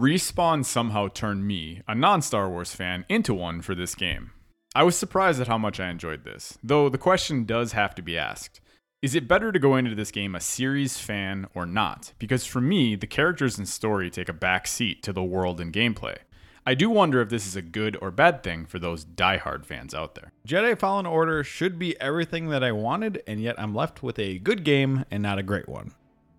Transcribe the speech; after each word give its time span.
Respawn 0.00 0.64
somehow 0.64 1.08
turned 1.08 1.46
me, 1.46 1.82
a 1.86 1.94
non 1.94 2.22
Star 2.22 2.48
Wars 2.48 2.74
fan, 2.74 3.04
into 3.10 3.34
one 3.34 3.60
for 3.60 3.74
this 3.74 3.94
game. 3.94 4.30
I 4.74 4.82
was 4.82 4.96
surprised 4.96 5.42
at 5.42 5.46
how 5.46 5.58
much 5.58 5.78
I 5.78 5.90
enjoyed 5.90 6.24
this, 6.24 6.56
though 6.64 6.88
the 6.88 6.96
question 6.96 7.44
does 7.44 7.72
have 7.72 7.94
to 7.96 8.02
be 8.02 8.16
asked 8.16 8.62
Is 9.02 9.14
it 9.14 9.28
better 9.28 9.52
to 9.52 9.58
go 9.58 9.76
into 9.76 9.94
this 9.94 10.10
game 10.10 10.34
a 10.34 10.40
series 10.40 10.96
fan 10.96 11.48
or 11.54 11.66
not? 11.66 12.14
Because 12.18 12.46
for 12.46 12.62
me, 12.62 12.96
the 12.96 13.06
characters 13.06 13.58
and 13.58 13.68
story 13.68 14.08
take 14.08 14.30
a 14.30 14.32
back 14.32 14.66
seat 14.66 15.02
to 15.02 15.12
the 15.12 15.22
world 15.22 15.60
and 15.60 15.70
gameplay. 15.70 16.16
I 16.64 16.72
do 16.72 16.88
wonder 16.88 17.20
if 17.20 17.28
this 17.28 17.46
is 17.46 17.54
a 17.54 17.60
good 17.60 17.98
or 18.00 18.10
bad 18.10 18.42
thing 18.42 18.64
for 18.64 18.78
those 18.78 19.04
diehard 19.04 19.66
fans 19.66 19.92
out 19.92 20.14
there. 20.14 20.32
Jedi 20.48 20.78
Fallen 20.78 21.04
Order 21.04 21.44
should 21.44 21.78
be 21.78 22.00
everything 22.00 22.48
that 22.48 22.64
I 22.64 22.72
wanted, 22.72 23.22
and 23.26 23.38
yet 23.38 23.60
I'm 23.60 23.74
left 23.74 24.02
with 24.02 24.18
a 24.18 24.38
good 24.38 24.64
game 24.64 25.04
and 25.10 25.22
not 25.22 25.38
a 25.38 25.42
great 25.42 25.68
one. 25.68 25.92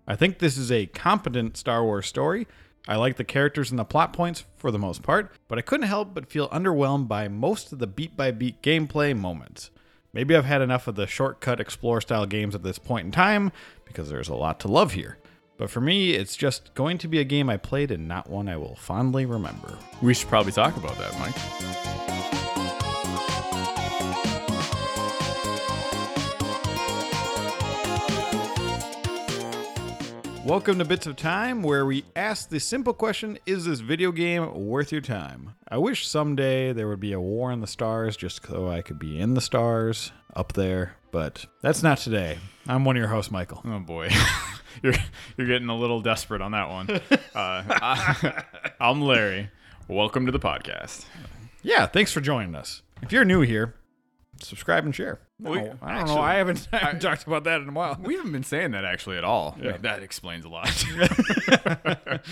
I 0.08 0.16
think 0.16 0.40
this 0.40 0.58
is 0.58 0.72
a 0.72 0.86
competent 0.86 1.56
Star 1.56 1.84
Wars 1.84 2.08
story. 2.08 2.48
I 2.88 2.96
like 2.96 3.16
the 3.16 3.24
characters 3.24 3.70
and 3.70 3.78
the 3.78 3.84
plot 3.84 4.12
points 4.12 4.44
for 4.56 4.70
the 4.70 4.78
most 4.78 5.02
part, 5.02 5.32
but 5.46 5.58
I 5.58 5.62
couldn't 5.62 5.86
help 5.86 6.14
but 6.14 6.30
feel 6.30 6.48
underwhelmed 6.48 7.06
by 7.06 7.28
most 7.28 7.72
of 7.72 7.78
the 7.78 7.86
beat 7.86 8.16
by 8.16 8.32
beat 8.32 8.60
gameplay 8.62 9.16
moments. 9.16 9.70
Maybe 10.12 10.36
I've 10.36 10.44
had 10.44 10.60
enough 10.60 10.88
of 10.88 10.96
the 10.96 11.06
shortcut 11.06 11.60
explore 11.60 12.00
style 12.00 12.26
games 12.26 12.54
at 12.54 12.62
this 12.62 12.78
point 12.78 13.06
in 13.06 13.12
time 13.12 13.52
because 13.84 14.10
there's 14.10 14.28
a 14.28 14.34
lot 14.34 14.60
to 14.60 14.68
love 14.68 14.92
here. 14.92 15.18
But 15.56 15.70
for 15.70 15.80
me, 15.80 16.10
it's 16.10 16.36
just 16.36 16.74
going 16.74 16.98
to 16.98 17.08
be 17.08 17.20
a 17.20 17.24
game 17.24 17.48
I 17.48 17.56
played 17.56 17.90
and 17.92 18.08
not 18.08 18.28
one 18.28 18.48
I 18.48 18.56
will 18.56 18.74
fondly 18.74 19.26
remember. 19.26 19.78
We 20.02 20.12
should 20.12 20.28
probably 20.28 20.52
talk 20.52 20.76
about 20.76 20.98
that, 20.98 21.18
Mike. 21.18 22.41
Welcome 30.44 30.78
to 30.80 30.84
Bits 30.84 31.06
of 31.06 31.14
Time, 31.14 31.62
where 31.62 31.86
we 31.86 32.04
ask 32.16 32.48
the 32.48 32.58
simple 32.58 32.92
question 32.92 33.38
Is 33.46 33.64
this 33.64 33.78
video 33.78 34.10
game 34.10 34.66
worth 34.66 34.90
your 34.90 35.00
time? 35.00 35.54
I 35.68 35.78
wish 35.78 36.08
someday 36.08 36.72
there 36.72 36.88
would 36.88 36.98
be 36.98 37.12
a 37.12 37.20
war 37.20 37.52
in 37.52 37.60
the 37.60 37.66
stars 37.68 38.16
just 38.16 38.44
so 38.44 38.68
I 38.68 38.82
could 38.82 38.98
be 38.98 39.20
in 39.20 39.34
the 39.34 39.40
stars 39.40 40.10
up 40.34 40.52
there, 40.54 40.96
but 41.12 41.46
that's 41.60 41.82
not 41.84 41.98
today. 41.98 42.38
I'm 42.66 42.84
one 42.84 42.96
of 42.96 43.00
your 43.00 43.08
hosts, 43.08 43.30
Michael. 43.30 43.62
Oh 43.64 43.78
boy, 43.78 44.08
you're 44.82 44.94
you're 45.36 45.46
getting 45.46 45.68
a 45.68 45.76
little 45.76 46.00
desperate 46.00 46.42
on 46.42 46.50
that 46.52 46.68
one. 46.68 46.88
Uh, 47.34 47.64
I, 47.66 48.44
I'm 48.78 49.00
Larry. 49.00 49.48
Welcome 49.88 50.26
to 50.26 50.32
the 50.32 50.38
podcast. 50.38 51.06
Yeah, 51.62 51.86
thanks 51.86 52.12
for 52.12 52.20
joining 52.20 52.54
us. 52.54 52.82
If 53.00 53.10
you're 53.10 53.24
new 53.24 53.40
here, 53.40 53.74
subscribe 54.46 54.84
and 54.84 54.94
share. 54.94 55.20
We- 55.38 55.58
I 55.58 55.62
don't 55.64 55.78
actually- 55.82 56.14
know. 56.16 56.20
I 56.22 56.34
haven't, 56.34 56.68
I 56.72 56.76
haven't 56.78 57.00
talked 57.00 57.26
about 57.26 57.44
that 57.44 57.60
in 57.60 57.68
a 57.68 57.72
while. 57.72 57.98
We 58.02 58.14
haven't 58.16 58.32
been 58.32 58.42
saying 58.44 58.72
that 58.72 58.84
actually 58.84 59.18
at 59.18 59.24
all. 59.24 59.56
Yeah. 59.60 59.72
Like, 59.72 59.82
that 59.82 60.02
explains 60.02 60.44
a 60.44 60.48
lot. 60.48 60.68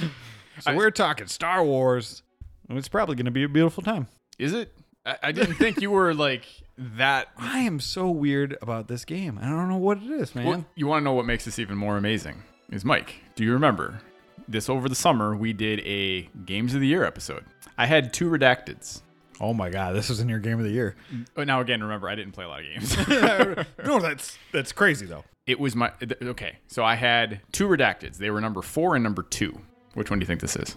So 0.61 0.77
we're 0.77 0.91
talking 0.91 1.27
Star 1.27 1.65
Wars. 1.65 2.23
It's 2.69 2.89
probably 2.89 3.15
going 3.17 3.25
to 3.25 3.31
be 3.31 3.45
a 3.45 3.49
beautiful 3.49 3.83
time. 3.83 4.09
Is 4.39 4.53
it? 4.53 4.71
I, 5.07 5.17
I 5.23 5.33
didn't 5.33 5.55
think 5.55 5.81
you 5.81 5.91
were 5.91 6.13
like 6.13 6.45
that. 6.77 7.29
I 7.39 7.61
am 7.61 7.81
so 7.81 8.11
weird 8.11 8.59
about 8.61 8.87
this 8.87 9.07
game. 9.07 9.39
I 9.41 9.49
don't 9.49 9.69
know 9.71 9.79
what 9.79 9.99
it 10.03 10.11
is, 10.11 10.35
man. 10.35 10.47
Well, 10.47 10.65
you 10.75 10.87
want 10.87 11.01
to 11.01 11.05
know 11.05 11.15
what 11.15 11.25
makes 11.25 11.47
this 11.47 11.59
even 11.59 11.79
more 11.79 11.97
amazing? 11.97 12.43
Is 12.71 12.85
Mike? 12.85 13.15
Do 13.37 13.45
you 13.45 13.55
remember 13.55 14.03
this 14.47 14.69
over 14.69 14.87
the 14.89 14.95
summer? 14.95 15.35
We 15.35 15.55
did 15.55 15.81
a 15.81 16.29
Games 16.45 16.75
of 16.75 16.81
the 16.83 16.87
Year 16.87 17.05
episode. 17.05 17.45
I 17.79 17.87
had 17.87 18.13
two 18.13 18.29
redacteds. 18.31 19.01
Oh 19.41 19.55
my 19.55 19.71
god, 19.71 19.95
this 19.97 20.09
was 20.11 20.21
in 20.21 20.29
your 20.29 20.39
game 20.39 20.59
of 20.59 20.65
the 20.65 20.71
year. 20.71 20.97
But 21.35 21.47
now 21.47 21.61
again, 21.61 21.83
remember 21.83 22.09
I 22.09 22.15
didn't 22.15 22.33
play 22.33 22.45
a 22.45 22.49
lot 22.49 22.61
of 22.61 22.67
games. 22.67 23.67
no, 23.87 23.99
that's 24.01 24.37
that's 24.53 24.73
crazy 24.73 25.07
though. 25.07 25.25
it 25.47 25.59
was 25.59 25.75
my 25.75 25.89
th- 25.99 26.21
okay. 26.23 26.59
So 26.67 26.85
I 26.85 26.95
had 26.97 27.41
two 27.53 27.67
redacteds. 27.67 28.19
They 28.19 28.31
were 28.31 28.41
number 28.41 28.61
four 28.63 28.95
and 28.97 29.03
number 29.03 29.23
two. 29.23 29.59
Which 29.95 30.11
one 30.11 30.19
do 30.19 30.25
you 30.25 30.27
think 30.27 30.41
this 30.41 30.57
is? 30.57 30.77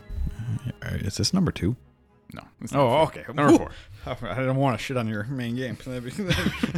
Uh, 0.81 0.95
is 1.02 1.17
this 1.17 1.33
number 1.33 1.52
two? 1.52 1.75
No. 2.33 2.42
it's 2.61 2.73
oh, 2.73 2.78
not 2.78 2.86
Oh, 2.86 2.89
four. 2.89 3.22
okay. 3.22 3.33
Number 3.33 3.58
four. 4.05 4.30
I 4.30 4.36
don't 4.44 4.55
want 4.58 4.77
to 4.80 4.83
shit 4.83 4.98
on 4.98 5.08
your 5.08 5.23
main 5.25 5.55
game. 5.55 5.77
That'd 5.86 6.03
be, 6.05 6.09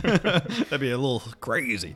that'd 0.03 0.79
be 0.81 0.91
a 0.91 0.97
little 0.97 1.21
crazy. 1.39 1.95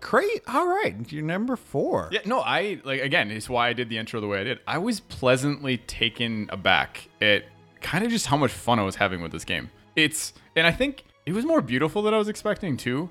Great. 0.00 0.42
All 0.46 0.66
right, 0.66 0.94
you're 1.12 1.22
number 1.22 1.56
four. 1.56 2.08
Yeah, 2.12 2.20
no, 2.24 2.40
I 2.40 2.80
like 2.84 3.00
again, 3.02 3.30
it's 3.30 3.50
why 3.50 3.68
I 3.68 3.72
did 3.74 3.88
the 3.90 3.98
intro 3.98 4.20
the 4.20 4.26
way 4.28 4.40
I 4.40 4.44
did. 4.44 4.60
I 4.66 4.78
was 4.78 5.00
pleasantly 5.00 5.76
taken 5.78 6.48
aback 6.50 7.08
at 7.20 7.44
kind 7.80 8.04
of 8.04 8.10
just 8.10 8.26
how 8.26 8.36
much 8.36 8.52
fun 8.52 8.78
I 8.78 8.82
was 8.82 8.96
having 8.96 9.22
with 9.22 9.32
this 9.32 9.44
game. 9.44 9.70
It's 9.96 10.32
and 10.56 10.66
I 10.66 10.72
think 10.72 11.04
it 11.26 11.32
was 11.32 11.44
more 11.44 11.60
beautiful 11.60 12.02
than 12.02 12.14
I 12.14 12.18
was 12.18 12.28
expecting 12.28 12.76
too. 12.76 13.10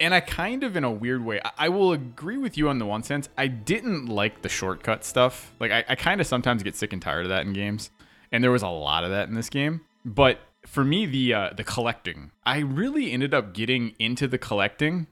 And 0.00 0.14
I 0.14 0.20
kind 0.20 0.64
of 0.64 0.76
in 0.76 0.84
a 0.84 0.90
weird 0.90 1.24
way, 1.24 1.40
I, 1.44 1.50
I 1.58 1.68
will 1.68 1.92
agree 1.92 2.38
with 2.38 2.56
you 2.56 2.68
on 2.68 2.78
the 2.78 2.86
one 2.86 3.02
sense. 3.02 3.28
I 3.36 3.48
didn't 3.48 4.06
like 4.06 4.42
the 4.42 4.48
shortcut 4.48 5.04
stuff. 5.04 5.52
Like 5.60 5.70
I, 5.70 5.84
I 5.88 5.94
kind 5.94 6.20
of 6.20 6.26
sometimes 6.26 6.62
get 6.62 6.74
sick 6.74 6.92
and 6.92 7.02
tired 7.02 7.26
of 7.26 7.28
that 7.28 7.46
in 7.46 7.52
games. 7.52 7.90
And 8.32 8.42
there 8.42 8.50
was 8.50 8.62
a 8.62 8.68
lot 8.68 9.04
of 9.04 9.10
that 9.10 9.28
in 9.28 9.34
this 9.34 9.50
game. 9.50 9.82
But 10.04 10.38
for 10.66 10.84
me, 10.84 11.06
the 11.06 11.34
uh, 11.34 11.50
the 11.56 11.64
collecting, 11.64 12.30
I 12.44 12.60
really 12.60 13.12
ended 13.12 13.34
up 13.34 13.52
getting 13.52 13.94
into 13.98 14.28
the 14.28 14.38
collecting 14.38 15.06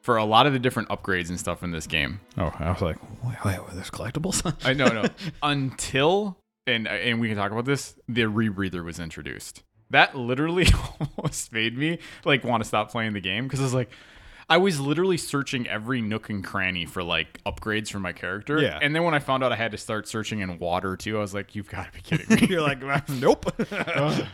for 0.00 0.16
a 0.16 0.24
lot 0.24 0.46
of 0.46 0.52
the 0.52 0.58
different 0.58 0.88
upgrades 0.88 1.28
and 1.28 1.38
stuff 1.38 1.62
in 1.62 1.70
this 1.70 1.86
game. 1.86 2.20
Oh, 2.36 2.52
I 2.58 2.70
was 2.70 2.80
like, 2.80 2.96
wait, 3.24 3.36
wait, 3.44 3.58
wait 3.58 3.74
there's 3.74 3.90
collectibles. 3.90 4.54
I 4.64 4.72
know, 4.72 4.86
no. 4.88 5.04
Until 5.42 6.38
and 6.68 6.86
and 6.86 7.20
we 7.20 7.28
can 7.28 7.36
talk 7.36 7.50
about 7.52 7.64
this. 7.64 7.94
The 8.08 8.22
rebreather 8.22 8.84
was 8.84 9.00
introduced. 9.00 9.62
That 9.90 10.14
literally 10.14 10.66
almost 11.16 11.52
made 11.52 11.76
me 11.76 11.98
like 12.24 12.44
want 12.44 12.62
to 12.62 12.68
stop 12.68 12.90
playing 12.90 13.14
the 13.14 13.20
game 13.20 13.44
because 13.44 13.60
I 13.60 13.62
was 13.64 13.74
like, 13.74 13.90
I 14.50 14.56
was 14.58 14.78
literally 14.80 15.16
searching 15.16 15.66
every 15.66 16.00
nook 16.02 16.28
and 16.30 16.42
cranny 16.44 16.84
for 16.86 17.02
like 17.02 17.42
upgrades 17.44 17.88
for 17.90 17.98
my 17.98 18.12
character. 18.12 18.60
Yeah. 18.60 18.78
And 18.80 18.94
then 18.94 19.02
when 19.04 19.14
I 19.14 19.18
found 19.18 19.42
out 19.44 19.52
I 19.52 19.56
had 19.56 19.72
to 19.72 19.78
start 19.78 20.06
searching 20.08 20.40
in 20.40 20.58
water 20.58 20.96
too, 20.96 21.16
I 21.16 21.20
was 21.20 21.32
like, 21.34 21.54
you've 21.54 21.68
got 21.70 21.86
to 21.86 21.92
be 21.92 22.00
kidding 22.02 22.36
me. 22.40 22.46
you're 22.48 22.60
like, 22.62 22.82
nope. 23.08 23.50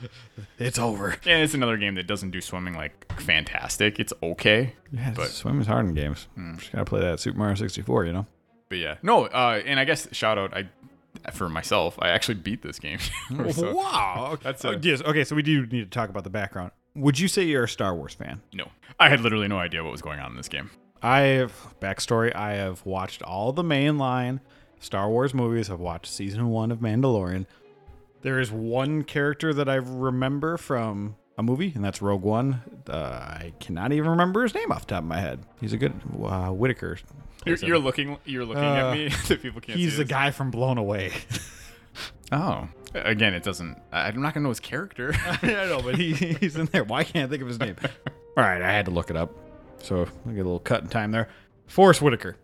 it's 0.59 0.79
over. 0.79 1.11
and 1.27 1.43
it's 1.43 1.55
another 1.55 1.77
game 1.77 1.95
that 1.97 2.07
doesn't 2.07 2.31
do 2.31 2.41
swimming 2.41 2.75
like 2.75 3.13
fantastic. 3.21 3.99
It's 3.99 4.13
okay. 4.23 4.75
Yeah, 4.93 5.13
But- 5.15 5.29
swim 5.31 5.61
is 5.61 5.67
hard 5.67 5.87
in 5.87 5.95
games. 5.95 6.27
Just 6.59 6.73
gotta 6.73 6.85
play 6.85 7.01
that 7.01 7.21
Super 7.21 7.39
Mario 7.39 7.55
64, 7.55 8.07
you 8.07 8.13
know. 8.13 8.27
But 8.69 8.79
yeah, 8.79 8.97
no. 9.03 9.27
Uh, 9.27 9.63
and 9.65 9.79
I 9.79 9.85
guess 9.85 10.09
shout 10.13 10.39
out 10.39 10.55
I 10.57 10.69
for 11.33 11.49
myself. 11.49 11.99
I 12.01 12.09
actually 12.11 12.37
beat 12.37 12.63
this 12.63 12.79
game. 12.79 12.99
So- 13.53 13.75
wow. 13.75 14.39
That's 14.43 14.65
Oh, 14.65 14.79
yes. 14.81 15.03
Okay, 15.03 15.25
so 15.25 15.35
we 15.37 15.43
do 15.43 15.63
need 15.67 15.85
to 15.85 15.87
talk 15.87 16.09
about 16.11 16.25
the 16.25 16.31
background. 16.31 16.71
Would 16.95 17.19
you 17.19 17.27
say 17.29 17.43
you're 17.45 17.65
a 17.65 17.69
Star 17.69 17.95
Wars 17.95 18.15
fan? 18.15 18.41
No, 18.53 18.71
I 19.01 19.09
had 19.09 19.21
literally 19.21 19.49
no 19.49 19.59
idea 19.59 19.83
what 19.83 19.91
was 19.93 20.03
going 20.03 20.21
on 20.21 20.31
in 20.33 20.37
this 20.37 20.49
game. 20.49 20.71
I 21.03 21.21
have 21.21 21.53
backstory. 21.81 22.35
I 22.35 22.53
have 22.55 22.85
watched 22.87 23.23
all 23.23 23.53
the 23.53 23.63
mainline 23.65 24.41
Star 24.79 25.09
Wars 25.11 25.35
movies. 25.35 25.71
I've 25.71 25.81
watched 25.81 26.07
season 26.13 26.49
one 26.49 26.71
of 26.71 26.79
Mandalorian. 26.79 27.47
There 28.23 28.39
is 28.41 28.51
one 28.53 29.03
character 29.03 29.53
that 29.53 29.69
I 29.69 29.75
remember 29.75 30.57
from 30.57 31.17
a 31.37 31.43
movie, 31.43 31.73
and 31.75 31.85
that's 31.85 32.01
Rogue 32.03 32.23
One. 32.23 32.63
Uh, 32.89 32.97
I 32.97 33.53
cannot 33.61 33.93
even 33.93 34.11
remember 34.11 34.43
his 34.43 34.55
name 34.55 34.71
off 34.73 34.87
the 34.87 34.95
top 34.95 35.03
of 35.03 35.09
my 35.09 35.21
head. 35.21 35.41
He's 35.61 35.73
a 35.73 35.77
good 35.77 35.93
uh, 36.25 36.51
Whitaker. 36.51 36.99
You're, 37.47 37.57
you're 37.57 37.79
looking. 37.79 38.17
You're 38.25 38.45
looking 38.45 38.63
Uh, 38.65 38.91
at 38.91 38.95
me. 38.95 39.09
that 39.29 39.43
people 39.43 39.61
can't. 39.61 39.79
He's 39.79 39.93
see 39.93 39.97
the 39.99 40.05
guy 40.05 40.31
from 40.31 40.51
Blown 40.51 40.79
Away. 40.79 41.13
Oh, 42.33 42.69
again, 42.95 43.35
it 43.35 43.43
doesn't. 43.45 43.79
I- 43.93 44.09
I'm 44.09 44.21
not 44.21 44.35
gonna 44.35 44.45
know 44.45 44.49
his 44.49 44.59
character. 44.59 45.15
I 45.43 45.47
know, 45.47 45.81
but 45.83 45.95
he, 45.97 46.13
he's 46.15 46.57
in 46.57 46.67
there. 46.67 46.83
Why 46.83 47.05
can't 47.05 47.27
I 47.27 47.31
think 47.31 47.43
of 47.43 47.47
his 47.49 47.61
name? 47.61 47.77
All 48.37 48.43
right, 48.43 48.61
I 48.63 48.73
had 48.73 48.87
to 48.87 48.91
look 48.91 49.11
it 49.11 49.17
up. 49.17 49.31
So 49.83 50.03
I 50.27 50.31
get 50.31 50.41
a 50.41 50.45
little 50.45 50.59
cut 50.59 50.83
in 50.83 50.89
time 50.89 51.13
there. 51.13 51.29
Forest 51.67 52.03
Whitaker. 52.03 52.37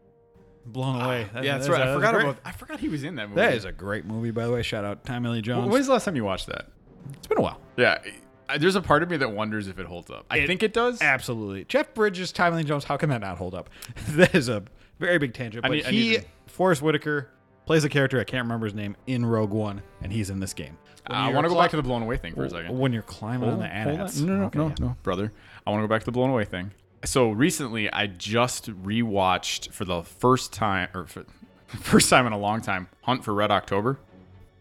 Blown 0.66 1.00
away. 1.00 1.26
That- 1.32 1.42
yeah, 1.44 1.56
that's 1.56 1.66
a- 1.68 1.72
right. 1.72 1.80
I 1.82 1.86
a 1.90 1.94
forgot 1.94 2.14
great- 2.14 2.24
about. 2.24 2.36
I 2.44 2.52
forgot 2.52 2.78
he 2.78 2.88
was 2.88 3.02
in 3.02 3.16
that 3.16 3.30
movie. 3.30 3.40
That 3.40 3.54
is 3.54 3.64
a 3.64 3.72
great 3.72 4.04
movie, 4.04 4.30
by 4.30 4.44
the 4.46 4.52
way. 4.52 4.62
Shout 4.62 4.84
out 4.84 5.04
Tommy 5.04 5.30
Lee 5.30 5.40
Jones. 5.42 5.68
When's 5.68 5.86
the 5.86 5.92
last 5.94 6.04
time 6.04 6.14
you 6.14 6.24
watched 6.24 6.46
that? 6.46 6.66
it's 7.14 7.26
been 7.26 7.38
a 7.38 7.42
while. 7.42 7.58
Yeah, 7.76 7.98
I- 8.04 8.12
there's 8.58 8.76
a 8.76 8.82
part 8.82 9.02
of 9.02 9.10
me 9.10 9.16
that 9.18 9.32
wonders 9.32 9.68
if 9.68 9.78
it 9.78 9.86
holds 9.86 10.10
up. 10.10 10.26
I 10.30 10.38
It- 10.38 10.46
think 10.46 10.62
it 10.62 10.72
does. 10.72 11.00
Absolutely. 11.02 11.64
Jeff 11.64 11.92
Bridges, 11.94 12.32
Lee 12.38 12.64
Jones. 12.64 12.84
How 12.84 12.96
can 12.96 13.08
that 13.10 13.20
not 13.20 13.38
hold 13.38 13.54
up? 13.54 13.70
that 14.10 14.34
is 14.34 14.48
a 14.48 14.62
very 14.98 15.18
big 15.18 15.34
tangent. 15.34 15.62
But 15.62 15.70
need- 15.72 15.84
he, 15.86 16.16
to- 16.18 16.24
Forest 16.46 16.82
Whitaker, 16.82 17.28
plays 17.66 17.84
a 17.84 17.88
character 17.88 18.18
I 18.20 18.24
can't 18.24 18.44
remember 18.44 18.66
his 18.66 18.74
name 18.74 18.96
in 19.06 19.24
Rogue 19.24 19.52
One, 19.52 19.82
and 20.02 20.12
he's 20.12 20.30
in 20.30 20.40
this 20.40 20.52
game. 20.54 20.76
When 21.06 21.16
I 21.18 21.32
want 21.32 21.44
to 21.44 21.48
go 21.48 21.58
back 21.58 21.70
to 21.70 21.76
the 21.76 21.82
blown 21.82 22.02
away 22.02 22.16
thing 22.18 22.34
for 22.34 22.44
a 22.44 22.50
second. 22.50 22.78
When 22.78 22.92
you're 22.92 23.02
climbing 23.02 23.48
on 23.48 23.58
the. 23.58 23.66
AT-ATs. 23.66 24.20
No, 24.20 24.36
no, 24.36 24.44
Okay, 24.46 24.58
no, 24.58 24.68
yeah. 24.68 24.74
no, 24.80 24.96
brother. 25.02 25.32
I 25.66 25.70
want 25.70 25.82
to 25.82 25.86
go 25.88 25.92
back 25.94 26.02
to 26.02 26.06
the 26.06 26.12
blown 26.12 26.30
away 26.30 26.44
thing. 26.44 26.72
So 27.04 27.30
recently, 27.30 27.90
I 27.90 28.06
just 28.06 28.66
rewatched 28.84 29.72
for 29.72 29.84
the 29.84 30.02
first 30.02 30.52
time, 30.52 30.88
or 30.94 31.06
for 31.06 31.24
first 31.68 32.10
time 32.10 32.26
in 32.26 32.32
a 32.32 32.38
long 32.38 32.60
time, 32.60 32.88
Hunt 33.02 33.24
for 33.24 33.32
Red 33.32 33.50
October. 33.50 33.98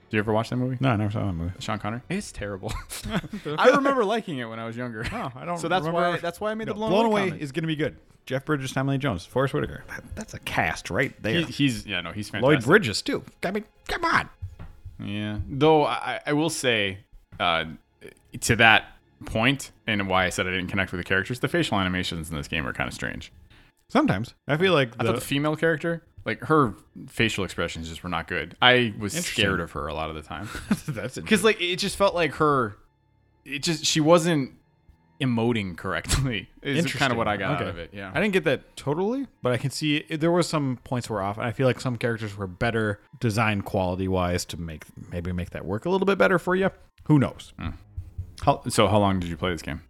Did 0.09 0.17
you 0.17 0.19
ever 0.19 0.33
watch 0.33 0.49
that 0.49 0.55
movie? 0.55 0.77
No, 0.79 0.89
I 0.89 0.95
never 0.95 1.11
saw 1.11 1.25
that 1.25 1.33
movie. 1.33 1.51
Sean 1.59 1.77
Connery. 1.77 2.01
It's 2.09 2.31
terrible. 2.31 2.73
I 3.59 3.69
remember 3.69 4.03
liking 4.03 4.39
it 4.39 4.45
when 4.45 4.57
I 4.59 4.65
was 4.65 4.75
younger. 4.75 5.05
Oh, 5.11 5.31
I 5.35 5.45
don't. 5.45 5.57
So 5.59 5.67
that's 5.67 5.85
remember- 5.85 6.09
why 6.11 6.17
that's 6.17 6.41
why 6.41 6.51
I 6.51 6.55
made 6.55 6.67
the 6.67 6.73
blown, 6.73 6.89
Blown 6.89 7.05
away. 7.05 7.25
Comment. 7.25 7.41
is 7.41 7.51
going 7.51 7.63
to 7.63 7.67
be 7.67 7.75
good. 7.75 7.97
Jeff 8.25 8.45
Bridges, 8.45 8.71
Tommy 8.71 8.91
Lee 8.93 8.97
Jones, 8.97 9.25
Forest 9.25 9.53
Whitaker. 9.53 9.83
That- 9.87 10.03
that's 10.15 10.33
a 10.33 10.39
cast 10.39 10.89
right 10.89 11.13
there. 11.21 11.41
He- 11.41 11.43
he's 11.51 11.85
yeah 11.85 12.01
no 12.01 12.11
he's 12.11 12.29
fantastic. 12.29 12.55
Lloyd 12.57 12.63
Bridges 12.65 13.01
too. 13.03 13.23
I 13.43 13.51
mean, 13.51 13.65
come 13.87 14.03
on. 14.05 14.29
Yeah. 14.99 15.39
Though 15.47 15.85
I, 15.85 16.19
I 16.25 16.33
will 16.33 16.49
say, 16.49 16.99
uh, 17.39 17.65
to 18.41 18.55
that 18.57 18.85
point, 19.25 19.71
and 19.87 20.09
why 20.09 20.25
I 20.25 20.29
said 20.29 20.47
I 20.47 20.51
didn't 20.51 20.67
connect 20.67 20.91
with 20.91 20.99
the 20.99 21.05
characters, 21.05 21.39
the 21.39 21.47
facial 21.47 21.77
animations 21.79 22.29
in 22.29 22.35
this 22.35 22.47
game 22.47 22.65
are 22.67 22.73
kind 22.73 22.87
of 22.87 22.93
strange. 22.93 23.31
Sometimes 23.89 24.33
I 24.47 24.57
feel 24.57 24.73
like 24.73 24.93
I 24.99 25.03
thought 25.05 25.15
the 25.15 25.21
female 25.21 25.55
character, 25.55 26.03
like 26.25 26.41
her 26.41 26.75
facial 27.07 27.43
expressions, 27.43 27.89
just 27.89 28.03
were 28.03 28.09
not 28.09 28.27
good. 28.27 28.55
I 28.61 28.93
was 28.99 29.13
scared 29.13 29.59
of 29.59 29.71
her 29.71 29.87
a 29.87 29.93
lot 29.93 30.09
of 30.09 30.15
the 30.15 30.21
time 30.21 30.49
that's 30.87 31.15
because 31.19 31.43
like 31.43 31.59
it 31.61 31.77
just 31.77 31.95
felt 31.95 32.15
like 32.15 32.35
her. 32.35 32.75
It 33.45 33.63
just 33.63 33.85
she 33.85 33.99
wasn't 34.01 34.53
emoting 35.21 35.75
correctly. 35.77 36.49
Is 36.61 36.93
kind 36.93 37.11
of 37.11 37.17
what 37.17 37.27
I 37.27 37.35
got 37.37 37.55
Okay. 37.55 37.63
out 37.63 37.69
of 37.69 37.77
it. 37.77 37.89
Yeah. 37.93 38.09
I 38.13 38.21
didn't 38.21 38.33
get 38.33 38.43
that 38.45 38.75
totally, 38.77 39.27
but 39.41 39.51
I 39.51 39.57
can 39.57 39.69
see 39.69 39.97
it, 40.07 40.21
there 40.21 40.31
was 40.31 40.47
some 40.47 40.77
points 40.83 41.09
were 41.09 41.21
off, 41.21 41.37
and 41.37 41.45
I 41.45 41.51
feel 41.51 41.67
like 41.67 41.81
some 41.81 41.97
characters 41.97 42.37
were 42.37 42.47
better 42.47 43.01
design 43.19 43.61
quality 43.61 44.07
wise 44.07 44.45
to 44.45 44.57
make 44.57 44.85
maybe 45.11 45.31
make 45.31 45.49
that 45.51 45.65
work 45.65 45.85
a 45.85 45.89
little 45.89 46.05
bit 46.05 46.17
better 46.17 46.39
for 46.39 46.55
you. 46.55 46.69
Who 47.05 47.19
knows? 47.19 47.53
Mm. 47.59 47.73
How, 48.41 48.61
so 48.69 48.87
how 48.87 48.99
long 48.99 49.19
did 49.19 49.29
you 49.29 49.35
play 49.35 49.51
this 49.51 49.61
game? 49.61 49.81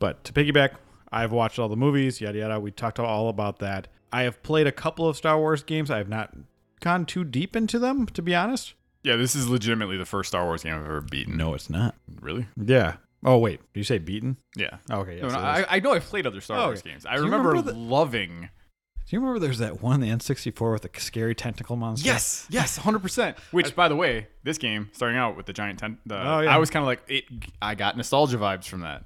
But 0.00 0.24
to 0.24 0.32
piggyback, 0.32 0.70
I've 1.12 1.30
watched 1.30 1.58
all 1.60 1.68
the 1.68 1.76
movies, 1.76 2.20
yada 2.20 2.38
yada. 2.38 2.58
We 2.58 2.70
talked 2.72 2.98
all 2.98 3.28
about 3.28 3.60
that. 3.60 3.86
I 4.12 4.22
have 4.22 4.42
played 4.42 4.66
a 4.66 4.72
couple 4.72 5.08
of 5.08 5.16
Star 5.16 5.38
Wars 5.38 5.62
games. 5.62 5.90
I 5.90 5.98
have 5.98 6.08
not 6.08 6.34
gone 6.80 7.06
too 7.06 7.24
deep 7.24 7.56
into 7.56 7.78
them, 7.78 8.06
to 8.06 8.22
be 8.22 8.34
honest. 8.34 8.74
Yeah, 9.02 9.16
this 9.16 9.34
is 9.34 9.48
legitimately 9.48 9.96
the 9.96 10.04
first 10.04 10.28
Star 10.28 10.44
Wars 10.44 10.62
game 10.62 10.74
I've 10.74 10.84
ever 10.84 11.00
beaten. 11.00 11.36
No, 11.36 11.54
it's 11.54 11.70
not. 11.70 11.94
Really? 12.20 12.46
Yeah. 12.56 12.96
Oh 13.24 13.38
wait, 13.38 13.60
did 13.72 13.80
you 13.80 13.84
say 13.84 13.98
beaten? 13.98 14.36
Yeah. 14.56 14.78
Oh, 14.90 15.00
okay. 15.00 15.16
No, 15.20 15.28
Yes, 15.28 15.32
no, 15.32 15.38
it 15.38 15.58
is. 15.60 15.66
I, 15.70 15.76
I 15.76 15.80
know 15.80 15.92
I've 15.92 16.04
played 16.04 16.26
other 16.26 16.40
Star 16.40 16.58
Oh, 16.58 16.64
Wars 16.66 16.80
okay. 16.80 16.90
games. 16.90 17.06
I 17.06 17.16
Do 17.16 17.22
remember, 17.24 17.50
remember 17.50 17.72
the- 17.72 17.78
loving. 17.78 18.48
Do 19.04 19.16
you 19.16 19.20
remember 19.20 19.40
there's 19.40 19.58
that 19.58 19.82
one 19.82 19.94
on 19.94 20.00
the 20.00 20.08
N64 20.08 20.72
with 20.72 20.82
the 20.82 21.00
scary 21.00 21.34
tentacle 21.34 21.74
monster? 21.76 22.06
Yes, 22.06 22.46
yes, 22.50 22.76
hundred 22.78 23.00
percent. 23.00 23.36
Which, 23.50 23.74
by 23.76 23.88
the 23.88 23.96
way, 23.96 24.28
this 24.44 24.58
game 24.58 24.90
starting 24.92 25.18
out 25.18 25.36
with 25.36 25.46
the 25.46 25.52
giant 25.52 25.80
tent. 25.80 25.98
The, 26.06 26.16
Oh, 26.16 26.40
yeah. 26.40 26.54
I 26.54 26.58
was 26.58 26.70
kind 26.70 26.82
of 26.82 26.86
like 26.86 27.02
it. 27.08 27.24
I 27.60 27.74
got 27.74 27.96
nostalgia 27.96 28.38
vibes 28.38 28.64
from 28.66 28.80
that. 28.82 29.04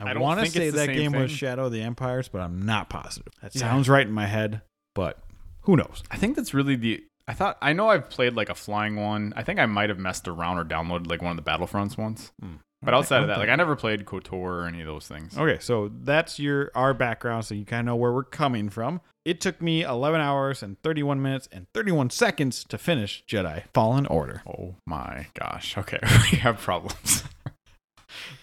I, 0.00 0.10
I 0.12 0.18
want 0.18 0.40
to 0.40 0.46
say 0.50 0.70
that 0.70 0.86
game 0.92 1.12
was. 1.12 1.30
Shadow 1.30 1.66
of 1.66 1.72
the 1.72 1.82
Empires, 1.82 2.28
but 2.28 2.40
I'm 2.40 2.62
not 2.62 2.88
positive. 2.90 3.32
That 3.42 3.54
Yeah. 3.54 3.60
sounds 3.60 3.88
right 3.88 4.06
in 4.06 4.12
my 4.12 4.26
head, 4.26 4.62
but 4.94 5.18
who 5.62 5.76
knows? 5.76 6.02
I 6.10 6.16
think 6.16 6.36
that's 6.36 6.52
really 6.54 6.76
the. 6.76 7.04
I 7.26 7.32
thought 7.32 7.56
I 7.62 7.72
know 7.72 7.88
I've 7.88 8.10
played 8.10 8.34
like 8.34 8.48
a 8.50 8.54
flying 8.54 8.96
one. 8.96 9.32
I 9.36 9.42
think 9.42 9.58
I 9.58 9.66
might 9.66 9.88
have 9.88 9.98
messed 9.98 10.28
around 10.28 10.58
or 10.58 10.64
downloaded 10.64 11.08
like 11.08 11.22
one 11.22 11.36
of 11.38 11.42
the 11.42 11.50
Battlefronts 11.50 11.96
once. 11.96 12.32
Hmm. 12.40 12.54
But 12.82 12.92
outside 12.92 13.22
of 13.22 13.28
that, 13.28 13.38
like 13.38 13.48
I 13.48 13.56
never 13.56 13.76
played 13.76 14.04
KOTOR 14.04 14.32
or 14.34 14.66
any 14.66 14.82
of 14.82 14.86
those 14.86 15.08
things. 15.08 15.38
Okay, 15.38 15.58
so 15.58 15.90
that's 16.02 16.38
your 16.38 16.70
our 16.74 16.92
background, 16.92 17.46
so 17.46 17.54
you 17.54 17.64
kind 17.64 17.80
of 17.80 17.86
know 17.86 17.96
where 17.96 18.12
we're 18.12 18.24
coming 18.24 18.68
from. 18.68 19.00
It 19.24 19.40
took 19.40 19.62
me 19.62 19.82
11 19.82 20.20
hours 20.20 20.62
and 20.62 20.76
31 20.82 21.22
minutes 21.22 21.48
and 21.50 21.66
31 21.72 22.10
seconds 22.10 22.62
to 22.64 22.76
finish 22.76 23.24
Jedi 23.26 23.62
Fallen 23.72 24.04
Order. 24.04 24.42
Oh 24.46 24.74
my 24.86 25.28
gosh. 25.32 25.78
Okay, 25.78 25.98
we 26.30 26.36
have 26.38 26.58
problems. 26.60 27.24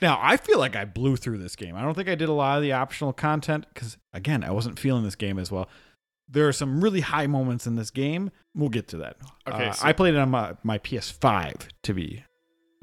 Now, 0.02 0.20
I 0.22 0.38
feel 0.38 0.60
like 0.60 0.76
I 0.76 0.86
blew 0.86 1.16
through 1.16 1.38
this 1.40 1.56
game. 1.56 1.76
I 1.76 1.82
don't 1.82 1.94
think 1.96 2.10
I 2.10 2.16
did 2.16 2.30
a 2.30 2.34
lot 2.34 2.58
of 2.58 2.64
the 2.64 2.72
optional 2.74 3.14
content 3.14 3.66
because, 3.74 3.98
again, 4.14 4.44
I 4.44 4.52
wasn't 4.52 4.80
feeling 4.80 5.04
this 5.04 5.16
game 5.16 5.38
as 5.40 5.52
well. 5.52 5.68
There 6.30 6.48
are 6.48 6.54
some 6.54 6.82
really 6.82 7.02
high 7.02 7.28
moments 7.28 7.68
in 7.68 7.76
this 7.76 7.92
game. 7.92 8.32
We'll 8.56 8.70
get 8.70 8.88
to 8.90 8.98
that. 8.98 9.18
Okay, 9.48 9.68
Uh, 9.68 9.72
so- 9.72 9.88
I 9.88 9.94
played 9.94 10.14
it 10.14 10.20
on 10.20 10.30
my, 10.30 10.56
my 10.64 10.78
PS5 10.78 11.68
to 11.84 11.94
be. 11.94 12.24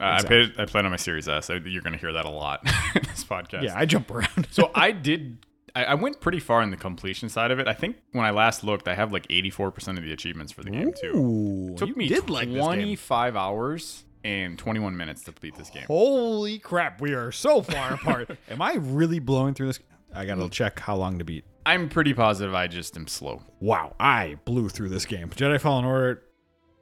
Uh, 0.00 0.18
I 0.20 0.22
played. 0.22 0.52
I 0.58 0.64
played 0.64 0.84
on 0.84 0.92
my 0.92 0.96
Series 0.96 1.28
S. 1.28 1.50
I, 1.50 1.54
you're 1.54 1.82
going 1.82 1.92
to 1.94 1.98
hear 1.98 2.12
that 2.12 2.24
a 2.24 2.30
lot 2.30 2.60
in 2.94 3.02
this 3.02 3.24
podcast. 3.24 3.62
Yeah, 3.64 3.76
I 3.76 3.84
jump 3.84 4.10
around. 4.12 4.46
so 4.50 4.70
I 4.74 4.92
did. 4.92 5.44
I, 5.74 5.84
I 5.86 5.94
went 5.94 6.20
pretty 6.20 6.38
far 6.38 6.62
in 6.62 6.70
the 6.70 6.76
completion 6.76 7.28
side 7.28 7.50
of 7.50 7.58
it. 7.58 7.66
I 7.66 7.72
think 7.74 7.96
when 8.12 8.24
I 8.24 8.30
last 8.30 8.62
looked, 8.62 8.86
I 8.86 8.94
have 8.94 9.12
like 9.12 9.26
84% 9.26 9.98
of 9.98 10.04
the 10.04 10.12
achievements 10.12 10.52
for 10.52 10.62
the 10.62 10.70
game 10.70 10.92
too. 11.00 11.16
Ooh, 11.16 11.74
Took 11.76 11.96
me 11.96 12.06
did 12.06 12.30
like 12.30 12.46
this 12.48 12.54
game. 12.56 12.64
25 12.64 13.34
hours 13.36 14.04
and 14.28 14.58
21 14.58 14.94
minutes 14.94 15.22
to 15.22 15.32
beat 15.32 15.56
this 15.56 15.70
game. 15.70 15.84
Holy 15.86 16.58
crap, 16.58 17.00
we 17.00 17.14
are 17.14 17.32
so 17.32 17.62
far 17.62 17.94
apart. 17.94 18.30
Am 18.50 18.60
I 18.60 18.74
really 18.74 19.20
blowing 19.20 19.54
through 19.54 19.68
this? 19.68 19.80
I 20.14 20.26
gotta 20.26 20.42
mm. 20.42 20.50
check 20.50 20.78
how 20.80 20.96
long 20.96 21.18
to 21.18 21.24
beat. 21.24 21.44
I'm 21.64 21.88
pretty 21.88 22.12
positive 22.12 22.54
I 22.54 22.66
just 22.66 22.96
am 22.96 23.06
slow. 23.06 23.42
Wow, 23.60 23.96
I 23.98 24.38
blew 24.44 24.68
through 24.68 24.90
this 24.90 25.06
game. 25.06 25.30
Jedi 25.30 25.58
Fallen 25.58 25.84
Order. 25.86 26.22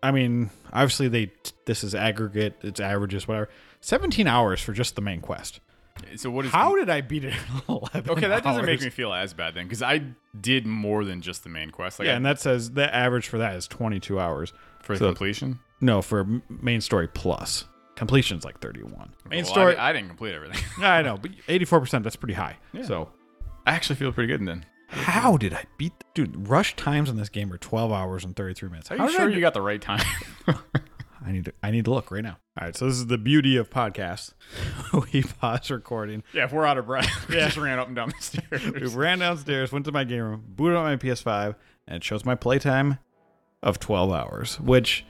I 0.03 0.11
mean, 0.11 0.51
obviously 0.73 1.09
they 1.09 1.33
this 1.67 1.85
is 1.85 1.95
aggregate, 1.95 2.57
it's 2.63 2.81
averages, 2.81 3.29
whatever. 3.29 3.49
17 3.81 4.27
hours 4.27 4.61
for 4.61 4.73
just 4.73 4.97
the 4.97 5.01
main 5.01 5.21
quest. 5.21 5.61
So 6.17 6.31
what 6.31 6.45
is 6.47 6.53
How 6.53 6.75
did 6.77 6.89
I 6.91 7.01
beat 7.01 7.25
it 7.25 7.33
in 7.35 7.63
11 7.69 8.11
Okay, 8.11 8.29
that 8.29 8.43
doesn't 8.45 8.65
make 8.67 8.81
me 8.81 8.91
feel 8.91 9.13
as 9.13 9.33
bad 9.35 9.55
then, 9.55 9.65
because 9.65 9.83
I 9.83 10.03
did 10.41 10.67
more 10.67 11.05
than 11.05 11.21
just 11.21 11.43
the 11.43 11.49
main 11.49 11.71
quest. 11.71 11.99
Like 11.99 12.07
Yeah, 12.07 12.13
I- 12.13 12.17
and 12.17 12.27
that 12.27 12.41
says 12.41 12.73
the 12.73 12.95
average 12.95 13.29
for 13.29 13.39
that 13.39 13.57
is 13.57 13.67
22 13.69 14.19
hours. 14.21 14.53
for 14.83 14.97
so- 14.97 15.07
completion. 15.07 15.59
No, 15.81 16.01
for 16.03 16.27
main 16.49 16.81
story 16.81 17.07
plus. 17.09 17.65
Completion's 17.97 18.45
like 18.45 18.61
31. 18.61 19.13
Main 19.29 19.45
Well, 19.45 19.53
story, 19.53 19.77
I, 19.77 19.91
I 19.91 19.93
didn't 19.93 20.09
complete 20.09 20.33
everything. 20.35 20.63
I 20.85 21.03
know, 21.03 21.17
but 21.17 21.33
84%, 21.49 22.03
that's 22.03 22.17
pretty 22.17 22.35
high. 22.35 22.57
Yeah. 22.73 22.83
So, 22.83 23.11
I 23.67 23.73
actually 23.73 23.97
feel 23.97 24.13
pretty 24.13 24.29
good 24.33 24.47
then. 24.47 24.65
how 24.89 25.37
did 25.37 25.53
I 25.55 25.65
beat 25.79 25.93
Dude, 26.15 26.49
rush 26.49 26.77
times 26.77 27.11
in 27.11 27.17
this 27.17 27.29
game 27.29 27.53
are 27.53 27.59
12 27.59 27.91
hours 27.93 28.25
and 28.25 28.35
33 28.37 28.69
minutes. 28.71 28.91
Are 28.91 28.97
How 28.97 29.05
you 29.05 29.11
did 29.11 29.17
sure 29.17 29.29
I 29.31 29.33
you 29.35 29.41
got 29.41 29.53
the 29.55 29.61
right 29.63 29.81
time? 29.83 30.01
I 31.27 31.33
need 31.33 31.45
to 31.47 31.53
I 31.63 31.71
need 31.73 31.85
to 31.87 31.91
look 31.91 32.11
right 32.13 32.23
now. 32.23 32.39
All 32.59 32.67
right, 32.67 32.77
so 32.77 32.87
this 32.87 32.95
is 32.95 33.07
the 33.09 33.19
beauty 33.19 33.57
of 33.57 33.69
podcasts. 33.69 34.33
we 35.13 35.23
pause 35.25 35.71
recording. 35.71 36.23
yeah, 36.33 36.45
if 36.45 36.53
we're 36.53 36.65
out 36.65 36.79
of 36.79 36.87
breath, 36.87 37.29
we 37.29 37.37
Yeah. 37.37 37.47
just 37.47 37.57
ran 37.57 37.79
up 37.79 37.89
and 37.89 37.97
down 37.97 38.11
the 38.17 38.23
stairs. 38.23 38.65
We 38.73 38.87
ran 38.99 39.19
downstairs, 39.19 39.73
went 39.73 39.85
to 39.87 39.93
my 39.93 40.05
game 40.05 40.23
room, 40.23 40.45
booted 40.49 40.77
up 40.77 40.85
my 40.85 40.97
PS5, 40.97 41.57
and 41.89 41.97
it 41.97 42.05
shows 42.05 42.25
my 42.25 42.35
playtime 42.37 42.99
of 43.63 43.79
12 43.81 44.13
hours, 44.13 44.61
which 44.61 45.05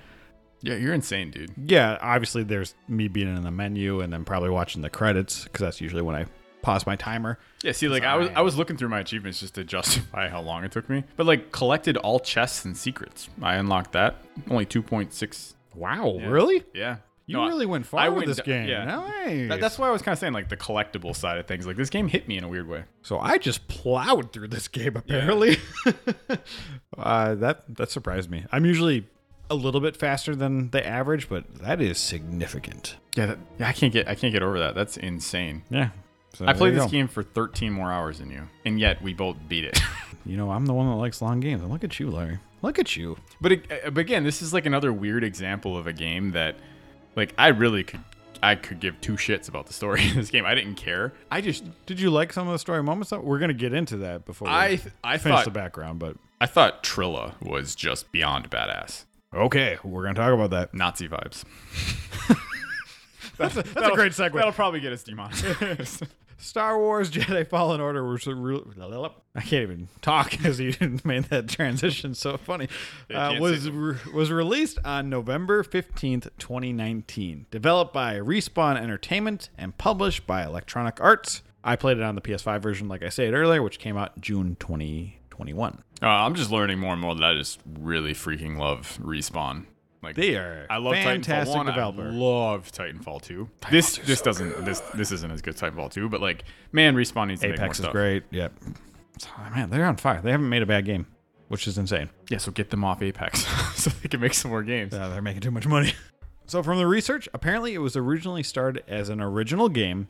yeah, 0.62 0.74
you're 0.76 0.94
insane, 0.94 1.30
dude. 1.30 1.52
yeah, 1.56 1.98
obviously 2.00 2.42
there's 2.42 2.74
me 2.88 3.08
being 3.08 3.28
in 3.36 3.42
the 3.42 3.50
menu 3.50 4.00
and 4.00 4.10
then 4.12 4.24
probably 4.24 4.48
watching 4.50 4.80
the 4.82 4.90
credits 4.90 5.44
because 5.44 5.60
that's 5.60 5.80
usually 5.82 6.02
when 6.02 6.16
I 6.16 6.24
pause 6.62 6.86
my 6.86 6.96
timer. 6.96 7.38
Yeah, 7.62 7.72
see, 7.72 7.86
like 7.88 8.02
I 8.02 8.16
was, 8.16 8.30
I 8.34 8.40
was 8.40 8.56
looking 8.56 8.76
through 8.76 8.88
my 8.88 8.98
achievements 9.00 9.38
just 9.38 9.54
to 9.56 9.62
justify 9.64 10.28
how 10.28 10.40
long 10.40 10.64
it 10.64 10.72
took 10.72 10.88
me. 10.88 11.04
But 11.16 11.26
like, 11.26 11.52
collected 11.52 11.96
all 11.98 12.18
chests 12.18 12.64
and 12.64 12.76
secrets. 12.76 13.28
I 13.42 13.54
unlocked 13.56 13.92
that. 13.92 14.16
Only 14.50 14.64
two 14.64 14.82
point 14.82 15.12
six. 15.12 15.54
Wow, 15.76 16.16
Yeah. 16.20 16.28
really? 16.28 16.62
Yeah, 16.74 16.96
You 17.26 17.36
No, 17.36 17.46
really 17.46 17.66
went 17.66 17.86
far 17.86 18.00
I 18.00 18.08
with 18.08 18.18
went 18.18 18.28
this 18.28 18.40
game. 18.40 18.68
yeah. 18.68 18.84
Nice. 18.84 19.48
That- 19.48 19.60
that's 19.60 19.78
why 19.78 19.88
I 19.88 19.90
was 19.90 20.00
kind 20.02 20.12
of 20.12 20.18
saying 20.18 20.32
like 20.32 20.48
the 20.48 20.56
collectible 20.56 21.14
side 21.14 21.38
of 21.38 21.46
things. 21.46 21.66
Like 21.66 21.76
this 21.76 21.90
game 21.90 22.06
hit 22.08 22.28
me 22.28 22.38
in 22.38 22.44
a 22.44 22.48
weird 22.48 22.68
way. 22.68 22.84
so 23.02 23.18
I 23.18 23.38
just 23.38 23.66
plowed 23.68 24.32
through 24.32 24.48
this 24.48 24.68
game 24.68 24.96
apparently. 24.96 25.56
uh, 26.98 27.34
that 27.36 27.64
that 27.76 27.90
surprised 27.90 28.30
me. 28.30 28.44
I'm 28.52 28.64
usually 28.64 29.06
a 29.50 29.54
little 29.54 29.80
bit 29.80 29.96
faster 29.96 30.34
than 30.34 30.70
the 30.70 30.84
average, 30.86 31.28
but 31.28 31.44
that 31.62 31.80
is 31.80 31.98
significant. 31.98 32.96
Yeah, 33.16 33.26
that, 33.26 33.38
yeah, 33.58 33.68
I 33.68 33.72
can't 33.72 33.92
get 33.92 34.08
I 34.08 34.14
can't 34.14 34.32
get 34.32 34.42
over 34.42 34.58
that. 34.60 34.74
That's 34.74 34.96
insane. 34.96 35.62
Yeah. 35.70 35.90
So 36.34 36.46
I 36.46 36.52
played 36.52 36.74
this 36.74 36.84
go. 36.84 36.88
game 36.90 37.08
for 37.08 37.22
13 37.22 37.72
more 37.72 37.90
hours 37.90 38.18
than 38.18 38.30
you, 38.30 38.42
and 38.66 38.78
yet 38.78 39.00
we 39.02 39.14
both 39.14 39.36
beat 39.48 39.64
it. 39.64 39.80
You 40.28 40.36
know, 40.36 40.50
I'm 40.50 40.66
the 40.66 40.74
one 40.74 40.88
that 40.88 40.96
likes 40.96 41.22
long 41.22 41.38
games. 41.38 41.62
And 41.62 41.70
look 41.70 41.84
at 41.84 42.00
you, 42.00 42.10
Larry. 42.10 42.40
Look 42.66 42.78
at 42.80 42.96
you. 42.96 43.16
but, 43.40 43.52
it, 43.52 43.70
uh, 43.70 43.90
but 43.90 44.00
again, 44.00 44.24
this 44.24 44.42
is 44.42 44.52
like 44.52 44.66
another 44.66 44.92
weird 44.92 45.22
example 45.22 45.76
of 45.78 45.86
a 45.86 45.92
game 45.92 46.32
that, 46.32 46.56
like, 47.14 47.32
I 47.38 47.48
really 47.48 47.84
could 47.84 48.00
I 48.42 48.54
could 48.54 48.80
give 48.80 49.00
two 49.00 49.12
shits 49.14 49.48
about 49.48 49.66
the 49.66 49.72
story 49.72 50.06
of 50.08 50.16
this 50.16 50.30
game. 50.30 50.44
I 50.44 50.54
didn't 50.54 50.74
care. 50.74 51.12
I 51.30 51.40
just 51.40 51.64
Did 51.86 52.00
you 52.00 52.10
like 52.10 52.32
some 52.32 52.48
of 52.48 52.52
the 52.52 52.58
story 52.58 52.82
moments? 52.82 53.12
We're 53.12 53.38
gonna 53.38 53.54
get 53.54 53.72
into 53.72 53.98
that 53.98 54.26
before 54.26 54.48
I 54.48 54.76
th- 54.76 54.94
I 55.04 55.16
finish 55.18 55.38
thought 55.38 55.44
the 55.44 55.50
background, 55.52 56.00
but 56.00 56.16
I 56.40 56.46
thought 56.46 56.82
Trilla 56.82 57.40
was 57.40 57.74
just 57.74 58.10
beyond 58.12 58.50
badass. 58.50 59.04
okay, 59.32 59.78
we're 59.84 60.02
gonna 60.02 60.14
talk 60.14 60.34
about 60.34 60.50
that. 60.50 60.74
Nazi 60.74 61.08
vibes. 61.08 61.44
That's 63.38 63.54
a, 63.54 63.62
that's 63.62 63.88
a 63.88 63.92
great 63.92 64.12
segue. 64.12 64.32
That'll 64.32 64.50
probably 64.50 64.80
get 64.80 64.94
us 64.94 65.02
demonetized. 65.04 66.04
Star 66.38 66.78
Wars 66.78 67.10
Jedi 67.10 67.48
Fallen 67.48 67.80
Order 67.80 68.06
was 68.06 68.26
real. 68.26 68.66
I 69.34 69.40
can't 69.40 69.62
even 69.62 69.88
talk 70.02 70.30
because 70.32 70.60
you 70.60 70.74
made 71.04 71.24
that 71.24 71.48
transition 71.48 72.14
so 72.14 72.36
funny. 72.36 72.68
Uh, 73.12 73.34
was 73.40 73.68
re- 73.70 73.96
was 74.12 74.30
released 74.30 74.78
on 74.84 75.08
November 75.08 75.62
fifteenth, 75.62 76.28
twenty 76.38 76.72
nineteen. 76.72 77.46
Developed 77.50 77.92
by 77.92 78.14
Respawn 78.16 78.76
Entertainment 78.80 79.50
and 79.58 79.76
published 79.78 80.26
by 80.26 80.44
Electronic 80.44 81.00
Arts. 81.00 81.42
I 81.64 81.74
played 81.74 81.96
it 81.96 82.02
on 82.04 82.14
the 82.14 82.20
PS5 82.20 82.60
version, 82.62 82.86
like 82.88 83.02
I 83.02 83.08
said 83.08 83.34
earlier, 83.34 83.60
which 83.62 83.78
came 83.78 83.96
out 83.96 84.20
June 84.20 84.56
twenty 84.60 85.18
twenty 85.30 85.52
one. 85.52 85.82
uh, 86.02 86.06
I'm 86.06 86.34
just 86.34 86.50
learning 86.50 86.78
more 86.78 86.92
and 86.92 87.00
more 87.02 87.14
that 87.14 87.24
I 87.24 87.34
just 87.34 87.60
really 87.78 88.12
freaking 88.14 88.56
love 88.58 88.98
Respawn. 89.02 89.66
Like 90.02 90.14
They 90.16 90.36
are 90.36 90.66
I 90.70 90.76
love 90.78 90.94
fantastic 90.94 91.52
Titanfall 91.54 91.56
1. 91.56 91.66
developer. 91.66 92.02
I 92.02 92.10
love 92.10 92.70
Titanfall 92.72 93.22
2. 93.22 93.48
this 93.70 93.96
this 93.98 94.20
doesn't 94.20 94.64
this 94.64 94.80
this 94.94 95.10
isn't 95.12 95.30
as 95.32 95.42
good 95.42 95.54
as 95.54 95.60
Titanfall 95.60 95.90
2, 95.92 96.08
but 96.08 96.20
like 96.20 96.44
man, 96.72 96.94
Respawn 96.94 97.28
needs 97.28 97.40
to 97.40 97.48
make 97.48 97.58
more 97.58 97.64
Apex 97.66 97.78
is 97.78 97.82
stuff. 97.84 97.92
great. 97.92 98.22
Yep. 98.30 98.52
So, 99.18 99.28
man, 99.54 99.70
they're 99.70 99.86
on 99.86 99.96
fire. 99.96 100.20
They 100.20 100.30
haven't 100.30 100.48
made 100.50 100.62
a 100.62 100.66
bad 100.66 100.84
game, 100.84 101.06
which 101.48 101.66
is 101.66 101.78
insane. 101.78 102.10
Yeah, 102.28 102.36
so 102.38 102.52
get 102.52 102.68
them 102.70 102.84
off 102.84 103.00
Apex 103.02 103.46
so 103.74 103.90
they 104.02 104.08
can 104.08 104.20
make 104.20 104.34
some 104.34 104.50
more 104.50 104.62
games. 104.62 104.92
Uh, 104.92 105.08
they're 105.08 105.22
making 105.22 105.40
too 105.40 105.50
much 105.50 105.66
money. 105.66 105.94
So, 106.48 106.62
from 106.62 106.78
the 106.78 106.86
research, 106.86 107.28
apparently 107.34 107.74
it 107.74 107.78
was 107.78 107.96
originally 107.96 108.44
started 108.44 108.84
as 108.86 109.08
an 109.08 109.20
original 109.20 109.68
game, 109.68 110.06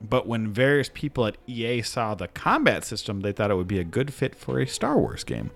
but 0.00 0.24
when 0.24 0.52
various 0.52 0.88
people 0.88 1.26
at 1.26 1.36
EA 1.48 1.82
saw 1.82 2.14
the 2.14 2.28
combat 2.28 2.84
system, 2.84 3.22
they 3.22 3.32
thought 3.32 3.50
it 3.50 3.56
would 3.56 3.66
be 3.66 3.80
a 3.80 3.84
good 3.84 4.14
fit 4.14 4.36
for 4.36 4.60
a 4.60 4.68
Star 4.68 4.96
Wars 4.96 5.24
game, 5.24 5.50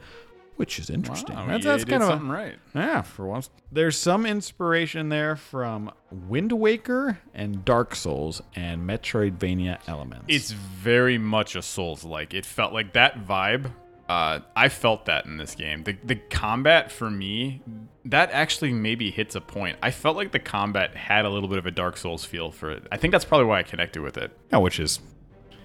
which 0.57 0.79
is 0.79 0.91
interesting. 0.91 1.35
Wow, 1.37 1.47
that's 1.49 1.65
that's 1.65 1.85
kind 1.85 2.03
of 2.03 2.09
something 2.09 2.29
right. 2.29 2.57
yeah, 2.75 3.03
for 3.03 3.27
once. 3.27 3.51
There's 3.73 3.99
some 3.99 4.25
inspiration 4.27 5.09
there 5.09 5.37
from 5.37 5.91
Wind 6.11 6.53
Waker 6.53 7.19
and 7.35 7.65
Dark 7.65 7.95
Souls 7.95 8.41
and 8.55 8.89
Metroidvania 8.89 9.79
elements. 9.87 10.27
It's 10.29 10.51
very 10.53 11.19
much 11.19 11.57
a 11.57 11.63
Souls 11.63 12.05
like. 12.05 12.35
It 12.35 12.47
felt 12.47 12.73
like 12.73 12.93
that 12.95 13.27
vibe 13.27 13.71
Uh, 14.09 14.41
I 14.55 14.69
felt 14.69 15.07
that 15.07 15.25
in 15.25 15.39
this 15.39 15.55
game. 15.55 15.83
The 15.85 15.97
the 16.05 16.17
combat 16.17 16.93
for 16.93 17.11
me, 17.11 17.63
that 18.05 18.31
actually 18.33 18.73
maybe 18.75 19.11
hits 19.11 19.35
a 19.35 19.41
point. 19.41 19.79
I 19.83 19.91
felt 19.91 20.15
like 20.17 20.31
the 20.31 20.39
combat 20.39 20.95
had 20.95 21.25
a 21.25 21.31
little 21.31 21.49
bit 21.49 21.57
of 21.57 21.65
a 21.65 21.71
Dark 21.71 21.97
Souls 21.97 22.23
feel 22.25 22.51
for 22.51 22.71
it. 22.71 22.87
I 22.93 22.99
think 22.99 23.13
that's 23.13 23.25
probably 23.25 23.47
why 23.47 23.61
I 23.61 23.63
connected 23.63 24.03
with 24.03 24.19
it. 24.19 24.31
Yeah, 24.53 24.59
which 24.59 24.79
is 24.79 25.01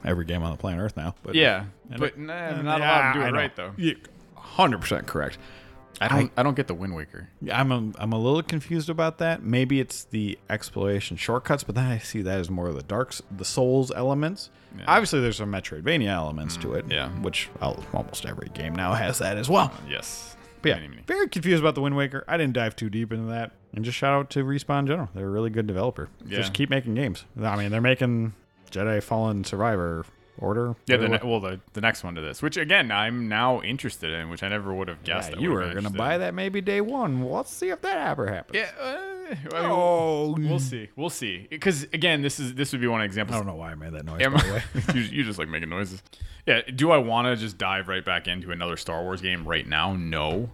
every 0.05 0.23
game 0.23 0.41
on 0.41 0.51
the 0.51 0.57
planet 0.57 0.81
Earth 0.81 0.95
now. 0.95 1.15
But 1.21 1.35
Yeah, 1.35 1.65
but 1.89 2.01
it- 2.13 2.17
nah, 2.17 2.61
not 2.61 2.79
yeah, 2.79 2.85
allowed 2.87 3.13
to 3.13 3.19
do 3.19 3.25
it 3.25 3.31
right 3.37 3.55
though. 3.57 3.73
Yeah, 3.77 3.93
Hundred 4.55 4.81
percent 4.81 5.07
correct. 5.07 5.37
I 6.01 6.07
don't. 6.07 6.31
I, 6.37 6.43
don't 6.43 6.55
get 6.55 6.67
the 6.67 6.73
Wind 6.73 6.95
Waker. 6.95 7.27
I'm 7.51 7.71
a, 7.73 7.91
I'm 8.01 8.13
a 8.13 8.17
little 8.17 8.41
confused 8.41 8.89
about 8.89 9.17
that. 9.17 9.43
Maybe 9.43 9.81
it's 9.81 10.05
the 10.05 10.39
exploration 10.49 11.17
shortcuts, 11.17 11.63
but 11.65 11.75
then 11.75 11.85
I 11.85 11.97
see 11.97 12.21
that 12.21 12.39
as 12.39 12.49
more 12.49 12.67
of 12.69 12.75
the 12.75 12.83
dark, 12.83 13.09
s- 13.09 13.21
the 13.35 13.43
Souls 13.43 13.91
elements. 13.93 14.49
Yeah. 14.77 14.85
Obviously, 14.87 15.19
there's 15.19 15.37
some 15.37 15.51
Metroidvania 15.51 16.07
elements 16.07 16.55
to 16.57 16.67
mm, 16.67 16.77
it. 16.77 16.85
yeah. 16.89 17.09
which 17.09 17.49
al- 17.61 17.83
almost 17.93 18.25
every 18.25 18.47
game 18.53 18.73
now 18.75 18.93
has 18.93 19.17
that 19.19 19.35
as 19.35 19.49
well. 19.49 19.73
Yes. 19.89 20.37
But 20.61 20.69
yeah, 20.69 20.75
Many, 20.75 20.87
many. 20.89 21.01
very 21.07 21.27
confused 21.27 21.61
about 21.61 21.75
the 21.75 21.81
Wind 21.81 21.95
Waker. 21.97 22.23
I 22.27 22.37
didn't 22.37 22.53
dive 22.53 22.75
too 22.75 22.89
deep 22.89 23.11
into 23.13 23.27
that. 23.27 23.51
And 23.73 23.83
just 23.85 23.97
shout 23.97 24.13
out 24.13 24.29
to 24.31 24.43
Respawn 24.43 24.87
general. 24.87 25.09
They're 25.15 25.27
a 25.27 25.29
really 25.29 25.49
good 25.49 25.67
developer. 25.67 26.09
Yeah. 26.25 26.37
Just 26.37 26.53
keep 26.53 26.69
making 26.69 26.95
games. 26.95 27.23
I 27.41 27.55
mean, 27.57 27.71
they're 27.71 27.79
making 27.81 28.33
Jedi 28.71 29.01
Fallen 29.01 29.43
Survivor 29.43 30.05
Order. 30.39 30.75
Yeah, 30.87 30.97
the 30.97 31.09
ne- 31.09 31.19
well, 31.23 31.39
the, 31.39 31.59
the 31.73 31.81
next 31.81 32.03
one 32.03 32.15
to 32.15 32.21
this, 32.21 32.41
which 32.41 32.57
again 32.57 32.91
I'm 32.91 33.27
now 33.27 33.61
interested 33.61 34.11
in, 34.11 34.29
which 34.29 34.41
I 34.41 34.47
never 34.47 34.73
would 34.73 34.87
have 34.87 35.03
guessed. 35.03 35.31
Yeah, 35.33 35.39
you 35.39 35.51
were 35.51 35.73
to 35.73 35.89
buy 35.89 36.17
that 36.17 36.33
maybe 36.33 36.61
day 36.61 36.81
one. 36.81 37.23
Let's 37.29 37.51
see 37.51 37.69
if 37.69 37.81
that 37.81 38.07
ever 38.09 38.27
happens. 38.27 38.57
Yeah. 38.57 38.71
Uh, 38.81 38.97
Oh, 39.53 40.35
we'll 40.39 40.57
see. 40.59 40.89
We'll 40.95 41.11
see. 41.11 41.45
Because 41.51 41.83
again, 41.93 42.23
this 42.23 42.39
is 42.39 42.55
this 42.55 42.71
would 42.71 42.81
be 42.81 42.87
one 42.87 43.01
example. 43.01 43.35
I 43.35 43.37
don't 43.37 43.45
know 43.45 43.53
why 43.53 43.71
I 43.71 43.75
made 43.75 43.93
that 43.93 44.03
noise, 44.03 44.21
Am 44.21 44.33
by 44.33 44.41
the 44.41 44.53
way. 44.53 44.63
You, 44.95 45.01
you 45.01 45.23
just 45.23 45.37
like 45.37 45.47
making 45.49 45.69
noises. 45.69 46.01
Yeah. 46.47 46.61
Do 46.73 46.89
I 46.91 46.97
want 46.97 47.27
to 47.27 47.35
just 47.35 47.57
dive 47.59 47.87
right 47.89 48.03
back 48.03 48.27
into 48.27 48.51
another 48.51 48.75
Star 48.75 49.03
Wars 49.03 49.21
game 49.21 49.47
right 49.47 49.67
now? 49.67 49.95
No. 49.95 50.49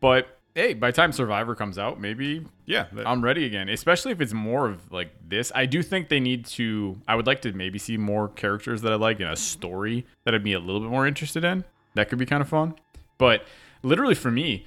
But 0.00 0.35
hey, 0.56 0.72
by 0.74 0.90
the 0.90 0.96
time 0.96 1.12
Survivor 1.12 1.54
comes 1.54 1.78
out, 1.78 2.00
maybe 2.00 2.44
Yeah. 2.64 2.86
that- 2.92 3.06
I'm 3.06 3.22
ready 3.22 3.44
again. 3.44 3.68
Especially 3.68 4.10
if 4.10 4.20
it's 4.20 4.32
more 4.32 4.68
of 4.68 4.90
like 4.90 5.10
this. 5.28 5.52
I 5.54 5.66
do 5.66 5.82
think 5.82 6.08
they 6.08 6.18
need 6.18 6.46
to. 6.46 6.96
I 7.06 7.14
would 7.14 7.26
like 7.26 7.42
to 7.42 7.52
maybe 7.52 7.78
see 7.78 7.96
more 7.98 8.28
characters 8.28 8.80
that 8.82 8.90
I 8.90 8.96
like 8.96 9.20
in 9.20 9.26
a 9.28 9.36
story 9.36 10.06
that 10.24 10.34
I'd 10.34 10.42
be 10.42 10.54
a 10.54 10.58
little 10.58 10.80
bit 10.80 10.90
more 10.90 11.06
interested 11.06 11.44
in. 11.44 11.64
That 11.94 12.08
could 12.08 12.18
be 12.18 12.26
kind 12.26 12.40
of 12.40 12.48
fun. 12.48 12.74
But 13.18 13.44
literally 13.82 14.14
for 14.14 14.30
me, 14.30 14.64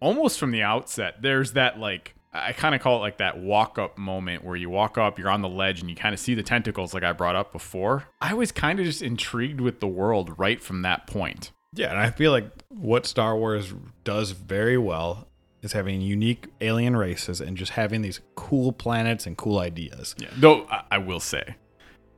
almost 0.00 0.38
from 0.38 0.52
the 0.52 0.62
outset, 0.62 1.22
there's 1.22 1.52
that 1.52 1.78
like 1.78 2.14
I 2.32 2.52
kind 2.52 2.74
of 2.74 2.82
call 2.82 2.96
it 2.98 3.00
like 3.00 3.16
that 3.18 3.38
walk 3.38 3.78
up 3.78 3.96
moment 3.96 4.44
where 4.44 4.56
you 4.56 4.68
walk 4.68 4.98
up, 4.98 5.18
you're 5.18 5.30
on 5.30 5.40
the 5.40 5.48
ledge, 5.48 5.80
and 5.80 5.88
you 5.88 5.96
kind 5.96 6.12
of 6.12 6.20
see 6.20 6.34
the 6.34 6.42
tentacles 6.42 6.92
like 6.92 7.02
I 7.02 7.12
brought 7.12 7.34
up 7.34 7.50
before. 7.50 8.04
I 8.20 8.34
was 8.34 8.52
kind 8.52 8.78
of 8.78 8.84
just 8.84 9.00
intrigued 9.00 9.60
with 9.60 9.80
the 9.80 9.86
world 9.88 10.34
right 10.38 10.60
from 10.60 10.82
that 10.82 11.06
point. 11.06 11.50
Yeah, 11.76 11.90
and 11.90 11.98
I 11.98 12.10
feel 12.10 12.32
like 12.32 12.48
what 12.68 13.06
Star 13.06 13.36
Wars 13.36 13.72
does 14.04 14.32
very 14.32 14.76
well 14.78 15.28
is 15.62 15.72
having 15.72 16.00
unique 16.00 16.46
alien 16.60 16.96
races 16.96 17.40
and 17.40 17.56
just 17.56 17.72
having 17.72 18.02
these 18.02 18.20
cool 18.34 18.72
planets 18.72 19.26
and 19.26 19.36
cool 19.36 19.58
ideas. 19.58 20.14
Yeah. 20.18 20.28
Though 20.36 20.64
I, 20.70 20.82
I 20.92 20.98
will 20.98 21.20
say, 21.20 21.56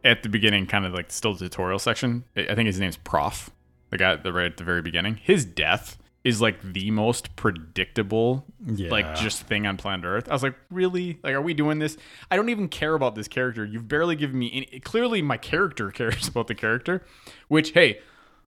at 0.04 0.22
the 0.22 0.28
beginning, 0.28 0.66
kind 0.66 0.84
of 0.86 0.92
like 0.94 1.10
still 1.10 1.34
the 1.34 1.48
tutorial 1.48 1.78
section, 1.78 2.24
I 2.36 2.54
think 2.54 2.66
his 2.66 2.78
name's 2.80 2.96
Prauf, 2.98 3.48
the 3.90 3.98
guy 3.98 4.12
at 4.12 4.22
the 4.22 4.32
right 4.32 4.46
at 4.46 4.56
the 4.56 4.64
very 4.64 4.82
beginning. 4.82 5.16
His 5.16 5.44
death 5.44 5.98
is 6.24 6.40
like 6.40 6.60
the 6.74 6.90
most 6.90 7.34
predictable, 7.36 8.44
Yeah. 8.66 8.90
like 8.90 9.16
just 9.16 9.42
thing 9.44 9.66
on 9.66 9.76
planet 9.76 10.04
Earth. 10.04 10.28
I 10.28 10.32
was 10.32 10.42
like, 10.42 10.56
really? 10.70 11.18
Like, 11.22 11.34
are 11.34 11.40
we 11.40 11.54
doing 11.54 11.78
this? 11.78 11.96
I 12.30 12.36
don't 12.36 12.48
even 12.48 12.68
care 12.68 12.94
about 12.94 13.14
this 13.14 13.28
character. 13.28 13.64
You've 13.64 13.88
barely 13.88 14.16
given 14.16 14.38
me 14.38 14.50
any. 14.52 14.80
Clearly, 14.80 15.22
my 15.22 15.36
character 15.36 15.90
cares 15.92 16.28
about 16.28 16.46
the 16.48 16.54
character, 16.54 17.04
which 17.48 17.70
hey. 17.70 18.00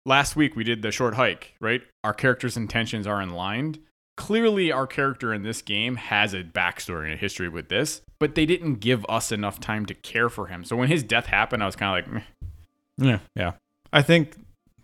Last 0.10 0.36
week 0.36 0.56
we 0.58 0.66
did 0.66 0.82
the 0.82 0.92
short 0.92 1.14
hike, 1.14 1.54
right? 1.62 1.82
Our 2.04 2.14
character's 2.14 2.58
intentions 2.58 3.08
are 3.08 3.22
in 3.22 3.30
line 3.30 3.78
clearly 4.20 4.70
our 4.70 4.86
character 4.86 5.34
in 5.34 5.44
this 5.44 5.62
game 5.62 5.96
has 5.96 6.34
a 6.34 6.44
backstory 6.44 7.06
and 7.06 7.14
a 7.14 7.16
history 7.16 7.48
with 7.48 7.70
this, 7.70 8.02
but 8.20 8.36
they 8.36 8.46
didn't 8.46 8.76
give 8.76 9.06
us 9.08 9.32
enough 9.32 9.62
time 9.62 9.86
to 9.86 9.94
care 9.94 10.28
for 10.28 10.48
him. 10.48 10.66
So 10.66 10.76
when 10.76 10.90
his 10.90 11.04
death 11.04 11.28
happened, 11.28 11.64
I 11.64 11.66
was 11.66 11.78
kind 11.78 12.06
of 12.06 12.06
like, 12.06 12.14
Meh. 12.14 13.08
Yeah, 13.08 13.20
yeah. 13.34 13.54
I 13.94 14.02
think 14.02 14.36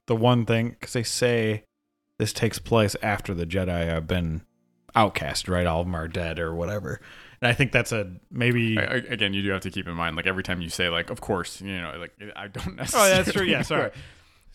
the 0.08 0.15
one 0.15 0.46
thing 0.46 0.70
because 0.70 0.94
they 0.94 1.03
say 1.03 1.65
this 2.17 2.32
takes 2.32 2.60
place 2.60 2.96
after 3.03 3.34
the 3.34 3.46
Jedi 3.46 3.86
have 3.86 4.08
been 4.08 4.41
outcast, 4.96 5.50
right? 5.50 5.67
All 5.67 5.82
of 5.82 5.88
them 5.88 5.96
are 5.96 6.08
dead 6.08 6.39
or 6.39 6.55
whatever. 6.55 7.01
And 7.41 7.50
I 7.50 7.53
think 7.53 7.74
that's 7.74 7.91
a 7.91 8.10
maybe. 8.32 8.79
I- 8.79 9.03
again, 9.10 9.34
you 9.34 9.41
do 9.41 9.50
have 9.50 9.62
to 9.63 9.70
keep 9.70 9.86
in 9.86 9.96
mind, 9.96 10.15
like 10.15 10.27
every 10.27 10.44
time 10.44 10.62
you 10.62 10.70
say, 10.70 10.88
like, 10.88 11.10
of 11.10 11.20
course, 11.20 11.60
you 11.60 11.82
know, 11.82 11.94
like 11.98 12.13
I 12.38 12.48
don't 12.48 12.77
necessarily. 12.77 13.12
oh, 13.12 13.15
that's 13.17 13.34
true. 13.34 13.46
Yeah, 13.46 13.63
sorry. 13.63 13.91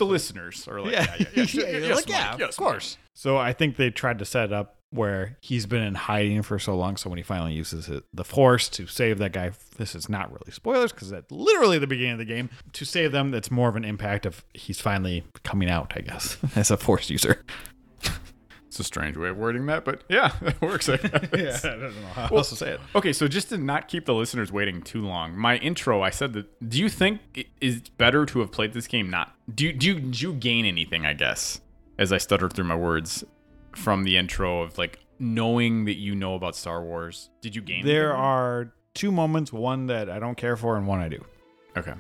The 0.01 0.07
listeners 0.07 0.67
are 0.67 0.81
like, 0.81 0.93
yeah, 0.93 1.15
yeah, 1.19 1.27
yeah, 1.35 1.45
sure, 1.45 1.69
Yeah, 1.69 1.79
yes, 1.87 1.97
like, 1.97 2.09
yeah, 2.09 2.25
Mike, 2.25 2.35
of 2.35 2.41
yes, 2.41 2.57
course. 2.57 2.97
So 3.15 3.37
I 3.37 3.53
think 3.53 3.77
they 3.77 3.91
tried 3.91 4.19
to 4.21 4.25
set 4.25 4.47
it 4.47 4.53
up 4.53 4.77
where 4.93 5.37
he's 5.41 5.67
been 5.67 5.83
in 5.83 5.95
hiding 5.95 6.43
for 6.43 6.59
so 6.59 6.75
long. 6.75 6.97
So 6.97 7.11
when 7.11 7.17
he 7.17 7.23
finally 7.23 7.53
uses 7.53 7.89
it, 7.89 8.03
the 8.13 8.25
Force 8.25 8.69
to 8.71 8.87
save 8.87 9.19
that 9.19 9.33
guy, 9.33 9.53
this 9.77 9.95
is 9.95 10.09
not 10.09 10.33
really 10.33 10.51
spoilers 10.51 10.91
because 10.91 11.11
that's 11.11 11.31
literally 11.31 11.79
the 11.79 11.87
beginning 11.87 12.13
of 12.13 12.19
the 12.19 12.25
game. 12.25 12.49
To 12.73 12.85
save 12.85 13.13
them, 13.13 13.31
that's 13.31 13.51
more 13.51 13.69
of 13.69 13.77
an 13.77 13.85
impact 13.85 14.27
of 14.27 14.43
he's 14.55 14.81
finally 14.81 15.23
coming 15.45 15.69
out, 15.71 15.93
I 15.97 16.01
guess, 16.01 16.39
as 16.57 16.71
a 16.71 16.77
Force 16.77 17.11
user. 17.11 17.45
It's 18.71 18.79
a 18.79 18.85
strange 18.85 19.17
way 19.17 19.31
of 19.31 19.37
wording 19.37 19.67
that, 19.67 19.85
but 19.85 20.05
yeah, 20.09 20.31
it 20.43 20.63
works. 20.63 20.89
I 20.89 20.97
guess. 21.33 21.65
I 21.65 21.71
don't 21.71 22.01
know 22.01 22.07
how 22.15 22.29
else 22.37 22.51
to 22.51 22.57
say 22.57 22.71
it. 22.71 22.81
Okay, 22.95 23.13
so 23.13 23.27
just 23.27 23.49
to 23.49 23.59
not 23.59 23.89
keep 23.89 24.07
the 24.07 24.15
listeners 24.15 24.53
waiting 24.53 24.81
too 24.81 25.05
long, 25.05 25.37
my 25.37 25.57
intro, 25.57 26.03
I 26.03 26.11
said 26.11 26.35
that. 26.35 26.69
Do 26.69 26.79
you 26.79 26.89
think 26.89 27.21
it 27.35 27.49
is 27.61 27.81
better 27.81 28.25
to 28.27 28.39
have 28.39 28.53
played 28.53 28.73
this 28.73 28.87
game? 28.87 29.11
Not. 29.11 29.35
Do 29.53 29.65
you, 29.65 29.73
do 29.73 29.89
you, 29.89 29.99
do 29.99 30.19
you 30.25 30.33
gain 30.35 30.67
anything? 30.67 31.05
I 31.05 31.15
guess 31.15 31.61
as 31.99 32.13
I 32.13 32.19
stuttered 32.19 32.53
through 32.53 32.67
my 32.67 32.77
words 32.77 33.25
from 33.75 34.05
the 34.05 34.17
intro 34.17 34.63
of 34.63 34.79
like 34.79 35.01
knowing 35.19 35.87
that 35.87 35.97
you 35.97 36.15
know 36.15 36.37
about 36.37 36.55
Star 36.55 36.81
Wars. 36.81 37.29
Did 37.41 37.57
you 37.57 37.63
gain? 37.63 37.85
There 37.85 38.11
anything? 38.11 38.25
are 38.25 38.73
two 38.95 39.11
moments, 39.11 39.53
one 39.53 39.89
that 39.89 40.09
I 40.09 40.21
don't 40.21 40.37
care 40.37 40.57
for 40.57 40.77
and 40.77 40.87
one 40.87 41.01
I 41.01 41.09
do. 41.09 41.25
Okay. 41.77 41.95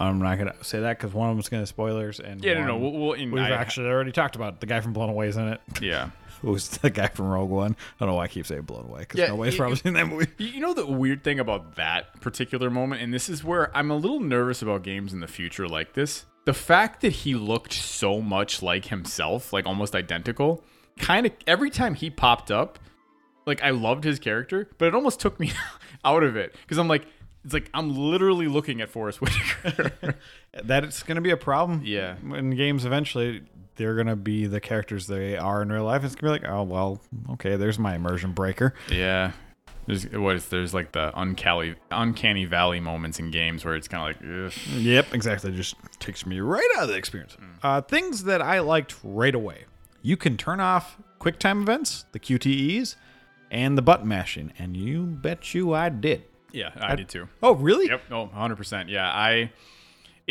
I'm 0.00 0.18
not 0.18 0.38
gonna 0.38 0.54
say 0.62 0.80
that 0.80 0.98
because 0.98 1.12
one 1.14 1.28
of 1.30 1.36
them's 1.36 1.48
gonna 1.48 1.66
spoilers, 1.66 2.18
and 2.20 2.42
Yeah, 2.44 2.54
no, 2.54 2.64
no. 2.68 2.76
one 2.76 2.82
We'll, 2.92 2.92
we'll 3.02 3.12
in, 3.12 3.30
we've 3.30 3.42
I- 3.42 3.50
actually 3.50 3.86
already 3.88 4.12
talked 4.12 4.34
about. 4.36 4.60
The 4.60 4.66
guy 4.66 4.80
from 4.80 4.92
Blown 4.92 5.10
Away 5.10 5.28
is 5.28 5.36
in 5.36 5.46
it. 5.48 5.60
Yeah. 5.80 6.10
Who's 6.40 6.68
the 6.68 6.88
guy 6.88 7.08
from 7.08 7.26
Rogue 7.28 7.50
One? 7.50 7.72
I 7.72 7.76
don't 8.00 8.08
know 8.08 8.14
why 8.14 8.24
I 8.24 8.28
keep 8.28 8.46
saying 8.46 8.62
Blown 8.62 8.86
Away 8.86 9.00
because 9.00 9.20
Yeah, 9.20 9.26
nobody's 9.28 9.54
you- 9.54 9.58
probably 9.58 9.76
seen 9.76 9.92
that 9.92 10.06
movie. 10.08 10.26
You 10.38 10.46
you 10.46 10.60
know 10.60 10.72
the 10.72 10.86
weird 10.86 11.22
thing 11.22 11.38
about 11.38 11.76
that 11.76 12.18
particular 12.22 12.70
moment, 12.70 13.02
and 13.02 13.12
this 13.12 13.28
is 13.28 13.44
where 13.44 13.76
I'm 13.76 13.90
a 13.90 13.96
little 13.96 14.20
nervous 14.20 14.62
about 14.62 14.82
games 14.82 15.12
in 15.12 15.20
the 15.20 15.28
future 15.28 15.68
like 15.68 15.92
this. 15.92 16.24
The 16.46 16.54
fact 16.54 17.02
that 17.02 17.12
he 17.12 17.34
looked 17.34 17.74
so 17.74 18.22
much 18.22 18.62
like 18.62 18.86
himself, 18.86 19.52
like 19.52 19.66
almost 19.66 19.94
identical, 19.94 20.64
kind 20.98 21.26
of 21.26 21.32
every 21.46 21.68
time 21.68 21.94
he 21.94 22.08
popped 22.08 22.50
up, 22.50 22.78
like 23.44 23.62
I 23.62 23.70
loved 23.70 24.04
his 24.04 24.18
character, 24.18 24.70
but 24.78 24.88
it 24.88 24.94
almost 24.94 25.20
took 25.20 25.38
me 25.38 25.52
out 26.06 26.22
of 26.22 26.36
it 26.36 26.54
because 26.62 26.78
I'm 26.78 26.88
like, 26.88 27.06
it's 27.44 27.54
like 27.54 27.70
I'm 27.74 27.94
literally 27.96 28.48
looking 28.48 28.80
at 28.80 28.90
Forest 28.90 29.20
Whitaker. 29.20 30.14
That's 30.64 31.02
gonna 31.02 31.20
be 31.20 31.30
a 31.30 31.36
problem. 31.36 31.82
Yeah. 31.84 32.16
in 32.34 32.50
games 32.50 32.84
eventually. 32.84 33.42
They're 33.76 33.96
gonna 33.96 34.16
be 34.16 34.46
the 34.46 34.60
characters 34.60 35.06
they 35.06 35.36
are 35.38 35.62
in 35.62 35.72
real 35.72 35.84
life. 35.84 36.04
It's 36.04 36.14
gonna 36.14 36.34
be 36.38 36.40
like, 36.46 36.50
oh 36.52 36.62
well, 36.64 37.00
okay, 37.32 37.56
there's 37.56 37.78
my 37.78 37.94
immersion 37.94 38.32
breaker. 38.32 38.74
yeah. 38.90 39.32
There's 39.86 40.04
what 40.10 40.36
is 40.36 40.48
there's 40.48 40.74
like 40.74 40.92
the 40.92 41.10
uncanny 41.18 41.74
uncanny 41.90 42.44
valley 42.44 42.78
moments 42.78 43.18
in 43.18 43.30
games 43.30 43.64
where 43.64 43.74
it's 43.74 43.88
kind 43.88 44.14
of 44.14 44.22
like, 44.22 44.52
ugh. 44.52 44.76
Yep, 44.76 45.14
exactly. 45.14 45.50
Just 45.52 45.74
takes 45.98 46.26
me 46.26 46.38
right 46.40 46.68
out 46.76 46.84
of 46.84 46.88
the 46.90 46.96
experience. 46.96 47.36
Uh, 47.62 47.80
things 47.80 48.24
that 48.24 48.42
I 48.42 48.60
liked 48.60 48.96
right 49.02 49.34
away. 49.34 49.64
You 50.02 50.16
can 50.16 50.36
turn 50.36 50.60
off 50.60 50.98
QuickTime 51.18 51.62
events, 51.62 52.04
the 52.12 52.20
QTEs, 52.20 52.96
and 53.50 53.76
the 53.76 53.82
button 53.82 54.06
mashing, 54.06 54.52
and 54.58 54.76
you 54.76 55.02
bet 55.04 55.54
you 55.54 55.72
I 55.74 55.88
did. 55.88 56.22
Yeah, 56.52 56.70
I 56.80 56.94
did 56.96 57.08
too. 57.08 57.28
Oh, 57.42 57.54
really? 57.54 57.86
Yep. 57.88 58.02
Oh, 58.10 58.28
100%. 58.34 58.88
Yeah, 58.88 59.08
I 59.10 59.50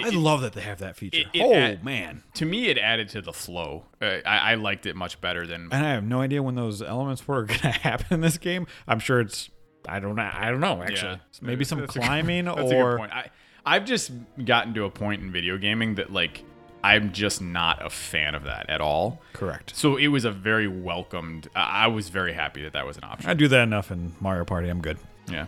I 0.02 0.10
love 0.12 0.42
that 0.42 0.54
they 0.54 0.62
have 0.62 0.80
that 0.80 0.96
feature. 0.96 1.20
it- 1.22 1.28
it 1.34 1.42
oh 1.44 1.54
add- 1.54 1.84
man, 1.84 2.24
to 2.36 2.46
me 2.46 2.68
it 2.70 2.78
added 2.78 3.10
to 3.10 3.22
the 3.22 3.34
flow. 3.34 3.86
Uh, 4.02 4.20
I, 4.26 4.52
I 4.52 4.56
liked 4.56 4.86
it 4.86 4.96
much 4.96 5.20
better 5.20 5.46
than 5.46 5.64
and 5.72 5.86
I 5.86 5.90
have 5.90 6.04
no 6.06 6.22
idea 6.22 6.42
when 6.42 6.56
those 6.56 6.82
elements 6.82 7.28
were 7.28 7.44
going 7.46 7.60
to 7.60 7.70
happen 7.72 8.08
in 8.12 8.22
this 8.22 8.38
game. 8.38 8.66
I'm 8.88 9.00
sure 9.00 9.20
it's. 9.20 9.50
I 9.88 10.00
don't 10.00 10.16
know. 10.16 10.30
I 10.32 10.52
don't 10.52 10.60
know. 10.62 10.82
Actually, 10.82 11.12
Yeah. 11.14 11.18
maybe 11.42 11.64
some 11.66 11.80
That's 11.80 11.96
a 11.96 12.00
climbing 12.02 12.46
That's 12.46 12.60
a 12.60 12.64
good 12.64 12.76
or 12.76 12.98
point. 12.98 13.12
I 13.14 13.30
I've 13.66 13.86
just 13.86 14.12
gotten 14.46 14.74
to 14.76 14.86
a 14.86 14.90
point 14.90 15.22
in 15.22 15.32
video 15.32 15.58
gaming 15.58 15.96
that 15.96 16.12
like 16.14 16.44
I'm 16.82 17.12
just 17.12 17.42
not 17.42 17.86
a 17.86 17.90
fan 17.90 18.36
of 18.36 18.44
that 18.46 18.70
at 18.70 18.80
all. 18.80 19.22
correct. 19.34 19.76
So 19.76 19.98
it 19.98 20.08
was 20.08 20.24
a 20.24 20.32
very 20.32 20.68
welcomed. 20.70 21.50
I 21.56 21.86
I 21.86 21.88
was 21.88 22.08
very 22.08 22.32
happy 22.34 22.64
that 22.64 22.72
that 22.74 22.86
was 22.86 22.98
an 22.98 23.04
option. 23.04 23.30
I 23.30 23.34
do 23.34 23.50
that 23.50 23.64
enough 23.64 23.92
in 23.92 24.16
Mario 24.22 24.46
Party. 24.46 24.70
I'm 24.70 24.80
good. 24.82 24.98
Yeah, 25.32 25.46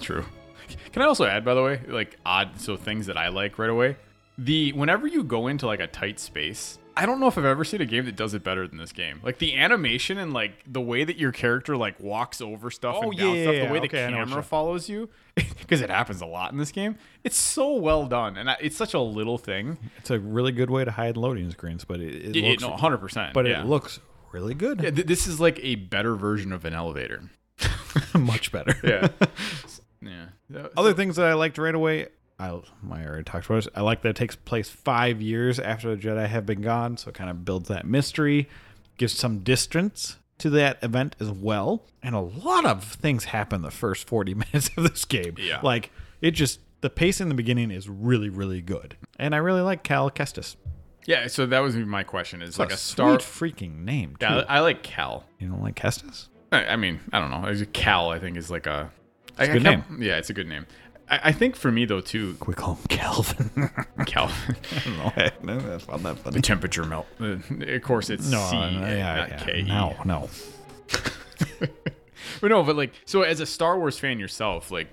true. 0.00 0.24
Can 0.92 1.02
I 1.02 1.06
also 1.06 1.24
add, 1.24 1.44
by 1.44 1.54
the 1.54 1.62
way, 1.62 1.80
like 1.88 2.16
odd, 2.26 2.60
so 2.60 2.76
things 2.76 3.06
that 3.06 3.16
I 3.16 3.28
like 3.28 3.58
right 3.58 3.70
away. 3.70 3.96
The 4.36 4.72
whenever 4.72 5.06
you 5.06 5.24
go 5.24 5.46
into 5.48 5.66
like 5.66 5.80
a 5.80 5.86
tight 5.86 6.20
space, 6.20 6.78
I 6.96 7.06
don't 7.06 7.20
know 7.20 7.26
if 7.28 7.36
I've 7.38 7.44
ever 7.44 7.64
seen 7.64 7.80
a 7.80 7.86
game 7.86 8.04
that 8.04 8.16
does 8.16 8.34
it 8.34 8.44
better 8.44 8.68
than 8.68 8.76
this 8.78 8.92
game. 8.92 9.20
Like 9.22 9.38
the 9.38 9.56
animation 9.56 10.18
and 10.18 10.32
like 10.32 10.62
the 10.66 10.80
way 10.80 11.04
that 11.04 11.16
your 11.16 11.32
character 11.32 11.76
like 11.76 11.98
walks 12.00 12.40
over 12.40 12.70
stuff 12.70 12.96
Oh, 12.98 13.10
and 13.10 13.18
down 13.18 13.34
yeah, 13.34 13.42
stuff, 13.44 13.54
the 13.54 13.60
way 13.62 13.74
yeah. 13.74 13.80
the 13.80 13.86
Okay, 13.86 14.04
I 14.04 14.10
know 14.10 14.18
what 14.18 14.28
camera 14.28 14.42
follows 14.42 14.88
you, 14.88 15.08
because 15.34 15.80
it 15.80 15.90
happens 15.90 16.20
a 16.20 16.26
lot 16.26 16.52
in 16.52 16.58
this 16.58 16.70
game. 16.70 16.96
It's 17.24 17.36
so 17.36 17.74
well 17.74 18.06
done, 18.06 18.36
and 18.36 18.50
I, 18.50 18.56
it's 18.60 18.76
such 18.76 18.94
a 18.94 19.00
little 19.00 19.38
thing. 19.38 19.78
It's 19.96 20.10
a 20.10 20.18
really 20.20 20.52
good 20.52 20.70
way 20.70 20.84
to 20.84 20.90
hide 20.90 21.16
loading 21.16 21.50
screens, 21.50 21.84
but 21.84 22.00
it, 22.00 22.36
it 22.36 22.60
looks, 22.60 22.80
hundred 22.80 22.98
percent. 22.98 23.32
but 23.34 23.46
it 23.46 23.64
looks 23.66 23.98
really 24.32 24.54
good. 24.54 24.82
Yeah, 24.82 24.90
th- 24.90 25.06
this 25.06 25.26
is 25.26 25.40
like 25.40 25.58
a 25.62 25.74
better 25.76 26.14
version 26.14 26.52
of 26.52 26.64
an 26.64 26.74
elevator. 26.74 27.22
Much 28.14 28.52
better. 28.52 28.74
Yeah, 28.82 29.08
yeah. 30.50 30.66
Other 30.76 30.94
things 30.94 31.16
that 31.16 31.26
I 31.26 31.34
liked 31.34 31.58
right 31.58 31.74
away, 31.74 32.08
I, 32.38 32.48
I 32.90 33.04
already 33.04 33.24
talked 33.24 33.46
about 33.46 33.56
this. 33.56 33.68
I 33.74 33.80
like 33.82 34.02
that 34.02 34.10
it 34.10 34.16
takes 34.16 34.36
place 34.36 34.70
five 34.70 35.20
years 35.20 35.58
after 35.58 35.94
the 35.94 36.00
Jedi 36.00 36.26
have 36.28 36.46
been 36.46 36.62
gone, 36.62 36.96
so 36.96 37.08
it 37.10 37.14
kind 37.14 37.30
of 37.30 37.44
builds 37.44 37.68
that 37.68 37.86
mystery, 37.86 38.48
gives 38.96 39.12
some 39.14 39.40
distance 39.40 40.16
to 40.38 40.50
that 40.50 40.78
event 40.82 41.16
as 41.20 41.30
well. 41.30 41.84
And 42.02 42.14
a 42.14 42.20
lot 42.20 42.64
of 42.64 42.84
things 42.84 43.24
happen 43.24 43.62
the 43.62 43.70
first 43.72 44.06
40 44.06 44.34
minutes 44.52 44.70
of 44.76 44.84
this 44.84 45.04
game. 45.04 45.34
Yeah. 45.36 45.60
Like, 45.62 45.90
it 46.20 46.30
just, 46.32 46.60
the 46.80 46.90
pace 46.90 47.20
in 47.20 47.28
the 47.28 47.34
beginning 47.34 47.70
is 47.72 47.88
really, 47.88 48.28
really 48.28 48.60
good. 48.62 48.96
And 49.18 49.34
I 49.34 49.38
really 49.38 49.62
like 49.62 49.82
Cal 49.82 50.10
Kestis. 50.10 50.54
yeah. 51.06 51.26
So 51.26 51.44
that 51.46 51.58
was 51.58 51.74
my 51.74 52.04
question: 52.04 52.40
is 52.40 52.56
like 52.56 52.70
a 52.70 52.74
a 52.74 52.76
star. 52.76 53.18
sweet 53.18 53.56
freaking 53.56 53.84
name, 53.84 54.14
too. 54.16 54.26
Yeah, 54.26 54.44
I 54.48 54.60
like 54.60 54.84
Cal. 54.84 55.24
You 55.40 55.48
don't 55.48 55.60
like 55.62 55.74
Kestis? 55.74 56.28
I 56.52 56.64
I 56.66 56.76
mean, 56.76 57.00
I 57.12 57.20
don't 57.20 57.30
know. 57.30 57.64
Cal, 57.72 58.10
I 58.10 58.18
think, 58.18 58.36
is 58.36 58.50
like 58.50 58.66
a. 58.66 58.90
I- 59.38 59.44
a 59.44 59.50
I 59.50 59.52
good 59.52 59.62
can't- 59.62 59.84
Yeah, 60.00 60.16
it's 60.18 60.30
a 60.30 60.34
good 60.34 60.48
name. 60.48 60.66
I, 61.10 61.20
I 61.24 61.32
think 61.32 61.56
for 61.56 61.70
me 61.72 61.84
though 61.84 62.00
too, 62.00 62.36
We 62.46 62.54
call 62.54 62.74
him 62.74 62.84
Calvin. 62.88 63.70
Cal. 64.06 64.30
I 64.72 64.82
don't 64.84 65.44
know. 65.46 65.54
No, 65.54 65.60
that's 65.60 65.86
not 65.88 66.02
that 66.24 66.32
the 66.32 66.40
temperature 66.42 66.84
melt. 66.84 67.06
Uh, 67.20 67.36
of 67.66 67.82
course, 67.82 68.10
it's 68.10 68.28
No, 68.30 68.44
C, 68.50 68.56
no, 68.56 68.62
and 68.62 68.74
yeah, 68.98 69.14
not 69.16 69.28
yeah. 69.30 69.36
K. 69.38 69.62
No, 69.62 69.96
no. 70.04 70.28
But 72.40 72.48
no, 72.50 72.62
but 72.62 72.76
like, 72.76 72.92
so 73.04 73.22
as 73.22 73.40
a 73.40 73.46
Star 73.46 73.78
Wars 73.78 73.98
fan 73.98 74.18
yourself, 74.20 74.70
like, 74.70 74.88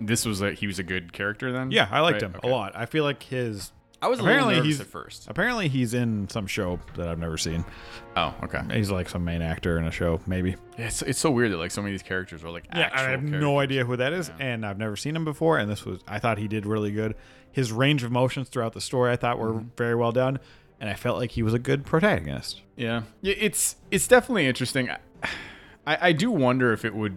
this 0.00 0.24
was 0.26 0.42
a 0.42 0.52
he 0.52 0.66
was 0.66 0.78
a 0.78 0.82
good 0.82 1.12
character 1.12 1.52
then. 1.52 1.70
Yeah, 1.70 1.88
I 1.90 2.00
liked 2.00 2.14
Right? 2.14 2.22
him 2.30 2.34
Okay. 2.36 2.48
a 2.48 2.50
lot. 2.50 2.72
I 2.74 2.86
feel 2.86 3.04
like 3.04 3.22
his 3.22 3.72
I 4.02 4.08
was 4.08 4.18
Apparently 4.18 4.60
he's- 4.62 4.80
at 4.80 4.86
first. 4.88 5.28
apparently 5.28 5.68
he's 5.68 5.94
in 5.94 6.28
some 6.28 6.46
show 6.48 6.80
that 6.96 7.06
I've 7.08 7.18
never 7.20 7.38
seen. 7.38 7.64
Oh, 8.16 8.34
okay. 8.42 8.60
He's 8.72 8.90
like 8.90 9.08
some 9.08 9.24
main 9.24 9.42
actor 9.42 9.78
in 9.78 9.84
a 9.86 9.90
show, 9.92 10.20
maybe. 10.26 10.56
Yeah, 10.76 10.86
it's 10.86 11.02
it's 11.02 11.18
so 11.20 11.30
weird 11.30 11.52
that 11.52 11.58
like 11.58 11.70
so 11.70 11.80
many 11.82 11.94
of 11.94 12.00
these 12.00 12.06
characters 12.08 12.42
are 12.42 12.50
like 12.50 12.64
actual 12.70 12.98
I 12.98 13.02
have 13.10 13.20
characters. 13.20 13.40
no 13.40 13.60
idea 13.60 13.84
who 13.84 13.96
that 13.96 14.12
is, 14.12 14.30
and 14.40 14.66
I've 14.66 14.78
never 14.78 14.96
seen 14.96 15.14
him 15.14 15.24
before. 15.24 15.58
And 15.58 15.70
this 15.70 15.84
was, 15.84 16.00
I 16.08 16.18
thought 16.18 16.38
he 16.38 16.48
did 16.48 16.66
really 16.66 16.90
good. 16.90 17.14
His 17.52 17.70
range 17.70 18.02
of 18.02 18.10
motions 18.10 18.48
throughout 18.48 18.72
the 18.72 18.80
story, 18.80 19.12
I 19.12 19.16
thought, 19.16 19.38
were 19.38 19.52
Mm-hmm. 19.52 19.68
very 19.76 19.94
well 19.94 20.10
done, 20.12 20.40
and 20.80 20.90
I 20.90 20.94
felt 20.94 21.18
like 21.18 21.30
he 21.32 21.42
was 21.44 21.54
a 21.54 21.58
good 21.60 21.84
protagonist. 21.86 22.62
Yeah, 22.76 23.02
yeah, 23.20 23.34
it's 23.38 23.76
it's 23.92 24.08
definitely 24.08 24.46
interesting. 24.46 24.90
I, 24.90 24.98
I 25.86 25.98
I 26.08 26.12
do 26.12 26.30
wonder 26.32 26.72
if 26.72 26.84
it 26.84 26.94
would 26.94 27.16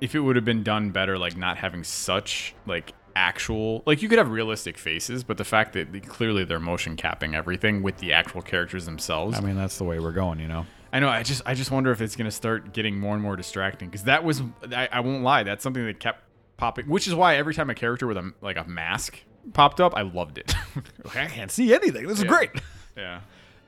if 0.00 0.14
it 0.14 0.20
would 0.20 0.36
have 0.36 0.44
been 0.44 0.62
done 0.62 0.90
better, 0.90 1.18
like 1.18 1.36
not 1.36 1.58
having 1.58 1.84
such 1.84 2.54
like 2.66 2.92
actual 3.18 3.82
like 3.84 4.00
you 4.00 4.08
could 4.08 4.18
have 4.18 4.30
realistic 4.30 4.78
faces, 4.78 5.24
but 5.24 5.36
the 5.36 5.44
fact 5.44 5.72
that 5.72 5.92
they- 5.92 6.00
clearly 6.00 6.44
they're 6.44 6.60
motion 6.60 6.96
capping 6.96 7.34
everything 7.34 7.82
with 7.82 7.98
the 7.98 8.12
actual 8.12 8.40
characters 8.42 8.84
themselves. 8.86 9.36
I 9.36 9.40
mean, 9.40 9.56
that's 9.56 9.76
the 9.78 9.84
way 9.84 9.98
we're 9.98 10.12
going, 10.12 10.38
you 10.40 10.48
know. 10.48 10.64
I 10.92 11.00
know. 11.00 11.08
I 11.08 11.22
just 11.22 11.42
I 11.44 11.54
just 11.54 11.70
wonder 11.70 11.90
if 11.90 12.00
it's 12.00 12.16
gonna 12.16 12.30
start 12.30 12.72
getting 12.72 12.98
more 12.98 13.14
and 13.14 13.22
more 13.22 13.36
distracting 13.36 13.88
because 13.88 14.04
that 14.04 14.24
was 14.24 14.40
I, 14.74 14.88
I 14.90 15.00
won't 15.00 15.22
lie. 15.22 15.42
That's 15.42 15.62
something 15.62 15.84
that 15.84 16.00
kept 16.00 16.22
popping, 16.56 16.86
which 16.88 17.06
is 17.06 17.14
why 17.14 17.36
every 17.36 17.52
time 17.54 17.68
a 17.70 17.74
character 17.74 18.06
with 18.06 18.16
a 18.16 18.32
like 18.40 18.56
a 18.56 18.64
mask 18.64 19.18
popped 19.52 19.80
up, 19.80 19.94
I 19.96 20.02
loved 20.02 20.38
it. 20.38 20.54
I 21.14 21.26
can't 21.26 21.50
see 21.50 21.74
anything. 21.74 22.06
This 22.06 22.18
is 22.18 22.24
Yeah. 22.24 22.30
great. 22.30 22.50
yeah. 22.96 23.20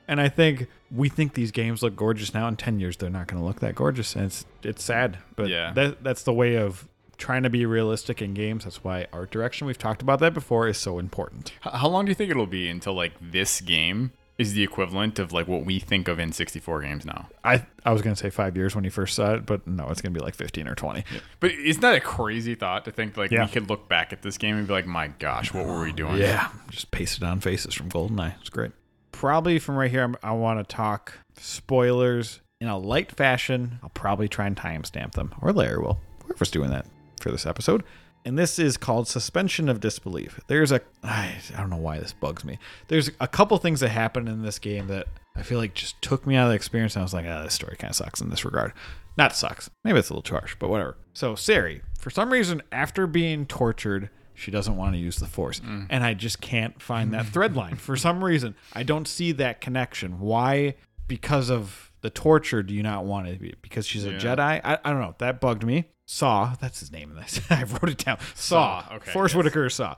And 0.07 0.19
I 0.19 0.29
think 0.29 0.67
we 0.89 1.07
think 1.09 1.35
these 1.35 1.51
games 1.51 1.83
look 1.83 1.95
gorgeous 1.95 2.33
now. 2.33 2.47
In 2.47 2.55
ten 2.57 2.79
years, 2.79 2.97
they're 2.97 3.09
not 3.09 3.27
going 3.27 3.39
to 3.39 3.45
look 3.47 3.59
that 3.61 3.75
gorgeous, 3.75 4.15
and 4.15 4.25
it's 4.25 4.45
it's 4.63 4.83
sad. 4.83 5.19
But 5.35 5.47
Yeah. 5.49 5.71
that 5.73 6.03
that's 6.03 6.23
the 6.23 6.33
way 6.33 6.55
of 6.55 6.87
trying 7.21 7.43
to 7.43 7.49
be 7.49 7.65
realistic 7.65 8.21
in 8.21 8.33
games. 8.33 8.65
That's 8.65 8.83
why 8.83 9.07
art 9.13 9.31
direction. 9.31 9.67
We've 9.67 9.77
talked 9.77 10.01
about 10.01 10.19
that 10.19 10.33
before. 10.33 10.67
Is 10.67 10.77
so 10.77 10.99
important. 10.99 11.53
How 11.61 11.87
long 11.87 12.05
do 12.05 12.09
you 12.09 12.15
think 12.15 12.31
it'll 12.31 12.47
be 12.47 12.67
until 12.67 12.93
like 12.93 13.13
this 13.21 13.61
game 13.61 14.11
is 14.37 14.53
the 14.53 14.63
equivalent 14.63 15.19
of 15.19 15.31
like 15.31 15.47
what 15.47 15.63
we 15.65 15.79
think 15.79 16.07
of 16.07 16.17
in 16.17 16.31
64 16.31 16.81
games 16.81 17.05
now? 17.05 17.29
I 17.43 17.65
I 17.85 17.93
was 17.93 18.01
going 18.01 18.15
to 18.15 18.19
say 18.19 18.31
five 18.31 18.57
years 18.57 18.75
when 18.75 18.83
you 18.83 18.89
first 18.89 19.15
saw 19.15 19.35
it, 19.35 19.45
but 19.45 19.65
no, 19.67 19.87
it's 19.89 20.01
going 20.01 20.13
to 20.13 20.19
be 20.19 20.23
like 20.23 20.35
fifteen 20.35 20.67
or 20.67 20.75
twenty. 20.75 21.05
But 21.39 21.51
isn't 21.51 21.81
that 21.81 21.95
a 21.95 22.01
crazy 22.01 22.55
thought 22.55 22.83
to 22.85 22.91
think 22.91 23.15
like 23.15 23.31
Yeah. 23.31 23.45
we 23.45 23.51
could 23.51 23.69
look 23.69 23.87
back 23.87 24.11
at 24.11 24.23
this 24.23 24.37
game 24.37 24.57
and 24.57 24.67
be 24.67 24.73
like, 24.73 24.87
my 24.87 25.07
gosh, 25.07 25.53
what 25.53 25.65
were 25.65 25.81
we 25.81 25.91
oh, 25.91 25.95
doing? 25.95 26.17
Yeah, 26.17 26.49
just 26.69 26.91
pasted 26.91 27.23
on 27.23 27.39
faces 27.39 27.73
from 27.73 27.89
GoldenEye. 27.89 28.33
It's 28.41 28.49
great. 28.49 28.71
Probably 29.11 29.59
from 29.59 29.75
right 29.75 29.91
here, 29.91 30.03
I'm, 30.03 30.15
I 30.23 30.31
want 30.31 30.67
to 30.67 30.75
talk 30.75 31.13
spoilers 31.37 32.41
in 32.59 32.67
a 32.67 32.77
light 32.77 33.11
fashion. 33.11 33.79
I'll 33.83 33.89
probably 33.89 34.27
try 34.27 34.47
and 34.47 34.57
timestamp 34.57 35.11
them, 35.11 35.35
or 35.41 35.53
Larry 35.53 35.77
will. 35.77 35.99
Whoever's 36.25 36.49
doing 36.51 36.71
that 36.71 36.85
for 37.21 37.31
this 37.31 37.45
episode. 37.45 37.83
And 38.23 38.37
this 38.37 38.59
is 38.59 38.77
called 38.77 39.07
suspension 39.07 39.67
of 39.67 39.79
disbelief. 39.79 40.39
There's 40.47 40.71
a 40.71 40.81
I 41.03 41.37
don't 41.57 41.69
know 41.71 41.77
why 41.77 41.99
this 41.99 42.13
bugs 42.13 42.45
me. 42.45 42.59
There's 42.87 43.09
a 43.19 43.27
couple 43.27 43.57
things 43.57 43.79
that 43.79 43.89
happen 43.89 44.27
in 44.27 44.43
this 44.43 44.59
game 44.59 44.87
that 44.87 45.07
I 45.35 45.41
feel 45.41 45.57
like 45.57 45.73
just 45.73 45.99
took 46.01 46.27
me 46.27 46.35
out 46.35 46.43
of 46.45 46.49
the 46.49 46.55
experience. 46.55 46.95
And 46.95 47.01
I 47.01 47.03
was 47.03 47.13
like, 47.13 47.25
ah, 47.27 47.41
this 47.43 47.53
story 47.55 47.75
kind 47.77 47.89
of 47.89 47.95
sucks 47.95 48.21
in 48.21 48.29
this 48.29 48.45
regard. 48.45 48.73
Not 49.17 49.35
sucks. 49.35 49.69
Maybe 49.83 49.97
it's 49.97 50.09
a 50.09 50.13
little 50.13 50.21
too 50.21 50.35
harsh, 50.35 50.55
but 50.59 50.69
whatever. 50.69 50.97
So 51.13 51.35
Cere, 51.35 51.81
for 51.99 52.09
some 52.09 52.31
reason, 52.31 52.61
after 52.71 53.07
being 53.07 53.45
tortured, 53.45 54.09
she 54.35 54.51
doesn't 54.51 54.77
want 54.77 54.93
to 54.93 54.99
use 54.99 55.17
the 55.17 55.25
force. 55.27 55.59
And 55.89 56.03
I 56.03 56.13
just 56.13 56.41
can't 56.41 56.81
find 56.81 57.13
that 57.13 57.25
thread 57.27 57.55
line. 57.55 57.75
For 57.75 57.95
some 57.95 58.23
reason, 58.23 58.55
I 58.73 58.83
don't 58.83 59.07
see 59.07 59.31
that 59.33 59.61
connection. 59.61 60.19
Why? 60.19 60.75
Because 61.07 61.49
of 61.49 61.90
the 62.01 62.09
torture, 62.09 62.63
do 62.63 62.73
you 62.73 62.83
not 62.83 63.05
want 63.05 63.27
to 63.27 63.37
be? 63.37 63.55
Because 63.61 63.85
she's 63.85 64.05
a 64.05 64.11
Yeah. 64.11 64.17
Jedi? 64.19 64.61
I, 64.63 64.79
I 64.83 64.91
don't 64.91 65.01
know. 65.01 65.15
That 65.19 65.39
bugged 65.39 65.65
me. 65.65 65.85
Saw, 66.05 66.55
that's 66.59 66.79
his 66.79 66.91
name 66.91 67.11
in 67.11 67.15
this. 67.17 67.39
I 67.49 67.63
wrote 67.63 67.89
it 67.89 67.97
down. 67.99 68.17
Saw. 68.35 68.81
Saw, 68.81 68.95
okay, 68.95 69.11
Force 69.11 69.31
yes. 69.31 69.37
Whitaker 69.37 69.69
Saw. 69.69 69.95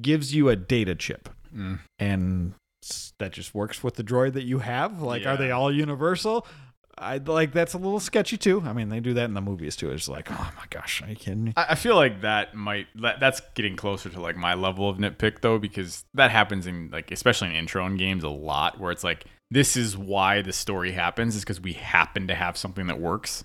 Gives 0.00 0.34
you 0.34 0.48
a 0.48 0.56
data 0.56 0.94
chip. 0.94 1.28
Mm. 1.54 1.80
And 1.98 2.54
that 3.18 3.32
just 3.32 3.54
works 3.54 3.84
with 3.84 3.94
the 3.94 4.02
droid 4.02 4.32
that 4.32 4.44
you 4.44 4.58
have. 4.58 5.02
Like, 5.02 5.26
are 5.26 5.36
they 5.36 5.50
all 5.50 5.72
universal? 5.72 6.46
I 6.98 7.16
like 7.18 7.52
that's 7.52 7.74
a 7.74 7.78
little 7.78 8.00
sketchy 8.00 8.36
too. 8.36 8.62
I 8.66 8.72
mean, 8.72 8.88
they 8.90 9.00
do 9.00 9.14
that 9.14 9.24
in 9.24 9.34
the 9.34 9.40
movies 9.40 9.76
too. 9.76 9.90
It's 9.90 10.08
like, 10.08 10.30
oh 10.30 10.52
my 10.56 10.64
gosh, 10.68 11.02
are 11.02 11.08
you 11.08 11.16
kidding 11.16 11.44
me? 11.44 11.52
I 11.56 11.68
I 11.70 11.74
feel 11.74 11.96
like 11.96 12.20
that 12.20 12.54
might 12.54 12.86
that, 12.96 13.18
that's 13.18 13.40
getting 13.54 13.76
closer 13.76 14.10
to 14.10 14.20
like 14.20 14.36
my 14.36 14.54
level 14.54 14.88
of 14.88 14.98
nitpick 14.98 15.40
though, 15.40 15.58
because 15.58 16.04
that 16.14 16.30
happens 16.30 16.66
in 16.66 16.90
like 16.92 17.10
especially 17.10 17.48
in 17.48 17.54
intro 17.54 17.86
in 17.86 17.96
games 17.96 18.24
a 18.24 18.28
lot, 18.28 18.78
where 18.78 18.92
it's 18.92 19.04
like 19.04 19.24
this 19.52 19.76
is 19.76 19.96
why 19.96 20.42
the 20.42 20.52
story 20.52 20.92
happens 20.92 21.36
is 21.36 21.42
because 21.42 21.60
we 21.60 21.74
happen 21.74 22.28
to 22.28 22.34
have 22.34 22.56
something 22.56 22.86
that 22.86 22.98
works. 23.00 23.44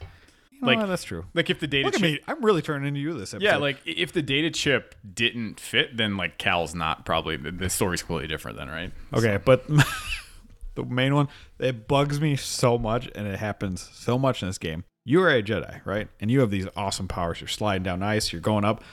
Know 0.62 0.68
like- 0.68 0.88
that's 0.88 1.04
true. 1.04 1.26
Like 1.34 1.50
if 1.50 1.60
the 1.60 1.68
data 1.68 1.86
Look 1.88 1.96
chip, 1.96 2.02
me. 2.02 2.20
I'm 2.28 2.44
really 2.44 2.62
turning 2.62 2.88
into 2.88 3.00
you 3.00 3.14
this 3.14 3.34
episode. 3.34 3.46
yeah, 3.46 3.58
like 3.58 3.78
if 3.86 4.12
the 4.14 4.22
data 4.24 4.50
chip 4.50 4.96
didn't 5.14 5.60
fit, 5.60 5.96
then 5.98 6.18
like 6.18 6.38
Cal's 6.38 6.74
not 6.74 7.06
probably 7.06 7.38
the, 7.38 7.52
the 7.52 7.70
story's 7.70 8.02
completely 8.02 8.28
different 8.28 8.58
then, 8.58 8.68
right? 8.70 8.92
Okay, 9.14 9.38
but 9.44 9.68
the 10.76 10.84
main 10.86 11.14
one 11.14 11.28
it 11.60 11.88
bugs 11.88 12.20
me 12.20 12.36
so 12.36 12.78
much, 12.78 13.10
and 13.14 13.28
it 13.28 13.38
happens 13.40 13.90
so 13.94 14.18
much 14.18 14.42
in 14.42 14.50
this 14.50 14.58
game. 14.58 14.84
You 15.06 15.22
are 15.22 15.30
a 15.30 15.44
Jedi, 15.44 15.86
right? 15.86 16.08
And 16.20 16.32
you 16.32 16.40
have 16.40 16.50
these 16.50 16.68
awesome 16.76 17.08
powers. 17.08 17.40
You're 17.40 17.48
sliding 17.48 17.84
down 17.84 18.02
ice. 18.04 18.34
You're 18.34 18.42
going 18.42 18.66
up. 18.66 18.84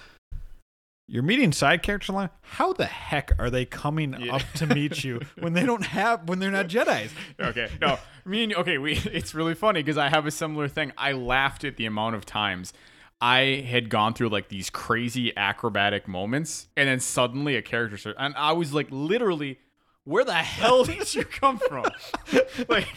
You're 1.07 1.23
meeting 1.23 1.53
side 1.53 1.83
characters 1.83 2.09
along. 2.09 2.31
How 2.41 2.73
the 2.73 2.87
heck 2.87 3.33
are 3.39 3.51
they 3.51 3.65
coming 3.67 4.15
Yeah. 4.19 4.37
up 4.37 4.43
to 4.57 4.67
meet 4.67 5.05
you 5.05 5.21
when 5.39 5.53
they 5.53 5.67
don't 5.67 5.85
have 5.85 6.29
when 6.29 6.39
they're 6.39 6.51
not 6.51 6.69
Jedi's? 6.69 7.13
okay. 7.39 7.69
No, 7.81 7.99
I 8.25 8.29
mean, 8.29 8.55
okay, 8.55 8.79
we 8.79 8.93
it's 9.13 9.35
really 9.35 9.55
funny 9.55 9.83
because 9.83 9.99
I 9.99 10.09
have 10.09 10.27
a 10.27 10.31
similar 10.31 10.67
thing. 10.69 10.93
I 10.97 11.13
laughed 11.13 11.65
at 11.65 11.77
the 11.77 11.85
amount 11.87 12.15
of 12.17 12.25
times 12.25 12.73
I 13.21 13.65
had 13.69 13.91
gone 13.91 14.15
through 14.15 14.31
like 14.31 14.49
these 14.49 14.71
crazy 14.71 15.37
acrobatic 15.37 16.09
moments, 16.09 16.69
and 16.77 16.89
then 16.89 17.01
suddenly 17.01 17.57
a 17.57 17.63
character 17.63 18.15
and 18.19 18.35
I 18.37 18.53
was 18.53 18.73
like, 18.73 18.89
literally, 18.91 19.59
where 20.05 20.25
the 20.25 20.35
hell 20.35 20.85
did 20.85 21.15
you 21.15 21.25
come 21.25 21.59
from? 21.59 21.87
like, 22.69 22.89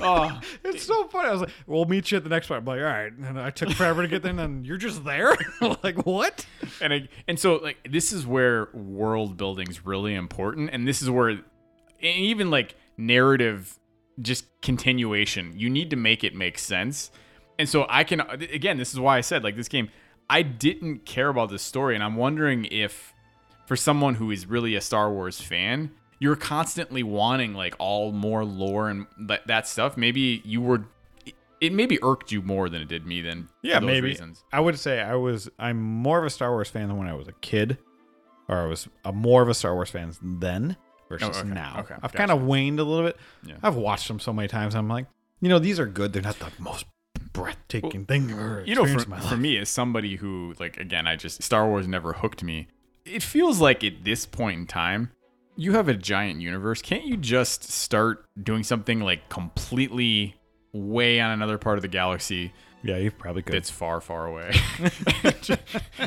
oh, 0.00 0.40
It's 0.64 0.84
so 0.84 1.08
funny. 1.08 1.28
I 1.28 1.32
was 1.32 1.40
like, 1.42 1.50
"We'll 1.66 1.86
meet 1.86 2.10
you 2.10 2.18
at 2.18 2.24
the 2.24 2.30
next 2.30 2.50
one." 2.50 2.58
I'm 2.58 2.64
like, 2.64 2.80
"All 2.80 2.84
right," 2.84 3.12
and 3.12 3.40
I 3.40 3.50
took 3.50 3.70
forever 3.70 4.02
to 4.02 4.08
get 4.08 4.22
there, 4.22 4.30
and 4.30 4.38
then 4.38 4.64
you're 4.64 4.76
just 4.76 5.04
there. 5.04 5.34
like, 5.82 6.06
what? 6.06 6.46
and 6.80 6.92
I, 6.92 7.08
and 7.26 7.38
so 7.38 7.56
like 7.56 7.88
this 7.90 8.12
is 8.12 8.26
where 8.26 8.68
world 8.72 9.36
building's 9.36 9.84
really 9.84 10.14
important, 10.14 10.70
and 10.72 10.86
this 10.86 11.02
is 11.02 11.10
where 11.10 11.40
even 12.00 12.50
like 12.50 12.74
narrative, 12.96 13.78
just 14.20 14.44
continuation, 14.60 15.54
you 15.56 15.70
need 15.70 15.90
to 15.90 15.96
make 15.96 16.24
it 16.24 16.34
make 16.34 16.58
sense. 16.58 17.10
And 17.58 17.68
so 17.68 17.86
I 17.88 18.04
can 18.04 18.20
again, 18.20 18.76
this 18.76 18.92
is 18.92 19.00
why 19.00 19.18
I 19.18 19.20
said 19.20 19.42
like 19.44 19.56
this 19.56 19.68
game, 19.68 19.88
I 20.28 20.42
didn't 20.42 21.06
care 21.06 21.28
about 21.28 21.50
this 21.50 21.62
story, 21.62 21.94
and 21.94 22.04
I'm 22.04 22.16
wondering 22.16 22.66
if 22.66 23.14
for 23.66 23.76
someone 23.76 24.16
who 24.16 24.30
is 24.30 24.46
really 24.46 24.74
a 24.74 24.80
Star 24.80 25.10
Wars 25.10 25.40
fan, 25.40 25.92
you're 26.22 26.36
constantly 26.36 27.02
wanting 27.02 27.52
like 27.54 27.74
all 27.80 28.12
more 28.12 28.44
lore 28.44 28.88
and 28.88 29.06
that, 29.26 29.46
that 29.48 29.66
stuff. 29.66 29.96
Maybe 29.96 30.40
you 30.44 30.60
were. 30.62 30.84
it- 31.60 31.72
maybe 31.72 31.98
irked 32.02 32.30
you 32.32 32.42
more 32.42 32.68
than 32.68 32.80
it 32.82 32.88
did 32.88 33.04
me. 33.06 33.20
Then 33.22 33.48
Yeah, 33.62 33.80
those 33.80 33.86
maybe. 33.88 34.08
reasons. 34.08 34.44
I 34.52 34.60
would 34.60 34.78
say 34.78 35.00
I 35.00 35.14
was. 35.16 35.48
I'm 35.58 35.80
more 35.82 36.18
of 36.20 36.24
a 36.24 36.30
Star 36.30 36.50
Wars 36.52 36.68
fan 36.68 36.88
than 36.88 36.96
when 36.96 37.08
I 37.08 37.14
was 37.14 37.26
a 37.28 37.32
kid, 37.40 37.78
or 38.48 38.56
I 38.58 38.66
was 38.66 38.88
a 39.04 39.12
more 39.12 39.42
of 39.42 39.48
a 39.48 39.54
Star 39.54 39.74
Wars 39.74 39.90
fan 39.90 40.12
then 40.22 40.76
versus 41.08 41.36
Oh, 41.36 41.40
okay, 41.40 41.48
now. 41.48 41.76
okay, 41.80 41.94
I've 41.96 42.02
gotcha. 42.02 42.16
kind 42.18 42.30
of 42.30 42.42
waned 42.42 42.78
a 42.80 42.84
little 42.84 43.04
bit. 43.06 43.16
Yeah. 43.44 43.54
I've 43.62 43.76
watched 43.76 44.06
them 44.08 44.20
so 44.20 44.32
many 44.32 44.46
times. 44.48 44.74
I'm 44.76 44.88
like, 44.88 45.06
you 45.40 45.48
know, 45.48 45.58
these 45.58 45.78
are 45.80 45.86
good. 45.86 46.12
They're 46.12 46.22
not 46.22 46.38
the 46.38 46.50
most 46.58 46.86
breathtaking 47.32 48.04
thing 48.06 48.24
I've 48.32 48.38
ever 48.38 48.62
you 48.66 48.74
know, 48.74 48.86
for, 48.86 49.00
for 49.20 49.36
me, 49.36 49.56
as 49.58 49.68
somebody 49.68 50.16
who, 50.16 50.54
like, 50.60 50.76
again, 50.78 51.06
I 51.06 51.16
just 51.16 51.42
Star 51.42 51.66
Wars 51.68 51.86
never 51.88 52.12
hooked 52.12 52.42
me. 52.42 52.68
It 53.04 53.22
feels 53.22 53.60
like 53.60 53.82
at 53.84 54.04
this 54.04 54.26
point 54.26 54.60
in 54.60 54.66
time, 54.66 55.10
you 55.56 55.72
have 55.74 55.88
a 55.88 55.94
giant 55.94 56.40
universe. 56.40 56.80
Can't 56.82 57.04
you 57.04 57.16
just 57.16 57.64
start 57.64 58.24
doing 58.42 58.62
something 58.62 59.00
like 59.00 59.28
completely 59.28 60.34
way 60.72 61.20
on 61.20 61.30
another 61.30 61.58
part 61.58 61.76
of 61.78 61.82
the 61.82 61.88
galaxy 61.88 62.52
Yeah, 62.82 62.96
you 62.96 63.10
probably 63.10 63.42
could. 63.42 63.54
that's 63.54 63.70
far, 63.70 64.00
far 64.00 64.26
away, 64.26 64.52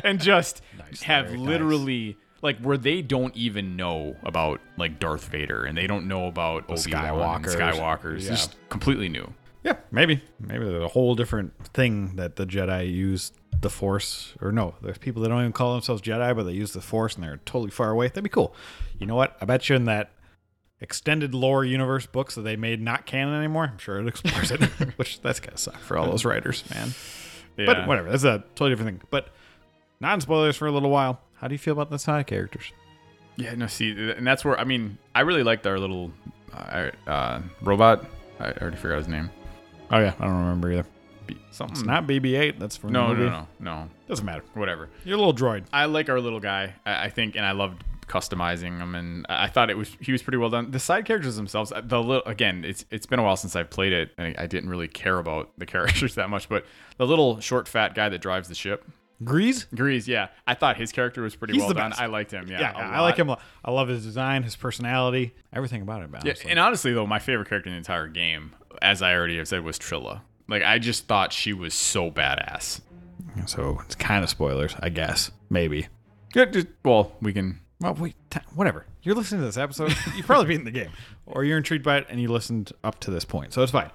and 0.04 0.20
just 0.20 0.60
Nice, 0.78 1.02
have 1.02 1.26
very 1.26 1.38
nice. 1.38 1.46
literally. 1.46 2.16
Like 2.42 2.60
where 2.60 2.76
they 2.76 3.00
don't 3.00 3.34
even 3.34 3.76
know 3.76 4.14
about 4.22 4.60
like 4.76 5.00
Darth 5.00 5.26
Vader 5.28 5.64
and 5.64 5.76
they 5.76 5.86
don't 5.86 6.06
know 6.06 6.26
about 6.26 6.64
Obi-Wan 6.70 7.36
and 7.36 7.44
Skywalkers. 7.46 7.56
Skywalkers. 7.56 8.22
Yeah. 8.22 8.28
Just 8.28 8.56
completely 8.68 9.08
new. 9.08 9.32
Yeah, 9.66 9.78
maybe. 9.90 10.22
Maybe 10.38 10.64
there's 10.64 10.84
a 10.84 10.88
whole 10.88 11.16
different 11.16 11.52
thing 11.74 12.14
that 12.14 12.36
the 12.36 12.46
Jedi 12.46 12.88
use 12.88 13.32
the 13.60 13.68
Force, 13.68 14.32
or 14.40 14.52
no, 14.52 14.76
there's 14.80 14.96
people 14.96 15.22
that 15.22 15.28
don't 15.28 15.40
even 15.40 15.52
call 15.52 15.72
themselves 15.72 16.00
Jedi, 16.00 16.36
but 16.36 16.44
they 16.44 16.52
use 16.52 16.72
the 16.72 16.80
Force 16.80 17.16
and 17.16 17.24
they're 17.24 17.38
totally 17.38 17.72
far 17.72 17.90
away. 17.90 18.06
That'd 18.06 18.22
be 18.22 18.30
cool. 18.30 18.54
You 19.00 19.06
know 19.06 19.16
what? 19.16 19.36
I 19.40 19.44
bet 19.44 19.68
you 19.68 19.74
in 19.74 19.86
that 19.86 20.12
extended 20.80 21.34
lore 21.34 21.64
universe 21.64 22.06
books 22.06 22.36
that 22.36 22.42
they 22.42 22.54
made 22.54 22.80
not 22.80 23.06
canon 23.06 23.34
anymore, 23.34 23.70
I'm 23.72 23.78
sure 23.78 23.98
it 23.98 24.06
explores 24.06 24.52
it, 24.52 24.62
which 24.98 25.20
that's 25.20 25.40
gotta 25.40 25.58
suck 25.58 25.78
for 25.78 25.98
all 25.98 26.06
those 26.06 26.24
writers, 26.24 26.62
man. 26.72 26.94
Yeah. 27.56 27.66
But 27.66 27.88
whatever, 27.88 28.08
that's 28.08 28.22
a 28.22 28.44
totally 28.54 28.70
different 28.70 29.00
thing. 29.00 29.08
But 29.10 29.30
non 29.98 30.20
spoilers 30.20 30.56
for 30.56 30.68
a 30.68 30.70
little 30.70 30.90
while. 30.90 31.20
How 31.38 31.48
do 31.48 31.54
you 31.54 31.58
feel 31.58 31.72
about 31.72 31.90
the 31.90 31.98
side 31.98 32.28
characters? 32.28 32.70
Yeah, 33.34 33.56
no, 33.56 33.66
see, 33.66 34.12
and 34.12 34.24
that's 34.24 34.44
where 34.44 34.56
I 34.60 34.62
mean, 34.62 34.96
I 35.12 35.22
really 35.22 35.42
liked 35.42 35.66
our 35.66 35.80
little 35.80 36.12
uh, 36.52 36.90
uh, 37.08 37.40
robot. 37.62 38.06
I 38.38 38.52
already 38.52 38.76
forgot 38.76 38.98
his 38.98 39.08
name. 39.08 39.28
Oh 39.90 39.98
yeah, 39.98 40.14
I 40.18 40.24
don't 40.24 40.38
remember 40.38 40.72
either. 40.72 40.86
B- 41.26 41.36
something. 41.50 41.76
It's 41.76 41.84
not 41.86 42.06
BB-8. 42.06 42.58
That's 42.58 42.76
from 42.76 42.92
No, 42.92 43.08
the 43.08 43.14
movie. 43.14 43.30
no, 43.30 43.46
no, 43.58 43.74
no. 43.84 43.88
Doesn't 44.08 44.24
matter. 44.24 44.44
Whatever. 44.54 44.88
You're 45.04 45.16
a 45.16 45.18
little 45.18 45.34
droid. 45.34 45.64
I 45.72 45.86
like 45.86 46.08
our 46.08 46.20
little 46.20 46.38
guy. 46.40 46.74
I, 46.84 47.06
I 47.06 47.10
think, 47.10 47.34
and 47.36 47.44
I 47.44 47.50
loved 47.52 47.82
customizing 48.06 48.78
him, 48.78 48.94
and 48.94 49.26
I 49.28 49.48
thought 49.48 49.68
it 49.68 49.76
was 49.76 49.96
he 50.00 50.12
was 50.12 50.22
pretty 50.22 50.36
well 50.38 50.50
done. 50.50 50.70
The 50.70 50.78
side 50.78 51.04
characters 51.04 51.34
themselves, 51.36 51.72
uh, 51.72 51.80
the 51.84 52.00
little 52.00 52.22
again, 52.26 52.64
it's 52.64 52.84
it's 52.92 53.06
been 53.06 53.18
a 53.18 53.22
while 53.24 53.36
since 53.36 53.56
I've 53.56 53.70
played 53.70 53.92
it, 53.92 54.12
and 54.16 54.36
I, 54.38 54.44
I 54.44 54.46
didn't 54.46 54.70
really 54.70 54.86
care 54.88 55.18
about 55.18 55.50
the 55.58 55.66
characters 55.74 56.14
that 56.14 56.30
much. 56.30 56.48
But 56.48 56.64
the 56.98 57.06
little 57.06 57.40
short, 57.40 57.66
fat 57.68 57.94
guy 57.96 58.08
that 58.08 58.20
drives 58.20 58.46
the 58.48 58.54
ship, 58.54 58.84
Greez? 59.24 59.66
Greez, 59.74 60.06
yeah, 60.06 60.28
I 60.46 60.54
thought 60.54 60.76
his 60.76 60.92
character 60.92 61.22
was 61.22 61.34
pretty 61.34 61.54
He's 61.54 61.62
well 61.62 61.72
done. 61.74 61.92
I 61.98 62.06
liked 62.06 62.30
him. 62.30 62.46
Yeah, 62.48 62.60
Yeah, 62.60 62.72
I 62.76 63.00
like 63.00 63.16
him. 63.16 63.30
I 63.64 63.70
love 63.72 63.88
his 63.88 64.04
design, 64.04 64.44
his 64.44 64.54
personality, 64.54 65.34
everything 65.52 65.82
about 65.82 66.02
it. 66.02 66.10
Yeah, 66.24 66.34
and 66.50 66.60
honestly 66.60 66.92
though, 66.92 67.06
my 67.08 67.18
favorite 67.18 67.48
character 67.48 67.68
in 67.70 67.74
the 67.74 67.78
entire 67.78 68.06
game, 68.06 68.54
as 68.82 69.02
I 69.02 69.14
already 69.14 69.36
have 69.38 69.48
said, 69.48 69.62
was 69.64 69.78
Trilla. 69.78 70.20
Like 70.48 70.62
I 70.62 70.78
just 70.78 71.06
thought 71.06 71.32
she 71.32 71.52
was 71.52 71.74
so 71.74 72.10
badass. 72.10 72.80
so 73.46 73.80
it's 73.84 73.94
kind 73.94 74.22
of 74.24 74.30
spoilers, 74.30 74.74
I 74.80 74.88
guess. 74.88 75.30
Maybe. 75.50 75.88
Good. 76.32 76.52
just- 76.52 76.66
Well, 76.84 77.12
we 77.20 77.32
can. 77.32 77.60
Well, 77.80 77.94
wait, 77.94 78.14
t- 78.30 78.40
whatever. 78.54 78.86
You're 79.02 79.14
listening 79.14 79.42
to 79.42 79.46
this 79.46 79.56
episode. 79.58 79.94
You've 80.16 80.24
probably 80.26 80.46
beaten 80.48 80.64
the 80.64 80.70
game, 80.70 80.90
or 81.26 81.44
you're 81.44 81.58
intrigued 81.58 81.84
by 81.84 81.98
it 81.98 82.06
and 82.08 82.20
you 82.20 82.28
listened 82.28 82.72
up 82.82 82.98
to 83.00 83.10
this 83.10 83.24
point, 83.24 83.52
so 83.52 83.62
it's 83.62 83.70
fine. 83.72 83.90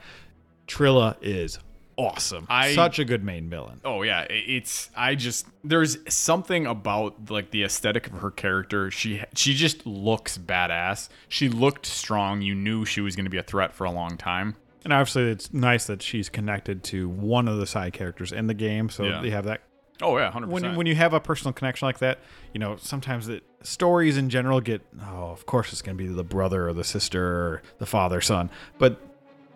Trilla 0.68 1.16
is 1.22 1.58
awesome. 1.98 2.46
I- 2.50 2.74
Such 2.76 3.00
a 3.00 3.06
good 3.06 3.24
main 3.24 3.50
villain. 3.50 3.82
Oh 3.84 4.04
yeah, 4.04 4.26
it's. 4.30 4.90
I 4.96 5.16
just 5.16 5.48
there's 5.64 5.98
something 6.14 6.66
about 6.68 7.30
like 7.32 7.52
the 7.52 7.64
aesthetic 7.64 8.08
of 8.08 8.14
her 8.20 8.32
character. 8.32 8.92
She 8.92 9.22
she 9.36 9.54
just 9.54 9.86
looks 9.86 10.38
badass. 10.38 11.10
She 11.28 11.50
looked 11.50 11.86
strong. 11.86 12.42
You 12.42 12.56
knew 12.56 12.86
she 12.86 13.02
was 13.02 13.16
going 13.16 13.26
to 13.26 13.32
be 13.32 13.38
a 13.38 13.44
threat 13.44 13.74
for 13.74 13.86
a 13.86 13.92
long 13.92 14.16
time. 14.18 14.56
And 14.84 14.92
obviously, 14.94 15.24
it's 15.30 15.54
nice 15.54 15.86
that 15.86 16.02
she's 16.02 16.28
connected 16.30 16.84
to 16.86 17.08
one 17.08 17.48
of 17.48 17.58
the 17.60 17.68
side 17.68 17.94
characters 17.94 18.32
in 18.32 18.48
the 18.48 18.54
game, 18.54 18.90
so 18.90 19.04
Yeah. 19.04 19.22
they 19.22 19.30
have 19.30 19.46
that 19.46 19.62
Oh 20.04 20.18
yeah, 20.18 20.32
hundred 20.32 20.50
when 20.50 20.64
percent. 20.64 20.78
when 20.78 20.88
you 20.88 20.96
have 20.96 21.14
a 21.14 21.20
personal 21.20 21.54
connection 21.54 21.86
like 21.88 22.00
that, 22.00 22.18
you 22.54 22.60
know, 22.60 22.76
sometimes 22.78 23.28
it, 23.30 23.44
stories 23.62 24.18
in 24.18 24.30
general 24.32 24.60
get 24.60 24.82
oh, 25.00 25.30
of 25.30 25.46
course 25.46 25.72
it's 25.72 25.84
going 25.84 25.96
to 25.96 26.04
be 26.04 26.10
the 26.12 26.24
brother 26.24 26.68
or 26.68 26.74
the 26.74 26.84
sister 26.84 27.24
or 27.24 27.62
the 27.78 27.86
father 27.86 28.20
son, 28.22 28.50
but 28.80 29.00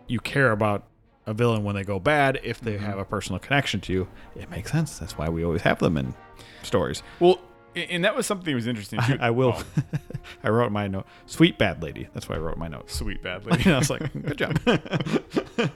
you 0.07 0.19
care 0.19 0.51
about 0.51 0.83
a 1.25 1.33
villain 1.33 1.63
when 1.63 1.73
they 1.75 1.83
go 1.83 1.97
bad 1.99 2.39
if 2.43 2.61
they 2.61 2.73
Mm-hmm. 2.75 2.85
have 2.85 2.99
a 2.99 3.05
personal 3.05 3.39
connection 3.39 3.81
to 3.81 3.93
you. 3.93 4.07
It 4.35 4.51
makes 4.51 4.71
sense. 4.71 4.99
That's 4.99 5.17
why 5.17 5.27
we 5.29 5.43
always 5.43 5.63
have 5.63 5.79
them 5.79 5.97
in 5.97 6.13
stories. 6.61 7.01
well, 7.19 7.39
and 7.75 8.03
that 8.05 8.15
was 8.15 8.25
something 8.25 8.45
that 8.51 8.55
was 8.55 8.67
interesting 8.67 8.99
too. 9.01 9.17
I 9.19 9.29
will. 9.31 9.53
Oh, 9.57 9.63
I 10.43 10.49
wrote 10.49 10.71
my 10.71 10.87
note. 10.87 11.05
Sweet 11.25 11.57
bad 11.57 11.83
lady. 11.83 12.07
That's 12.13 12.27
why 12.29 12.35
I 12.35 12.39
wrote 12.39 12.57
my 12.57 12.67
note. 12.67 12.89
sweet 12.89 13.21
bad 13.21 13.45
lady. 13.49 13.63
And 13.65 13.73
I 13.75 13.79
was 13.79 13.89
like, 13.89 14.11
good 14.13 14.37
job. 14.37 14.59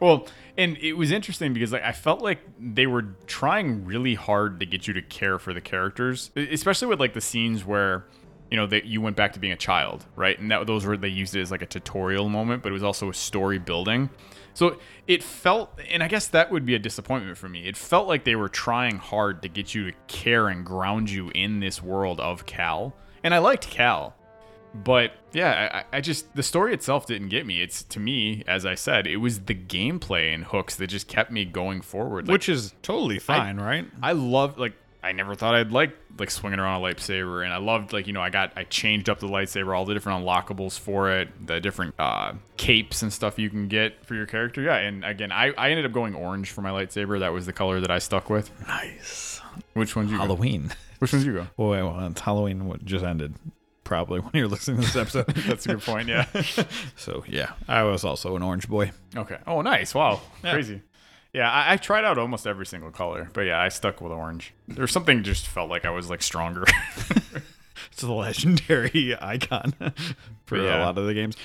Well, 0.00 0.26
and 0.58 0.76
it 0.78 0.94
was 0.94 1.12
interesting 1.12 1.52
because 1.54 1.72
like 1.72 1.82
I 1.84 1.92
felt 1.92 2.20
like 2.20 2.40
they 2.58 2.86
were 2.86 3.02
trying 3.26 3.84
really 3.84 4.14
hard 4.14 4.58
to 4.60 4.66
get 4.66 4.88
you 4.88 4.94
to 4.94 5.02
care 5.02 5.38
for 5.38 5.52
the 5.54 5.60
characters, 5.60 6.30
especially 6.34 6.88
with 6.88 6.98
like 6.98 7.14
the 7.14 7.20
scenes 7.20 7.64
where 7.64 8.04
you 8.50 8.56
know 8.56 8.66
that 8.66 8.86
you 8.86 9.00
went 9.00 9.16
back 9.16 9.32
to 9.34 9.38
being 9.38 9.52
a 9.52 9.56
child, 9.56 10.04
right? 10.16 10.38
And 10.38 10.50
that 10.50 10.66
those 10.66 10.84
were 10.84 10.96
they 10.96 11.08
used 11.08 11.36
it 11.36 11.40
as 11.42 11.50
like 11.50 11.62
a 11.62 11.66
tutorial 11.66 12.28
moment, 12.28 12.62
but 12.62 12.70
it 12.70 12.72
was 12.72 12.82
also 12.82 13.08
a 13.08 13.14
story 13.14 13.58
building. 13.58 14.10
So 14.54 14.78
it 15.06 15.22
felt, 15.22 15.78
and 15.90 16.02
I 16.02 16.08
guess 16.08 16.28
that 16.28 16.50
would 16.50 16.64
be 16.64 16.74
a 16.74 16.78
disappointment 16.78 17.36
for 17.36 17.48
me. 17.48 17.66
It 17.66 17.76
felt 17.76 18.08
like 18.08 18.24
they 18.24 18.36
were 18.36 18.48
trying 18.48 18.96
hard 18.96 19.42
to 19.42 19.48
get 19.48 19.74
you 19.74 19.90
to 19.90 19.96
care 20.06 20.48
and 20.48 20.64
ground 20.64 21.10
you 21.10 21.30
in 21.34 21.60
this 21.60 21.82
world 21.82 22.20
of 22.20 22.46
Cal, 22.46 22.94
and 23.22 23.34
I 23.34 23.38
liked 23.38 23.68
Cal. 23.68 24.14
But 24.74 25.12
yeah, 25.32 25.84
I, 25.92 25.98
I 25.98 26.00
just 26.00 26.34
the 26.34 26.42
story 26.42 26.74
itself 26.74 27.06
didn't 27.06 27.28
get 27.28 27.46
me. 27.46 27.62
It's 27.62 27.84
to 27.84 28.00
me, 28.00 28.42
as 28.48 28.66
I 28.66 28.74
said, 28.74 29.06
it 29.06 29.18
was 29.18 29.40
the 29.40 29.54
gameplay 29.54 30.34
and 30.34 30.44
hooks 30.44 30.74
that 30.76 30.88
just 30.88 31.06
kept 31.06 31.30
me 31.30 31.44
going 31.44 31.80
forward. 31.80 32.26
Like, 32.26 32.32
Which 32.32 32.48
is 32.48 32.74
totally 32.82 33.20
fine, 33.20 33.58
right? 33.58 33.86
I 34.02 34.12
love. 34.12 34.58
Like 34.58 34.74
I 35.04 35.12
never 35.12 35.34
thought 35.34 35.54
I'd 35.54 35.70
like 35.70 35.96
like 36.18 36.30
swinging 36.30 36.58
around 36.58 36.82
a 36.82 36.84
lightsaber, 36.84 37.44
and 37.44 37.52
I 37.52 37.58
loved 37.58 37.92
like 37.92 38.06
you 38.06 38.12
know 38.12 38.22
I 38.22 38.30
got 38.30 38.52
I 38.56 38.64
changed 38.64 39.08
up 39.10 39.20
the 39.20 39.28
lightsaber, 39.28 39.76
all 39.76 39.84
the 39.84 39.94
different 39.94 40.24
unlockables 40.24 40.78
for 40.78 41.10
it, 41.10 41.28
the 41.46 41.60
different 41.60 41.94
uh, 41.98 42.32
capes 42.56 43.02
and 43.02 43.12
stuff 43.12 43.38
you 43.38 43.50
can 43.50 43.68
get 43.68 44.04
for 44.06 44.14
your 44.14 44.26
character. 44.26 44.62
Yeah, 44.62 44.76
and 44.76 45.04
again, 45.04 45.30
I 45.30 45.52
I 45.58 45.70
ended 45.70 45.84
up 45.84 45.92
going 45.92 46.14
orange 46.14 46.50
for 46.50 46.62
my 46.62 46.70
lightsaber. 46.70 47.20
That 47.20 47.32
was 47.32 47.46
the 47.46 47.52
color 47.52 47.80
that 47.80 47.90
I 47.90 47.98
stuck 47.98 48.30
with. 48.30 48.50
Nice. 48.66 49.40
Which 49.74 49.94
one's 49.94 50.10
you? 50.10 50.16
Go? 50.16 50.22
Halloween. 50.24 50.72
Which 51.00 51.12
one's 51.12 51.26
you 51.26 51.34
go? 51.34 51.46
Well, 51.56 51.70
wait, 51.70 51.82
well, 51.82 52.06
it's 52.06 52.20
Halloween 52.20 52.66
what 52.66 52.84
just 52.84 53.04
ended. 53.04 53.34
Probably 53.84 54.20
when 54.20 54.30
you're 54.32 54.48
listening 54.48 54.80
to 54.80 54.86
this 54.86 54.96
episode. 54.96 55.26
That's 55.46 55.66
a 55.66 55.70
good 55.70 55.82
point. 55.82 56.08
Yeah. 56.08 56.24
so 56.96 57.22
yeah, 57.28 57.52
I 57.68 57.82
was 57.82 58.04
also 58.04 58.34
an 58.36 58.42
orange 58.42 58.68
boy. 58.68 58.92
Okay. 59.14 59.36
Oh, 59.46 59.60
nice. 59.60 59.94
Wow. 59.94 60.22
Yeah. 60.42 60.52
Crazy. 60.52 60.80
Yeah, 61.34 61.50
I, 61.50 61.72
I 61.72 61.76
tried 61.76 62.04
out 62.04 62.16
almost 62.16 62.46
every 62.46 62.64
single 62.64 62.90
color, 62.90 63.28
but 63.34 63.42
yeah, 63.42 63.60
I 63.60 63.68
stuck 63.68 64.00
with 64.00 64.12
orange. 64.12 64.54
There's 64.68 64.92
something 64.92 65.22
just 65.24 65.46
felt 65.48 65.68
like 65.68 65.84
I 65.84 65.90
was 65.90 66.08
like 66.08 66.22
stronger. 66.22 66.64
It's 67.92 68.02
a 68.02 68.12
legendary 68.12 69.16
icon 69.20 69.72
for 70.46 70.56
Yeah. 70.58 70.78
a 70.78 70.84
lot 70.84 70.98
of 70.98 71.06
the 71.06 71.14
games. 71.14 71.36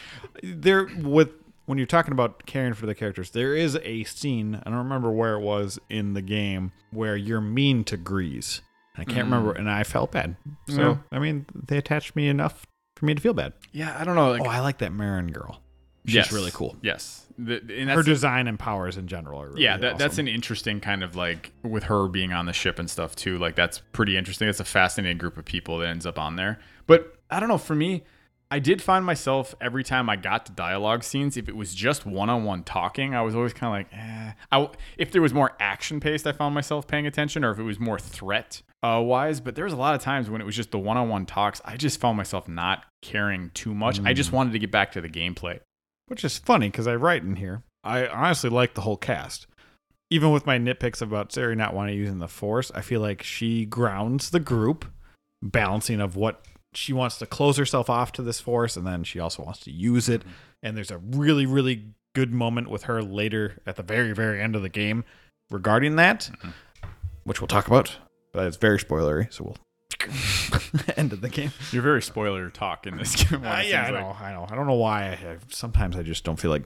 There 0.41 0.85
with 0.85 1.29
when 1.65 1.77
you're 1.77 1.85
talking 1.87 2.11
about 2.11 2.45
caring 2.47 2.73
for 2.73 2.87
the 2.87 2.95
characters, 2.95 3.29
there 3.31 3.55
is 3.55 3.77
a 3.83 4.03
scene, 4.05 4.55
I 4.55 4.69
don't 4.69 4.79
remember 4.79 5.11
where 5.11 5.35
it 5.35 5.41
was 5.41 5.77
in 5.89 6.13
the 6.13 6.21
game, 6.23 6.71
where 6.89 7.15
you're 7.15 7.41
mean 7.41 7.83
to 7.85 7.97
Greez. 7.97 8.61
I 8.97 9.03
can't 9.05 9.27
mm. 9.27 9.31
remember, 9.31 9.51
and 9.51 9.69
I 9.69 9.83
felt 9.83 10.11
bad. 10.11 10.35
So, 10.67 10.81
Yeah. 10.81 10.97
I 11.11 11.19
mean, 11.19 11.45
they 11.53 11.77
attached 11.77 12.15
me 12.15 12.27
enough 12.27 12.65
for 12.95 13.05
me 13.05 13.13
to 13.13 13.21
feel 13.21 13.33
bad. 13.35 13.53
yeah, 13.71 13.95
I 13.99 14.03
don't 14.03 14.15
know. 14.15 14.31
Like, 14.31 14.41
Oh, 14.41 14.45
I 14.45 14.61
like 14.61 14.79
that 14.79 14.91
Merrin 14.91 15.31
girl. 15.31 15.61
She's 16.05 16.15
yes. 16.15 16.31
really 16.31 16.51
cool. 16.51 16.75
Yes. 16.81 17.27
The, 17.41 17.61
and 17.77 17.89
Her 17.89 18.03
design 18.03 18.47
and 18.47 18.59
powers 18.59 18.97
in 18.97 19.07
general 19.07 19.41
are 19.41 19.49
really 19.49 19.63
yeah, 19.63 19.77
that, 19.77 19.97
that's 19.97 20.17
an 20.17 20.27
interesting 20.27 20.81
kind 20.81 21.03
of 21.03 21.15
like 21.15 21.53
with 21.63 21.83
her 21.83 22.07
being 22.09 22.33
on 22.33 22.45
the 22.47 22.53
ship 22.53 22.79
and 22.79 22.89
stuff 22.89 23.15
too. 23.15 23.37
Like 23.37 23.55
that's 23.55 23.81
pretty 23.93 24.17
interesting. 24.17 24.47
That's 24.47 24.59
a 24.59 24.65
fascinating 24.65 25.17
group 25.17 25.37
of 25.37 25.45
people 25.45 25.77
that 25.77 25.87
ends 25.87 26.05
up 26.05 26.19
on 26.19 26.35
there. 26.35 26.59
But 26.85 27.15
I 27.29 27.39
don't 27.39 27.47
know. 27.47 27.57
For 27.57 27.75
me, 27.75 28.03
I 28.51 28.59
did 28.59 28.81
find 28.81 29.05
myself 29.05 29.53
every 29.61 29.83
time 29.83 30.09
I 30.09 30.15
got 30.15 30.47
to 30.47 30.51
dialogue 30.51 31.03
scenes, 31.03 31.37
if 31.37 31.47
it 31.47 31.55
was 31.55 31.73
just 31.75 32.05
one-on-one 32.05 32.63
talking, 32.63 33.13
I 33.13 33.21
was 33.21 33.35
always 33.35 33.53
kind 33.53 33.85
of 33.87 33.93
like, 33.93 34.01
eh. 34.01 34.31
I, 34.51 34.69
if 34.97 35.11
there 35.11 35.21
was 35.21 35.33
more 35.33 35.55
action 35.59 35.99
paced, 35.99 36.25
I 36.25 36.31
found 36.31 36.55
myself 36.55 36.87
paying 36.87 37.05
attention, 37.05 37.45
or 37.45 37.51
if 37.51 37.59
it 37.59 37.63
was 37.63 37.79
more 37.79 37.99
threat 37.99 38.63
uh, 38.81 39.01
wise. 39.05 39.39
But 39.39 39.53
there 39.55 39.65
was 39.65 39.73
a 39.73 39.77
lot 39.77 39.93
of 39.93 40.01
times 40.01 40.31
when 40.31 40.41
it 40.41 40.45
was 40.45 40.55
just 40.55 40.71
the 40.71 40.79
one-on-one 40.79 41.27
talks, 41.27 41.61
I 41.63 41.77
just 41.77 41.99
found 41.99 42.17
myself 42.17 42.47
not 42.47 42.85
caring 43.01 43.51
too 43.53 43.75
much. 43.75 44.01
I 44.03 44.13
just 44.13 44.31
wanted 44.31 44.53
to 44.53 44.59
get 44.59 44.71
back 44.71 44.93
to 44.93 45.01
the 45.01 45.09
gameplay. 45.09 45.59
Which 46.09 46.25
is 46.25 46.37
funny 46.37 46.69
because 46.69 46.87
I 46.87 46.95
write 46.95 47.23
in 47.23 47.37
here. 47.37 47.63
I 47.83 48.07
honestly 48.07 48.49
like 48.49 48.73
the 48.73 48.81
whole 48.81 48.97
cast. 48.97 49.47
Even 50.09 50.31
with 50.31 50.45
my 50.45 50.57
nitpicks 50.57 51.01
about 51.01 51.31
Cere 51.31 51.55
not 51.55 51.73
wanting 51.73 51.95
to 51.95 51.99
use 51.99 52.09
in 52.09 52.19
the 52.19 52.27
Force, 52.27 52.71
I 52.73 52.81
feel 52.81 52.99
like 52.99 53.21
she 53.21 53.65
grounds 53.65 54.31
the 54.31 54.39
group, 54.39 54.85
balancing 55.41 56.01
of 56.01 56.15
what 56.15 56.45
she 56.73 56.93
wants 56.93 57.19
to 57.19 57.27
close 57.27 57.57
herself 57.57 57.89
off 57.89 58.11
to 58.13 58.23
this 58.23 58.39
Force, 58.41 58.75
and 58.75 58.87
then 58.87 59.03
she 59.03 59.19
also 59.19 59.43
wants 59.43 59.59
to 59.61 59.71
use 59.71 60.09
it. 60.09 60.23
And 60.63 60.75
there's 60.75 60.91
a 60.91 60.97
really, 60.97 61.45
really 61.45 61.93
good 62.15 62.33
moment 62.33 62.69
with 62.69 62.83
her 62.83 63.03
later 63.03 63.61
at 63.67 63.75
the 63.75 63.83
very, 63.83 64.13
very 64.13 64.41
end 64.41 64.55
of 64.55 64.63
the 64.63 64.69
game 64.69 65.05
regarding 65.51 65.95
that, 65.97 66.31
mm-hmm. 66.33 66.49
which 67.23 67.39
we'll 67.39 67.47
talk 67.47 67.67
about. 67.67 67.95
But 68.33 68.47
it's 68.47 68.57
very 68.57 68.79
spoilery, 68.79 69.31
so 69.31 69.43
we'll 69.43 69.57
end 70.97 71.13
of 71.13 71.21
the 71.21 71.29
game. 71.29 71.51
You're 71.71 71.81
very 71.81 72.01
spoiler 72.01 72.49
talk 72.49 72.87
in 72.87 72.97
this 72.97 73.15
game. 73.23 73.45
Uh, 73.45 73.61
yeah, 73.65 73.85
I 73.85 73.91
know, 73.91 74.15
I 74.19 74.33
know. 74.33 74.47
I 74.49 74.55
don't 74.55 74.67
know 74.67 74.75
why. 74.75 75.03
I, 75.03 75.31
I, 75.31 75.37
sometimes 75.49 75.95
I 75.95 76.03
just 76.03 76.23
don't 76.23 76.37
feel 76.39 76.51
like 76.51 76.63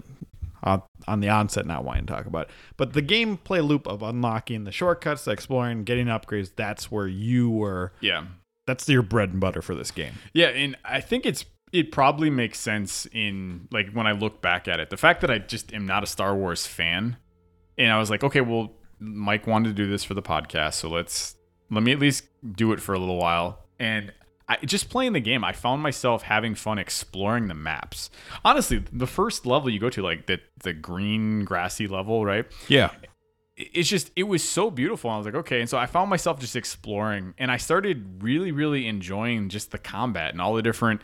uh, 0.64 0.80
on 1.08 1.20
the 1.20 1.30
onset 1.30 1.66
not 1.66 1.84
wanting 1.84 2.06
to 2.06 2.14
talk 2.14 2.26
about. 2.26 2.48
It. 2.48 2.54
But 2.78 2.94
the 2.94 3.02
gameplay 3.02 3.66
loop 3.66 3.88
of 3.88 4.02
unlocking 4.02 4.64
the 4.64 4.72
shortcuts, 4.72 5.26
the 5.26 5.32
exploring, 5.32 5.84
getting 5.84 6.08
upgrades, 6.08 6.52
that's 6.56 6.92
where 6.92 7.08
you 7.08 7.50
were. 7.50 7.94
Yeah. 8.02 8.26
That's 8.66 8.88
your 8.88 9.02
bread 9.02 9.32
and 9.32 9.42
butter 9.42 9.62
for 9.62 9.76
this 9.76 9.92
game. 9.92 10.14
Yeah, 10.34 10.48
and 10.48 10.78
I 10.86 11.02
think 11.02 11.26
it's 11.26 11.46
it 11.74 11.92
probably 11.92 12.30
makes 12.30 12.60
sense 12.60 13.08
in 13.12 13.68
like 13.72 13.92
when 13.92 14.08
I 14.08 14.14
look 14.14 14.42
back 14.42 14.70
at 14.70 14.80
it. 14.80 14.90
The 14.90 14.96
fact 14.96 15.20
that 15.22 15.30
I 15.30 15.40
just 15.40 15.74
am 15.74 15.86
not 15.86 16.04
a 16.04 16.08
Star 16.08 16.34
Wars 16.34 16.66
fan, 16.66 17.18
and 17.78 17.92
I 17.92 18.00
was 18.00 18.10
like, 18.10 18.24
okay, 18.24 18.40
well, 18.40 18.72
Mike 19.00 19.48
wanted 19.48 19.70
to 19.70 19.74
do 19.74 19.90
this 19.90 20.06
for 20.06 20.14
the 20.14 20.22
podcast, 20.22 20.76
so 20.76 20.88
let's 20.90 21.36
let 21.70 21.84
me 21.84 21.92
at 21.92 22.00
least 22.00 22.26
do 22.56 22.72
it 22.74 22.80
for 22.80 22.94
a 22.94 23.00
little 23.00 23.18
while. 23.18 23.60
And 23.80 24.12
I, 24.48 24.58
just 24.66 24.90
playing 24.90 25.14
the 25.14 25.20
game, 25.20 25.44
I 25.44 25.54
found 25.54 25.82
myself 25.82 26.24
having 26.24 26.56
fun 26.56 26.78
exploring 26.78 27.48
the 27.48 27.54
maps. 27.54 28.10
Honestly, 28.44 28.84
the 28.92 29.08
first 29.08 29.46
level 29.46 29.70
you 29.70 29.80
go 29.80 29.90
to, 29.90 30.02
like 30.02 30.28
the 30.28 30.40
the 30.64 30.74
green 30.74 31.46
grassy 31.46 31.88
level, 31.88 32.26
right? 32.26 32.46
Yeah. 32.68 32.92
It's 33.56 33.88
just 33.88 34.12
it 34.16 34.24
was 34.24 34.44
so 34.44 34.72
beautiful. 34.72 35.10
I 35.10 35.18
was 35.18 35.26
like, 35.26 35.36
okay, 35.36 35.62
and 35.62 35.70
so 35.70 35.78
I 35.78 35.86
found 35.86 36.10
myself 36.10 36.40
just 36.40 36.56
exploring, 36.56 37.36
and 37.38 37.52
I 37.52 37.58
started 37.58 38.24
really, 38.24 38.52
really 38.52 38.88
enjoying 38.88 39.50
just 39.50 39.72
the 39.72 39.78
combat 39.78 40.32
and 40.32 40.42
all 40.42 40.54
the 40.56 40.64
different 40.64 41.02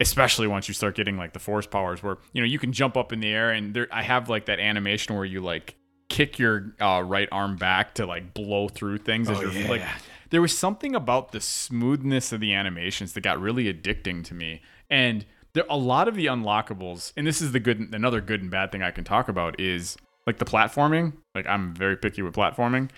especially 0.00 0.48
once 0.48 0.66
you 0.66 0.74
start 0.74 0.96
getting 0.96 1.16
like 1.16 1.32
the 1.32 1.38
force 1.38 1.68
powers 1.68 2.02
where 2.02 2.18
you 2.32 2.40
know 2.40 2.46
you 2.46 2.58
can 2.58 2.72
jump 2.72 2.96
up 2.96 3.12
in 3.12 3.20
the 3.20 3.28
air 3.28 3.50
and 3.50 3.74
there 3.74 3.86
i 3.92 4.02
have 4.02 4.28
like 4.28 4.46
that 4.46 4.58
animation 4.58 5.14
where 5.14 5.24
you 5.24 5.40
like 5.40 5.76
kick 6.08 6.38
your 6.38 6.74
uh, 6.80 7.02
right 7.04 7.28
arm 7.32 7.56
back 7.56 7.94
to 7.94 8.06
like 8.06 8.34
blow 8.34 8.68
through 8.68 8.98
things 8.98 9.28
as 9.30 9.38
Oh, 9.38 9.42
you're 9.42 9.52
yeah. 9.52 9.68
like 9.68 9.82
there 10.30 10.40
was 10.42 10.56
something 10.56 10.94
about 10.94 11.32
the 11.32 11.40
smoothness 11.40 12.32
of 12.32 12.40
the 12.40 12.52
animations 12.52 13.12
that 13.14 13.20
got 13.22 13.40
really 13.40 13.72
addicting 13.72 14.24
to 14.24 14.34
me 14.34 14.60
and 14.90 15.24
there 15.54 15.64
a 15.70 15.76
lot 15.76 16.08
of 16.08 16.14
the 16.14 16.26
unlockables 16.26 17.12
and 17.16 17.26
this 17.26 17.40
is 17.40 17.52
the 17.52 17.60
good 17.60 17.78
another 17.94 18.20
good 18.20 18.42
and 18.42 18.50
bad 18.50 18.70
thing 18.72 18.82
i 18.82 18.90
can 18.90 19.04
talk 19.04 19.28
about 19.28 19.58
is 19.60 19.96
like 20.26 20.38
the 20.38 20.44
platforming 20.44 21.12
like 21.34 21.46
i'm 21.46 21.74
very 21.74 21.96
picky 21.96 22.22
with 22.22 22.34
platforming 22.34 22.90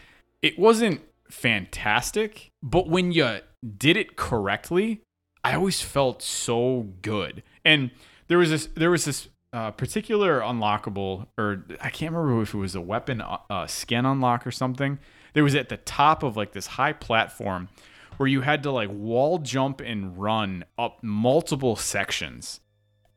it 0.43 0.59
wasn't 0.59 1.01
fantastic 1.31 2.51
but 2.63 2.89
when 2.89 3.13
you 3.13 3.39
did 3.79 3.97
it 3.97 4.17
correctly 4.17 5.03
I 5.45 5.55
always 5.55 5.81
felt 5.81 6.23
so 6.23 6.89
good. 7.03 7.45
And 7.65 7.93
there 8.27 8.37
was 8.39 8.51
this 8.51 8.69
there 8.75 8.91
was 8.91 9.05
this 9.05 9.29
uh, 9.57 9.71
particular 9.71 10.41
unlockable, 10.41 11.29
or 11.39 11.65
I 11.81 11.89
can't 11.89 12.13
remember 12.13 12.43
if 12.43 12.53
it 12.53 12.59
was 12.59 12.75
a 12.75 12.81
weapon 12.83 13.23
uh, 13.23 13.39
uh, 13.49 13.67
skin 13.67 14.05
unlock 14.05 14.47
or 14.47 14.51
something. 14.51 14.99
There 15.33 15.43
was 15.43 15.55
at 15.55 15.71
the 15.71 15.79
top 15.79 16.23
of 16.23 16.37
like 16.37 16.53
this 16.53 16.67
high 16.67 16.93
platform 16.93 17.71
where 18.19 18.27
you 18.27 18.43
had 18.43 18.63
to 18.65 18.71
like 18.71 18.91
wall 18.93 19.39
jump 19.39 19.81
and 19.81 20.19
run 20.19 20.67
up 20.79 21.03
multiple 21.03 21.75
sections. 21.75 22.61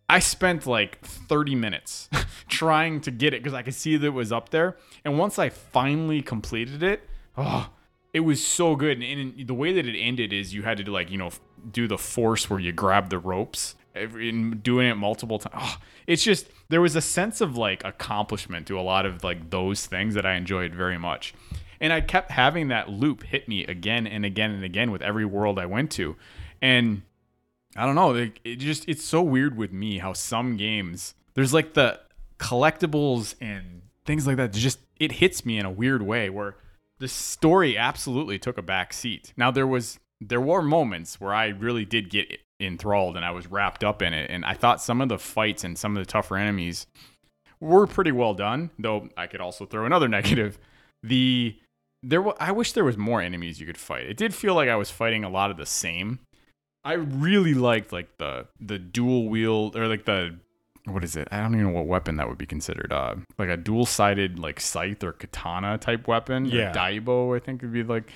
I 0.08 0.20
spent 0.20 0.66
like 0.66 1.02
30 1.02 1.56
minutes 1.56 2.10
trying 2.48 3.02
to 3.02 3.12
get 3.12 3.34
it 3.34 3.44
because 3.44 3.54
I 3.54 3.62
could 3.62 3.76
see 3.76 3.98
that 3.98 4.08
it 4.08 4.12
was 4.12 4.32
up 4.32 4.48
there. 4.48 4.78
And 5.04 5.20
once 5.20 5.38
I 5.38 5.50
finally 5.50 6.22
completed 6.22 6.82
it, 6.82 7.02
oh, 7.38 7.70
it 8.14 8.22
was 8.22 8.46
so 8.46 8.78
good. 8.78 9.04
And, 9.04 9.36
and 9.38 9.46
the 9.46 9.54
way 9.54 9.74
that 9.74 9.86
it 9.86 10.00
ended 10.00 10.32
is 10.32 10.54
you 10.54 10.64
had 10.64 10.78
to 10.78 10.90
like, 10.90 11.12
you 11.12 11.18
know, 11.18 11.32
do 11.70 11.86
the 11.86 11.98
force 11.98 12.50
where 12.50 12.62
you 12.62 12.72
grab 12.72 13.10
the 13.10 13.20
ropes 13.20 13.76
and 13.96 14.62
doing 14.64 14.88
it 14.88 14.96
multiple 14.96 15.40
times. 15.40 15.56
Oh, 15.56 15.62
ah, 15.62 15.82
it's 16.08 16.24
just, 16.24 16.48
there 16.70 16.82
was 16.82 16.96
a 16.96 17.02
sense 17.02 17.42
of 17.42 17.58
like 17.58 17.84
accomplishment 17.84 18.68
to 18.68 18.80
a 18.80 18.82
lot 18.82 19.06
of 19.06 19.24
like 19.24 19.50
those 19.50 19.86
things 19.86 20.14
that 20.16 20.26
I 20.26 20.34
enjoyed 20.34 20.74
very 20.74 20.98
much. 20.98 21.34
And 21.82 21.94
I 21.94 22.02
kept 22.02 22.32
having 22.32 22.68
that 22.70 22.90
loop 22.90 23.24
hit 23.24 23.48
me 23.48 23.66
again 23.66 24.06
and 24.06 24.26
again 24.26 24.52
and 24.52 24.64
again 24.64 24.92
with 24.92 25.02
every 25.02 25.26
world 25.26 25.58
I 25.58 25.66
went 25.66 25.92
to. 25.92 26.16
And 26.62 27.04
I 27.76 27.86
don't 27.86 27.96
know. 27.96 28.12
Like, 28.12 28.42
it 28.44 28.58
just 28.58 28.88
it's 28.88 29.04
so 29.04 29.22
weird 29.22 29.58
with 29.58 29.72
me 29.72 30.00
how 30.00 30.14
some 30.14 30.58
games 30.58 31.14
there's 31.36 31.54
like 31.54 31.74
the 31.74 32.00
collectibles 32.38 33.36
and 33.40 33.84
things 34.06 34.28
like 34.28 34.38
that. 34.38 34.54
Just 34.54 34.80
it 35.00 35.14
hits 35.14 35.46
me 35.46 35.58
in 35.58 35.66
a 35.66 35.72
weird 35.72 36.02
way 36.02 36.30
where 36.30 36.56
the 37.00 37.08
story 37.08 37.78
absolutely 37.78 38.38
took 38.38 38.58
a 38.58 38.62
back 38.62 38.92
seat. 38.92 39.34
Now 39.38 39.52
there 39.52 39.68
was 39.68 40.00
there 40.20 40.42
were 40.42 40.62
moments 40.62 41.22
where 41.22 41.34
I 41.34 41.48
really 41.48 41.86
did 41.86 42.10
get 42.10 42.40
enthralled 42.60 43.16
and 43.16 43.26
I 43.26 43.32
was 43.32 43.48
wrapped 43.48 43.84
up 43.84 44.02
in 44.02 44.14
it, 44.14 44.30
and 44.30 44.46
I 44.46 44.54
thought 44.54 44.82
some 44.82 45.02
of 45.02 45.10
the 45.10 45.18
fights 45.18 45.64
and 45.64 45.78
some 45.78 45.96
of 45.96 46.06
the 46.06 46.12
tougher 46.12 46.38
enemies 46.38 46.88
were 47.60 47.88
pretty 47.88 48.12
well 48.12 48.34
done. 48.34 48.72
Though 48.80 49.10
I 49.18 49.28
could 49.28 49.42
also 49.42 49.66
throw 49.66 49.86
another 49.86 50.08
negative. 50.10 50.58
The 51.04 51.58
there 52.04 52.24
I 52.42 52.52
wish 52.52 52.74
there 52.74 52.84
was 52.84 52.98
more 52.98 53.22
enemies 53.22 53.60
you 53.60 53.66
could 53.66 53.78
fight. 53.78 54.06
It 54.06 54.18
did 54.18 54.34
feel 54.34 54.56
like 54.56 54.70
I 54.70 54.76
was 54.76 54.90
fighting 54.90 55.24
a 55.24 55.30
lot 55.30 55.52
of 55.52 55.58
the 55.58 55.66
same. 55.66 56.20
I 56.84 56.94
really 56.94 57.54
liked 57.54 57.92
like 57.92 58.18
the 58.18 58.48
the 58.60 58.80
dual 58.80 59.30
wield 59.30 59.76
or 59.76 59.88
like 59.88 60.06
the 60.06 60.38
what 60.86 61.04
is 61.04 61.16
it? 61.16 61.28
I 61.32 61.42
don't 61.42 61.54
even 61.54 61.68
know 61.68 61.74
what 61.74 61.88
weapon 61.88 62.16
that 62.18 62.28
would 62.28 62.38
be 62.38 62.46
considered. 62.46 62.92
Uh, 62.92 63.16
like 63.38 63.50
a 63.50 63.58
dual 63.58 63.86
sided 63.86 64.40
like 64.40 64.60
scythe 64.60 65.04
or 65.04 65.12
katana 65.12 65.78
type 65.78 66.08
weapon. 66.08 66.46
Yeah. 66.46 66.74
Daibo 66.74 67.36
I 67.36 67.40
think 67.40 67.62
would 67.62 67.74
be 67.74 67.84
like 67.84 68.12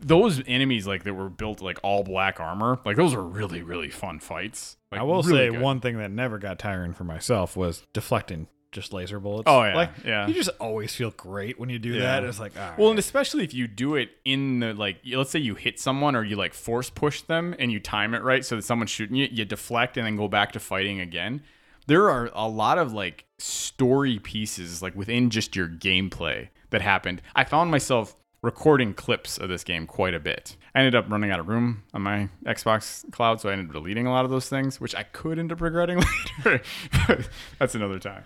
those 0.00 0.42
enemies 0.46 0.86
like 0.86 1.04
that 1.04 1.14
were 1.14 1.28
built 1.28 1.60
like 1.60 1.78
all 1.82 2.02
black 2.04 2.40
armor. 2.40 2.78
Like 2.84 2.96
those 2.96 3.14
are 3.14 3.22
really 3.22 3.62
really 3.62 3.90
fun 3.90 4.18
fights. 4.20 4.76
Like, 4.90 5.00
I 5.00 5.04
will 5.04 5.22
really 5.22 5.38
say 5.38 5.50
good. 5.50 5.60
one 5.60 5.80
thing 5.80 5.98
that 5.98 6.10
never 6.10 6.38
got 6.38 6.58
tiring 6.58 6.92
for 6.94 7.04
myself 7.04 7.56
was 7.56 7.82
deflecting 7.92 8.48
just 8.72 8.92
laser 8.92 9.18
bullets. 9.18 9.44
Oh, 9.48 9.64
yeah, 9.64 9.74
like, 9.74 9.90
yeah. 10.04 10.28
You 10.28 10.34
just 10.34 10.50
always 10.60 10.94
feel 10.94 11.10
great 11.10 11.58
when 11.58 11.68
you 11.70 11.80
do 11.80 11.92
Yeah. 11.94 12.00
that. 12.20 12.24
It's 12.24 12.38
like, 12.38 12.56
all 12.56 12.74
Well, 12.78 12.86
right. 12.86 12.90
and 12.90 12.98
especially 13.00 13.42
if 13.42 13.52
you 13.52 13.66
do 13.66 13.96
it 13.96 14.10
in 14.24 14.60
the 14.60 14.74
like, 14.74 14.98
let's 15.12 15.30
say 15.30 15.40
you 15.40 15.56
hit 15.56 15.80
someone 15.80 16.14
or 16.14 16.22
you 16.22 16.36
like 16.36 16.54
force 16.54 16.88
push 16.88 17.20
them 17.22 17.54
and 17.58 17.72
you 17.72 17.80
time 17.80 18.14
it 18.14 18.22
right 18.22 18.44
so 18.44 18.54
that 18.56 18.62
someone's 18.62 18.90
shooting 18.90 19.16
you, 19.16 19.28
you 19.30 19.44
deflect 19.44 19.96
and 19.96 20.06
then 20.06 20.14
go 20.16 20.28
back 20.28 20.52
to 20.52 20.60
fighting 20.60 21.00
again. 21.00 21.42
There 21.88 22.08
are 22.10 22.30
a 22.32 22.46
lot 22.48 22.78
of 22.78 22.92
like 22.92 23.24
story 23.38 24.20
pieces 24.20 24.80
like 24.82 24.94
within 24.94 25.30
just 25.30 25.56
your 25.56 25.66
gameplay 25.68 26.48
that 26.70 26.80
happened. 26.80 27.22
I 27.34 27.42
found 27.44 27.72
myself 27.72 28.14
recording 28.42 28.94
clips 28.94 29.38
of 29.38 29.48
this 29.48 29.64
game 29.64 29.86
quite 29.86 30.14
a 30.14 30.20
bit. 30.20 30.56
I 30.74 30.78
ended 30.80 30.94
up 30.94 31.10
running 31.10 31.30
out 31.30 31.40
of 31.40 31.48
room 31.48 31.82
on 31.92 32.02
my 32.02 32.28
Xbox 32.44 33.10
cloud, 33.12 33.40
so 33.40 33.48
I 33.48 33.52
ended 33.52 33.68
up 33.68 33.72
deleting 33.72 34.06
a 34.06 34.10
lot 34.10 34.24
of 34.24 34.30
those 34.30 34.48
things, 34.48 34.80
which 34.80 34.94
I 34.94 35.02
could 35.02 35.38
end 35.38 35.52
up 35.52 35.60
regretting 35.60 36.00
later. 36.44 36.62
That's 37.58 37.74
another 37.74 37.98
time. 37.98 38.24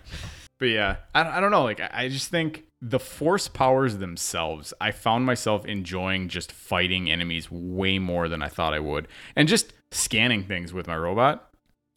But 0.57 0.67
yeah, 0.67 0.97
I, 1.13 1.37
I 1.37 1.39
don't 1.39 1.51
know. 1.51 1.63
Like, 1.63 1.81
I 1.81 1.89
I 1.91 2.09
just 2.09 2.29
think 2.29 2.63
the 2.81 2.99
force 2.99 3.47
powers 3.47 3.97
themselves, 3.97 4.73
I 4.79 4.91
found 4.91 5.25
myself 5.25 5.65
enjoying 5.65 6.29
just 6.29 6.51
fighting 6.51 7.09
enemies 7.09 7.51
way 7.51 7.99
more 7.99 8.29
than 8.29 8.41
I 8.41 8.47
thought 8.47 8.73
I 8.73 8.79
would. 8.79 9.07
And 9.35 9.47
just 9.47 9.73
scanning 9.91 10.43
things 10.43 10.73
with 10.73 10.87
my 10.87 10.95
robot. 10.95 11.49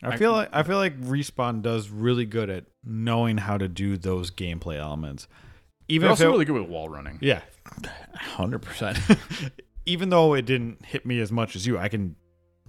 I 0.02 0.16
feel 0.16 0.32
like 0.32 0.48
I 0.52 0.62
feel 0.62 0.76
like 0.76 1.00
respawn 1.00 1.60
does 1.60 1.90
really 1.90 2.24
good 2.24 2.48
at 2.50 2.66
knowing 2.84 3.38
how 3.38 3.58
to 3.58 3.66
do 3.68 3.96
those 3.96 4.30
gameplay 4.30 4.76
elements. 4.76 5.26
Even 5.88 6.04
They're 6.06 6.12
if 6.12 6.20
also 6.20 6.28
it, 6.28 6.32
really 6.32 6.44
good 6.44 6.60
with 6.60 6.68
wall 6.68 6.88
running. 6.88 7.18
yeah, 7.20 7.40
hundred 8.14 8.60
percent. 8.60 8.98
Even 9.86 10.10
though 10.10 10.34
it 10.34 10.44
didn't 10.44 10.84
hit 10.84 11.06
me 11.06 11.18
as 11.20 11.32
much 11.32 11.56
as 11.56 11.66
you, 11.66 11.78
I 11.78 11.88
can 11.88 12.14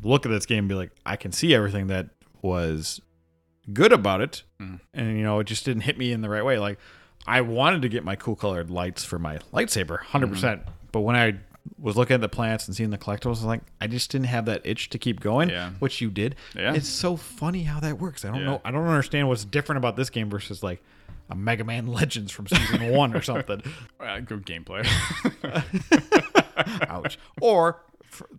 look 0.02 0.26
at 0.26 0.30
this 0.30 0.46
game 0.46 0.60
and 0.60 0.70
be 0.70 0.76
like, 0.76 0.92
I 1.06 1.18
can 1.18 1.32
see 1.34 1.54
everything 1.54 1.88
that 1.88 2.10
was 2.42 3.02
good 3.74 3.92
about 3.92 4.22
it, 4.22 4.44
Mhm. 4.62 4.80
and 4.94 5.18
you 5.18 5.24
know, 5.24 5.40
it 5.40 5.44
just 5.46 5.66
didn't 5.66 5.82
hit 5.82 5.98
me 5.98 6.12
in 6.14 6.22
the 6.22 6.30
right 6.30 6.46
way. 6.46 6.58
Like 6.60 6.80
I 7.28 7.42
wanted 7.42 7.82
to 7.82 7.90
get 7.90 8.04
my 8.06 8.16
cool 8.16 8.36
colored 8.38 8.70
lights 8.70 9.04
for 9.04 9.20
my 9.20 9.38
lightsaber, 9.54 9.90
100 10.00 10.28
percent. 10.32 10.62
But 10.94 11.02
when 11.02 11.16
I 11.18 11.40
was 11.78 11.98
looking 11.98 12.16
at 12.16 12.22
the 12.22 12.30
plants 12.30 12.68
and 12.68 12.76
seeing 12.76 12.90
the 12.90 12.98
collectibles, 12.98 13.26
I 13.26 13.30
was 13.30 13.44
like, 13.44 13.62
I 13.82 13.88
just 13.88 14.10
didn't 14.12 14.28
have 14.28 14.46
that 14.46 14.62
itch 14.64 14.90
to 14.90 14.98
keep 14.98 15.20
going, 15.20 15.50
Yeah. 15.50 15.72
which 15.80 16.00
you 16.02 16.10
did. 16.10 16.36
Yeah. 16.56 16.74
It's 16.74 16.88
so 16.90 17.16
funny 17.18 17.64
how 17.64 17.80
that 17.82 18.00
works. 18.00 18.24
I 18.24 18.30
don't 18.30 18.40
Yeah. 18.40 18.46
know. 18.46 18.62
I 18.64 18.72
don't 18.72 18.88
understand 18.88 19.28
what's 19.28 19.44
different 19.46 19.78
about 19.78 19.98
this 19.98 20.10
game 20.10 20.30
versus 20.30 20.64
like 20.64 20.82
a 21.30 21.36
Mega 21.36 21.64
Man 21.64 21.88
Legends 21.88 22.32
from 22.32 22.48
season 22.48 22.90
one 22.92 23.16
or 23.16 23.22
something. 23.22 23.62
Uh, 24.00 24.22
good 24.22 24.46
gameplay. 24.46 24.88
Ouch. 26.90 27.20
Or 27.42 27.82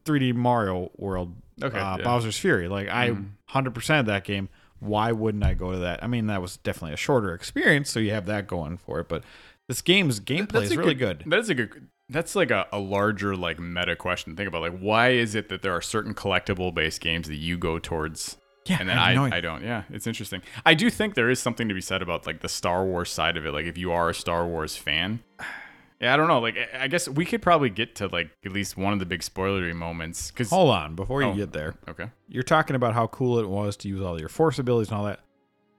3D 0.05 0.35
Mario 0.35 0.91
World, 0.97 1.35
Okay, 1.63 1.79
uh, 1.79 1.99
yeah. 1.99 2.03
Bowser's 2.05 2.39
Fury. 2.39 2.67
Like 2.69 2.89
I 2.89 3.15
100% 3.51 4.01
of 4.01 4.07
that 4.07 4.25
game. 4.25 4.49
Why 4.79 5.13
wouldn't 5.13 5.45
I 5.45 5.53
go 5.53 5.73
to 5.73 5.79
that? 5.79 6.03
I 6.03 6.07
mean, 6.07 6.29
that 6.29 6.41
was 6.41 6.57
definitely 6.57 6.95
a 6.95 6.97
shorter 6.97 7.35
experience, 7.35 7.91
so 7.91 8.01
you 8.01 8.13
have 8.13 8.25
that 8.27 8.47
going 8.47 8.79
for 8.79 9.01
it. 9.01 9.09
But 9.09 9.25
this 9.69 9.83
game's 9.83 10.19
gameplay 10.19 10.63
is 10.63 10.73
a 10.73 10.79
really 10.79 10.95
good. 10.95 11.25
That 11.27 11.41
is 11.41 11.51
a 11.51 11.55
good. 11.55 11.89
That's 12.09 12.35
like 12.35 12.51
a, 12.51 12.67
a 12.73 12.79
larger 12.79 13.37
like 13.37 13.61
meta 13.61 13.95
question. 13.95 14.33
to 14.33 14.37
Think 14.37 14.49
about 14.49 14.63
like 14.63 14.79
why 14.81 15.11
is 15.11 15.35
it 15.35 15.51
that 15.51 15.61
there 15.61 15.73
are 15.73 15.83
certain 15.83 16.15
collectible 16.15 16.73
based 16.75 17.03
games 17.03 17.29
that 17.29 17.37
you 17.37 17.59
go 17.59 17.79
towards, 17.79 18.39
Yeah, 18.71 18.79
and 18.81 18.89
then 18.89 18.99
I 18.99 19.15
I, 19.15 19.37
I, 19.37 19.41
don't. 19.41 19.63
Yeah, 19.63 19.83
it's 19.91 20.07
interesting. 20.07 20.43
I 20.65 20.75
do 20.75 20.89
think 20.91 21.15
there 21.15 21.29
is 21.31 21.39
something 21.41 21.69
to 21.69 21.75
be 21.75 21.81
said 21.81 22.03
about 22.03 22.27
like 22.27 22.41
the 22.41 22.49
Star 22.49 22.85
Wars 22.85 23.11
side 23.11 23.37
of 23.37 23.45
it. 23.47 23.53
Like 23.53 23.67
if 23.67 23.77
you 23.77 23.93
are 23.93 24.11
a 24.11 24.15
Star 24.15 24.47
Wars 24.47 24.77
fan, 24.77 25.21
yeah, 26.01 26.15
I 26.15 26.17
don't 26.17 26.29
know. 26.29 26.39
Like 26.41 26.57
I- 26.79 26.89
guess 26.89 27.09
we 27.09 27.25
could 27.25 27.43
probably 27.43 27.71
get 27.71 27.95
to 27.97 28.07
like 28.09 28.31
at 28.45 28.53
least 28.53 28.77
one 28.77 28.93
of 28.93 28.99
the 28.99 29.07
big 29.07 29.21
spoilery 29.21 29.75
moments. 29.75 30.31
Because 30.31 30.51
Hold 30.51 30.71
on, 30.71 30.95
before 30.95 31.23
you 31.23 31.29
Oh. 31.29 31.35
get 31.35 31.53
there, 31.53 31.75
okay, 31.89 32.11
you're 32.29 32.43
talking 32.43 32.77
about 32.77 32.95
how 32.95 33.07
cool 33.09 33.39
it 33.39 33.49
was 33.49 33.77
to 33.79 33.89
use 33.89 34.01
all 34.03 34.19
your 34.19 34.29
force 34.29 34.59
abilities 34.59 34.89
and 34.91 34.99
all 34.99 35.05
that. 35.05 35.21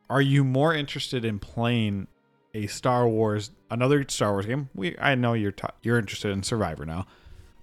Are 0.10 0.22
you 0.22 0.44
more 0.44 0.74
interested 0.76 1.24
in 1.24 1.40
playing 1.40 2.08
a 2.54 2.68
Star 2.68 3.08
Wars, 3.08 3.52
another 3.70 4.06
Star 4.10 4.34
Wars 4.34 4.46
game? 4.46 4.70
We, 4.76 4.98
I 5.00 5.16
know 5.16 5.32
you're 5.34 5.54
ta- 5.54 5.72
you're 5.82 5.98
interested 5.98 6.32
in 6.32 6.44
Survivor 6.44 6.86
now. 6.86 7.06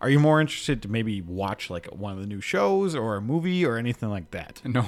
Are 0.01 0.09
you 0.09 0.21
more 0.21 0.41
interested 0.41 0.83
to 0.83 0.89
maybe 0.89 1.21
watch 1.21 1.71
like 1.71 1.87
one 1.87 2.13
of 2.13 2.21
the 2.21 2.27
new 2.27 2.41
shows 2.41 2.95
or 2.95 3.17
a 3.17 3.21
movie 3.21 3.65
or 3.65 3.77
anything 3.77 4.11
like 4.11 4.31
that? 4.31 4.63
No, 4.69 4.85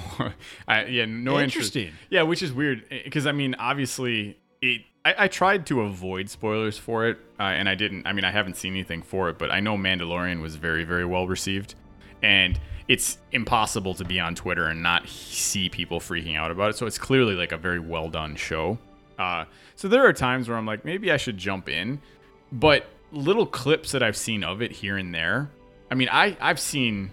I, 0.68 0.85
yeah, 0.85 1.07
no 1.07 1.40
interest. 1.40 1.75
Interesting. 1.75 1.92
Yeah, 2.11 2.23
which 2.23 2.42
is 2.42 2.53
weird 2.53 2.85
because 3.05 3.27
I 3.27 3.33
mean, 3.33 3.55
obviously, 3.59 4.38
it. 4.61 4.83
I, 5.05 5.14
I 5.25 5.29
tried 5.29 5.66
to 5.66 5.81
avoid 5.81 6.29
spoilers 6.29 6.77
for 6.77 7.09
it, 7.09 7.18
uh, 7.38 7.44
and 7.44 7.68
I 7.68 7.75
didn't. 7.75 8.07
I 8.07 8.12
mean, 8.12 8.25
I 8.25 8.31
haven't 8.31 8.57
seen 8.57 8.75
anything 8.75 9.03
for 9.03 9.31
it, 9.31 9.38
but 9.38 9.51
I 9.51 9.61
know 9.61 9.77
Mandalorian 9.77 10.42
was 10.42 10.57
very, 10.57 10.85
very 10.85 11.07
well 11.07 11.27
received, 11.27 11.75
and 12.23 12.61
it's 12.87 13.18
impossible 13.33 13.94
to 13.94 14.05
be 14.05 14.20
on 14.20 14.35
Twitter 14.35 14.66
and 14.66 14.83
not 14.83 15.09
see 15.09 15.68
people 15.68 16.01
freaking 16.01 16.37
out 16.37 16.51
about 16.51 16.70
it. 16.70 16.77
So 16.77 16.87
it's 16.87 16.99
clearly 16.99 17.35
like 17.35 17.53
a 17.53 17.57
very 17.57 17.79
well 17.79 18.11
done 18.11 18.37
show. 18.37 18.79
Uh, 19.18 19.44
so 19.77 19.88
there 19.88 20.05
are 20.05 20.12
times 20.12 20.49
where 20.49 20.59
I'm 20.59 20.66
like, 20.66 20.85
maybe 20.85 21.11
I 21.12 21.16
should 21.16 21.38
jump 21.38 21.68
in, 21.68 22.01
but 22.53 22.87
little 23.12 23.46
clips 23.46 23.92
that 23.92 24.03
I've 24.03 24.16
seen 24.16 24.44
of 24.44 24.62
it 24.62 24.73
here 24.73 24.96
and 24.96 25.14
there. 25.14 25.51
I 25.90 25.94
mean, 25.94 26.09
I 26.11 26.37
I've 26.40 26.61
seen 26.61 27.11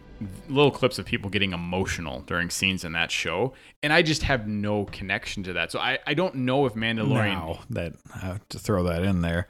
little 0.50 0.72
clips 0.72 0.98
of 0.98 1.06
people 1.06 1.30
getting 1.30 1.54
emotional 1.54 2.22
during 2.22 2.50
scenes 2.50 2.84
in 2.84 2.92
that 2.94 3.12
show, 3.12 3.54
and 3.84 3.94
I 3.94 4.02
just 4.02 4.24
have 4.24 4.48
no 4.48 4.86
connection 4.86 5.44
to 5.44 5.54
that. 5.54 5.72
So 5.72 5.80
I 5.80 6.00
I 6.06 6.14
don't 6.14 6.36
know 6.36 6.66
if 6.66 6.74
Mandalorian. 6.74 7.34
Now 7.34 7.60
that 7.70 7.94
I 8.16 8.20
have 8.20 8.48
to 8.50 8.60
throw 8.60 8.84
that 8.84 9.04
in 9.04 9.22
there, 9.22 9.48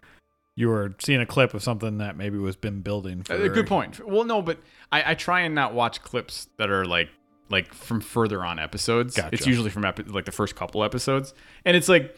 you 0.56 0.70
were 0.70 0.96
seeing 1.00 1.22
a 1.22 1.26
clip 1.26 1.54
of 1.54 1.64
something 1.64 1.98
that 2.00 2.18
maybe 2.18 2.38
was 2.38 2.56
been 2.56 2.82
building. 2.82 3.24
For 3.24 3.34
Uh, 3.34 3.48
good 3.48 3.68
point. 3.68 4.06
Well, 4.06 4.24
no, 4.24 4.42
but 4.42 4.60
I, 4.92 5.12
I 5.12 5.14
try 5.16 5.42
and 5.42 5.54
not 5.54 5.74
watch 5.74 6.02
clips 6.02 6.48
that 6.58 6.70
are 6.70 6.86
like 6.86 7.10
like 7.50 7.74
from 7.74 8.02
further 8.02 8.44
on 8.44 8.60
episodes. 8.60 9.16
Gotcha. 9.16 9.30
It's 9.34 9.48
usually 9.48 9.70
from 9.70 9.86
epi- 9.86 10.04
like 10.04 10.26
the 10.26 10.32
first 10.32 10.56
couple 10.56 10.84
episodes, 10.84 11.34
and 11.66 11.76
it's 11.76 11.90
like. 11.90 12.16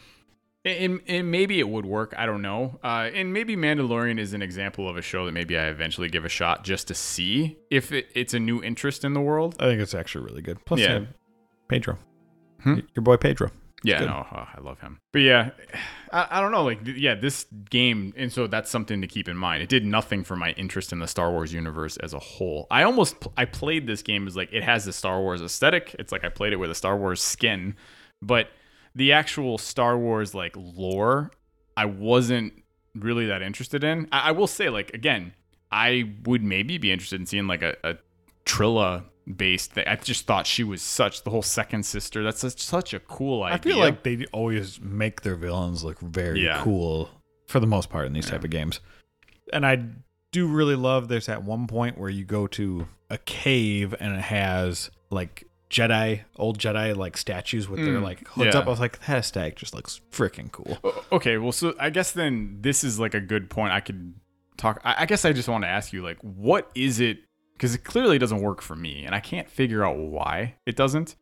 And, 0.64 1.00
and 1.08 1.30
maybe 1.30 1.58
it 1.58 1.68
would 1.68 1.86
work. 1.86 2.12
I 2.18 2.26
don't 2.26 2.42
know. 2.42 2.78
Uh, 2.84 3.08
and 3.14 3.32
maybe 3.32 3.56
Mandalorian 3.56 4.18
is 4.18 4.34
an 4.34 4.42
example 4.42 4.88
of 4.90 4.96
a 4.98 5.02
show 5.02 5.24
that 5.24 5.32
maybe 5.32 5.56
I 5.56 5.68
eventually 5.68 6.08
give 6.10 6.26
a 6.26 6.28
shot 6.28 6.64
just 6.64 6.88
to 6.88 6.94
see 6.94 7.56
if 7.70 7.92
it, 7.92 8.08
it's 8.14 8.34
a 8.34 8.38
new 8.38 8.62
interest 8.62 9.02
in 9.04 9.14
the 9.14 9.22
world. 9.22 9.56
I 9.58 9.64
think 9.64 9.80
it's 9.80 9.94
actually 9.94 10.26
really 10.26 10.42
good. 10.42 10.62
Plus, 10.66 10.80
Yeah. 10.80 11.04
Pedro, 11.68 11.98
Hmm? 12.62 12.80
Your 12.94 13.02
boy 13.02 13.16
Pedro. 13.16 13.50
Yeah, 13.82 14.00
no, 14.00 14.26
oh, 14.30 14.46
I 14.54 14.60
love 14.60 14.78
him. 14.80 15.00
But 15.12 15.20
yeah, 15.20 15.50
I, 16.12 16.26
I 16.30 16.40
don't 16.42 16.52
know. 16.52 16.64
Like, 16.64 16.84
th- 16.84 16.98
yeah, 16.98 17.14
this 17.14 17.46
game, 17.70 18.12
and 18.16 18.30
so 18.30 18.46
that's 18.46 18.68
something 18.70 19.00
to 19.00 19.06
keep 19.06 19.28
in 19.28 19.36
mind. 19.38 19.62
It 19.62 19.70
did 19.70 19.86
nothing 19.86 20.22
for 20.24 20.36
my 20.36 20.50
interest 20.52 20.92
in 20.92 20.98
the 20.98 21.06
Star 21.06 21.30
Wars 21.30 21.52
universe 21.54 21.96
as 21.96 22.12
a 22.12 22.18
whole. 22.18 22.66
I 22.70 22.82
almost 22.82 23.20
pl- 23.20 23.32
I 23.38 23.46
played 23.46 23.86
this 23.86 24.02
game 24.02 24.26
as 24.26 24.36
like 24.36 24.50
it 24.52 24.62
has 24.64 24.84
the 24.84 24.92
Star 24.92 25.20
Wars 25.20 25.40
aesthetic. 25.40 25.96
It's 25.98 26.12
like 26.12 26.24
I 26.24 26.28
played 26.28 26.52
it 26.52 26.56
with 26.56 26.70
a 26.70 26.74
Star 26.74 26.98
Wars 26.98 27.22
skin, 27.22 27.74
but 28.20 28.50
the 28.94 29.12
actual 29.12 29.58
Star 29.58 29.96
Wars 29.98 30.34
like 30.34 30.54
lore, 30.56 31.30
I 31.76 31.84
wasn't 31.84 32.52
really 32.94 33.26
that 33.26 33.42
interested 33.42 33.84
in. 33.84 34.08
I, 34.12 34.28
I 34.28 34.30
will 34.32 34.46
say, 34.46 34.68
like 34.68 34.92
again, 34.94 35.32
I 35.70 36.12
would 36.24 36.42
maybe 36.42 36.78
be 36.78 36.90
interested 36.90 37.20
in 37.20 37.26
seeing 37.26 37.46
like 37.46 37.62
a, 37.62 37.76
a 37.84 37.96
Trilla 38.44 39.04
based 39.36 39.72
thing. 39.72 39.84
I 39.86 39.96
just 39.96 40.26
thought 40.26 40.46
she 40.46 40.64
was 40.64 40.82
such 40.82 41.22
the 41.22 41.30
whole 41.30 41.42
second 41.42 41.84
sister. 41.86 42.22
That's 42.24 42.40
such, 42.40 42.60
such 42.60 42.94
a 42.94 43.00
cool 43.00 43.44
idea. 43.44 43.54
I 43.54 43.58
feel 43.60 43.78
like 43.78 44.02
they 44.02 44.24
always 44.32 44.80
make 44.80 45.22
their 45.22 45.36
villains 45.36 45.84
look 45.84 46.00
very 46.00 46.44
Yeah. 46.44 46.60
cool 46.64 47.10
for 47.46 47.60
the 47.60 47.66
most 47.66 47.90
part 47.90 48.06
in 48.06 48.12
these 48.12 48.28
type 48.28 48.42
of 48.42 48.50
games. 48.50 48.80
And 49.52 49.64
I 49.64 49.84
do 50.32 50.46
really 50.48 50.76
love 50.76 51.08
there's 51.08 51.28
at 51.28 51.44
one 51.44 51.66
point 51.66 51.98
where 51.98 52.10
you 52.10 52.24
go 52.24 52.46
to 52.48 52.88
a 53.08 53.18
cave 53.18 53.94
and 54.00 54.14
it 54.16 54.20
has 54.22 54.90
like 55.10 55.44
Jedi, 55.70 56.22
old 56.36 56.58
Jedi 56.58 56.96
like 56.96 57.16
statues 57.16 57.68
with 57.68 57.84
their 57.84 57.94
Mm, 57.94 58.02
like 58.02 58.26
hoods 58.28 58.54
yeah. 58.54 58.60
up. 58.60 58.66
I 58.66 58.70
was 58.70 58.80
like, 58.80 58.98
that 59.06 59.18
aesthetic 59.18 59.56
just 59.56 59.72
looks 59.74 60.00
freaking 60.10 60.50
cool. 60.50 60.78
O- 60.82 61.04
Okay, 61.12 61.38
well, 61.38 61.52
so 61.52 61.74
I 61.78 61.90
guess 61.90 62.10
then 62.10 62.58
this 62.60 62.82
is 62.84 62.98
like 62.98 63.14
a 63.14 63.20
good 63.20 63.48
point. 63.50 63.72
I 63.72 63.80
could 63.80 64.14
talk. 64.56 64.80
I, 64.84 65.02
I 65.02 65.06
guess 65.06 65.24
I 65.24 65.32
just 65.32 65.48
want 65.48 65.62
to 65.64 65.68
ask 65.68 65.92
you, 65.92 66.02
like, 66.02 66.18
what 66.22 66.70
is 66.74 66.98
it? 67.00 67.18
Because 67.54 67.74
it 67.74 67.84
clearly 67.84 68.18
doesn't 68.18 68.40
work 68.42 68.62
for 68.62 68.74
me, 68.74 69.04
and 69.04 69.14
I 69.14 69.20
can't 69.20 69.48
figure 69.48 69.84
out 69.84 69.96
why 69.96 70.56
it 70.66 70.74
doesn't. 70.76 71.14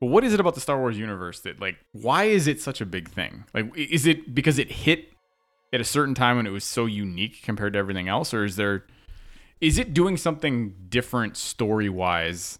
But 0.00 0.06
what 0.06 0.24
is 0.24 0.32
it 0.32 0.40
about 0.40 0.54
the 0.54 0.60
Star 0.62 0.78
Wars 0.78 0.96
universe 0.96 1.40
that, 1.40 1.60
like, 1.60 1.76
why 1.92 2.24
is 2.24 2.46
it 2.46 2.58
such 2.60 2.80
a 2.80 2.86
big 2.86 3.10
thing? 3.10 3.44
Like, 3.52 3.66
i- 3.76 3.80
is 3.90 4.06
it 4.06 4.34
because 4.34 4.58
it 4.58 4.70
hit 4.72 5.10
at 5.74 5.80
a 5.80 5.84
certain 5.84 6.14
time 6.14 6.36
when 6.36 6.46
it 6.46 6.50
was 6.50 6.64
so 6.64 6.86
unique 6.86 7.42
compared 7.42 7.74
to 7.74 7.78
everything 7.78 8.08
else, 8.08 8.32
or 8.32 8.44
is 8.44 8.56
there, 8.56 8.86
is 9.60 9.78
it 9.78 9.92
doing 9.92 10.16
something 10.16 10.74
different 10.88 11.36
story 11.36 11.88
wise 11.90 12.58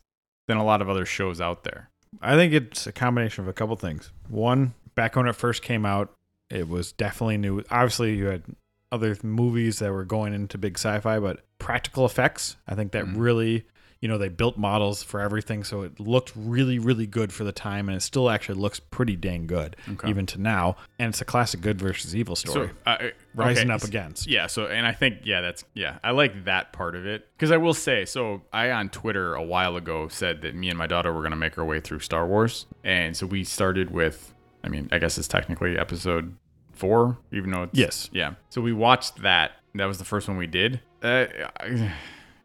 than 0.50 0.58
a 0.58 0.64
lot 0.64 0.82
of 0.82 0.90
other 0.90 1.06
shows 1.06 1.40
out 1.40 1.62
there? 1.62 1.88
I 2.20 2.34
think 2.34 2.52
it's 2.52 2.88
a 2.88 2.92
combination 2.92 3.44
of 3.44 3.48
a 3.48 3.52
couple 3.52 3.76
things. 3.76 4.10
One, 4.28 4.74
back 4.96 5.14
when 5.14 5.28
it 5.28 5.36
first 5.36 5.62
came 5.62 5.86
out, 5.86 6.12
it 6.50 6.68
was 6.68 6.90
definitely 6.90 7.38
new. 7.38 7.62
Obviously, 7.70 8.16
you 8.16 8.26
had 8.26 8.42
other 8.90 9.16
movies 9.22 9.78
that 9.78 9.92
were 9.92 10.04
going 10.04 10.34
into 10.34 10.58
big 10.58 10.76
sci-fi, 10.76 11.20
but 11.20 11.44
practical 11.60 12.04
effects, 12.04 12.56
I 12.66 12.74
think 12.74 12.90
that 12.92 13.04
Mhm. 13.04 13.14
really, 13.16 13.64
you 14.00 14.08
know, 14.08 14.16
they 14.16 14.30
built 14.30 14.56
models 14.56 15.02
for 15.02 15.20
everything, 15.20 15.62
so 15.62 15.82
it 15.82 16.00
looked 16.00 16.32
really, 16.34 16.78
really 16.78 17.06
good 17.06 17.32
for 17.32 17.44
the 17.44 17.52
time, 17.52 17.88
and 17.88 17.96
it 17.96 18.00
still 18.00 18.30
actually 18.30 18.58
looks 18.58 18.80
pretty 18.80 19.14
dang 19.14 19.46
good 19.46 19.76
Okay. 19.90 20.08
even 20.08 20.24
to 20.26 20.40
now. 20.40 20.76
And 20.98 21.10
it's 21.10 21.20
a 21.20 21.24
classic 21.26 21.60
good 21.60 21.78
versus 21.78 22.16
evil 22.16 22.34
story, 22.34 22.68
So, 22.68 22.74
uh, 22.90 22.98
rising 23.34 23.66
okay, 23.70 23.74
up 23.74 23.82
against. 23.84 24.26
Yeah, 24.26 24.46
so 24.46 24.66
and 24.66 24.86
I 24.86 24.92
think 24.92 25.18
yeah, 25.24 25.42
that's 25.42 25.64
yeah, 25.74 25.98
I 26.02 26.12
like 26.12 26.44
that 26.46 26.72
part 26.72 26.94
of 26.96 27.04
it 27.06 27.28
because 27.36 27.50
I 27.50 27.58
will 27.58 27.74
say 27.74 28.04
so. 28.06 28.42
I 28.52 28.70
on 28.70 28.88
Twitter 28.88 29.34
a 29.34 29.42
while 29.42 29.76
ago 29.76 30.08
said 30.08 30.40
that 30.42 30.54
me 30.54 30.70
and 30.70 30.78
my 30.78 30.86
daughter 30.86 31.12
were 31.12 31.22
gonna 31.22 31.36
make 31.36 31.58
our 31.58 31.64
way 31.64 31.80
through 31.80 32.00
Star 32.00 32.26
Wars, 32.26 32.64
and 32.82 33.14
so 33.16 33.26
we 33.26 33.44
started 33.44 33.90
with. 33.90 34.32
I 34.64 34.68
mean, 34.68 34.88
I 34.92 34.98
guess 34.98 35.16
it's 35.18 35.28
technically 35.28 35.78
episode 35.78 36.36
four, 36.72 37.18
even 37.32 37.50
though 37.50 37.64
it's 37.64 37.78
Yes. 37.78 38.08
yeah. 38.12 38.34
So 38.50 38.60
we 38.62 38.72
watched 38.72 39.22
that. 39.22 39.52
That 39.74 39.84
was 39.86 39.98
the 39.98 40.04
first 40.04 40.26
one 40.28 40.36
we 40.38 40.46
did. 40.46 40.80
Uh, 41.02 41.26
I- 41.60 41.92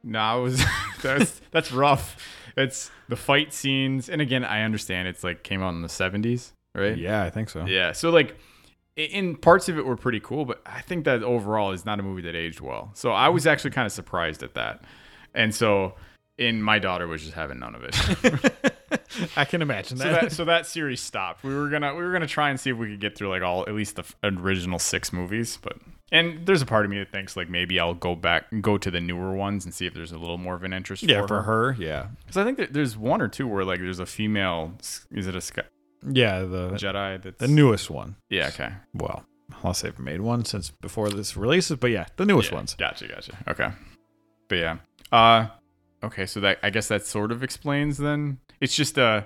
no, 0.05 0.39
it 0.39 0.43
was 0.43 0.63
that's 1.01 1.41
that's 1.51 1.71
rough. 1.71 2.17
It's 2.55 2.89
the 3.09 3.17
fight 3.17 3.53
scenes, 3.53 4.07
and 4.07 4.21
again, 4.21 4.45
I 4.45 4.61
understand 4.61 5.07
it's 5.07 5.23
like 5.23 5.43
came 5.43 5.61
out 5.61 5.73
in 5.73 5.81
the 5.81 5.89
seventies, 5.89 6.53
right? 6.73 6.97
Yeah, 6.97 7.23
I 7.23 7.29
think 7.29 7.49
so. 7.49 7.65
Yeah. 7.65 7.91
So 7.91 8.11
like 8.11 8.37
in 8.95 9.35
parts 9.35 9.67
of 9.67 9.77
it 9.77 9.85
were 9.85 9.97
pretty 9.97 10.21
cool, 10.21 10.45
but 10.45 10.61
I 10.65 10.81
think 10.81 11.03
that 11.03 11.21
overall 11.21 11.71
is 11.71 11.85
not 11.85 11.99
a 11.99 12.03
movie 12.03 12.21
that 12.21 12.35
aged 12.35 12.61
well. 12.61 12.91
So 12.93 13.11
I 13.11 13.27
was 13.29 13.45
actually 13.45 13.71
kind 13.71 13.85
of 13.85 13.91
surprised 13.91 14.41
at 14.41 14.53
that. 14.53 14.83
And 15.33 15.53
so 15.53 15.95
and 16.37 16.63
my 16.63 16.79
daughter 16.79 17.07
was 17.07 17.21
just 17.21 17.33
having 17.33 17.59
none 17.59 17.75
of 17.75 17.83
it. 17.83 18.73
I 19.37 19.45
can 19.45 19.61
imagine 19.61 19.97
so 19.97 20.03
that. 20.05 20.21
that 20.21 20.31
so 20.31 20.45
that 20.45 20.65
series 20.65 21.01
stopped. 21.01 21.43
We 21.43 21.53
were 21.53 21.69
gonna 21.69 21.93
we 21.95 22.03
were 22.03 22.11
gonna 22.11 22.27
try 22.27 22.49
and 22.49 22.59
see 22.59 22.69
if 22.69 22.77
we 22.77 22.87
could 22.87 22.99
get 22.99 23.17
through 23.17 23.29
like 23.29 23.41
all 23.41 23.61
at 23.63 23.73
least 23.73 23.95
the 23.95 24.05
original 24.23 24.79
six 24.79 25.11
movies, 25.11 25.57
but 25.61 25.77
and 26.11 26.45
there's 26.45 26.61
a 26.61 26.65
part 26.65 26.85
of 26.85 26.91
me 26.91 26.99
that 26.99 27.11
thinks 27.11 27.35
like 27.35 27.49
maybe 27.49 27.79
I'll 27.79 27.93
go 27.93 28.15
back 28.15 28.45
go 28.61 28.77
to 28.77 28.91
the 28.91 29.01
newer 29.01 29.33
ones 29.33 29.65
and 29.65 29.73
see 29.73 29.85
if 29.85 29.93
there's 29.93 30.11
a 30.11 30.17
little 30.17 30.37
more 30.37 30.53
of 30.55 30.63
an 30.63 30.73
interest. 30.73 31.03
yeah, 31.03 31.21
for, 31.21 31.27
for 31.27 31.41
her, 31.43 31.75
yeah, 31.79 32.07
Because 32.19 32.37
I 32.37 32.43
think 32.43 32.57
that 32.57 32.73
there's 32.73 32.95
one 32.97 33.21
or 33.21 33.27
two 33.27 33.47
where 33.47 33.65
like 33.65 33.79
there's 33.79 33.99
a 33.99 34.05
female. 34.05 34.73
Is 35.11 35.27
it 35.27 35.35
a 35.35 35.41
Sky, 35.41 35.63
yeah. 36.09 36.39
The 36.41 36.71
Jedi? 36.71 37.21
That's 37.21 37.37
the 37.39 37.47
newest 37.47 37.89
one. 37.89 38.15
Yeah. 38.29 38.47
Okay. 38.49 38.71
Well, 38.93 39.25
unless 39.61 39.81
they've 39.81 39.97
made 39.99 40.21
one 40.21 40.45
since 40.45 40.69
before 40.69 41.09
this 41.09 41.35
releases, 41.35 41.77
but 41.77 41.91
yeah, 41.91 42.05
the 42.17 42.25
newest 42.25 42.51
Yeah, 42.51 42.55
ones. 42.57 42.75
Gotcha, 42.75 43.07
gotcha. 43.07 43.37
Okay. 43.47 43.69
But 44.47 44.55
yeah. 44.55 44.77
Uh 45.11 45.47
okay, 46.03 46.25
so 46.25 46.39
that 46.41 46.59
I 46.61 46.69
guess 46.69 46.87
that 46.89 47.05
sort 47.05 47.31
of 47.31 47.41
explains 47.43 47.97
then. 47.97 48.39
It's 48.61 48.75
just 48.75 48.97
uh 48.99 49.23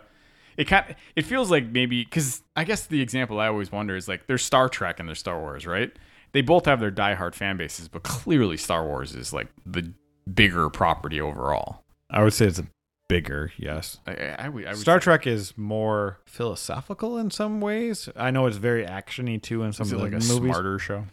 it 0.58 0.66
kind 0.66 0.96
it 1.16 1.24
feels 1.26 1.50
like 1.52 1.66
maybe 1.68 2.04
cuz 2.06 2.42
I 2.56 2.64
guess 2.64 2.86
the 2.88 3.02
example 3.02 3.40
I 3.40 3.48
always 3.48 3.72
wonder 3.72 3.96
is 3.96 4.08
like 4.08 4.28
there's 4.28 4.44
Star 4.44 4.70
Trek 4.70 5.00
and 5.00 5.08
there's 5.10 5.20
Star 5.20 5.40
Wars, 5.40 5.66
right? 5.66 5.92
They 6.32 6.42
both 6.42 6.66
have 6.66 6.80
their 6.80 6.92
diehard 6.92 7.36
fan 7.36 7.58
bases, 7.58 7.88
but 7.88 8.04
clearly 8.04 8.58
Star 8.58 8.86
Wars 8.86 9.16
is 9.16 9.34
like 9.34 9.48
the 9.66 9.94
bigger 10.32 10.70
property 10.70 11.20
overall. 11.20 11.84
I 12.10 12.24
would 12.24 12.34
say 12.34 12.46
it's 12.48 12.60
a 12.60 12.68
bigger, 13.08 13.52
yes. 13.58 13.98
I, 14.06 14.12
I, 14.14 14.36
I 14.46 14.50
would, 14.50 14.78
Star 14.78 15.00
Trek 15.00 15.26
is 15.28 15.58
more 15.58 16.20
philosophical 16.26 17.18
in 17.18 17.32
some 17.32 17.62
ways. 17.62 18.10
I 18.16 18.32
know 18.32 18.46
it's 18.46 18.58
very 18.58 18.86
actiony 18.86 19.42
too 19.42 19.64
in 19.64 19.74
some 19.74 19.86
is 19.88 19.92
it 19.94 19.96
of 19.96 20.02
like 20.02 20.12
the 20.12 20.18
a 20.18 20.20
movies. 20.20 20.52
smarter 20.52 20.80
show? 20.80 21.06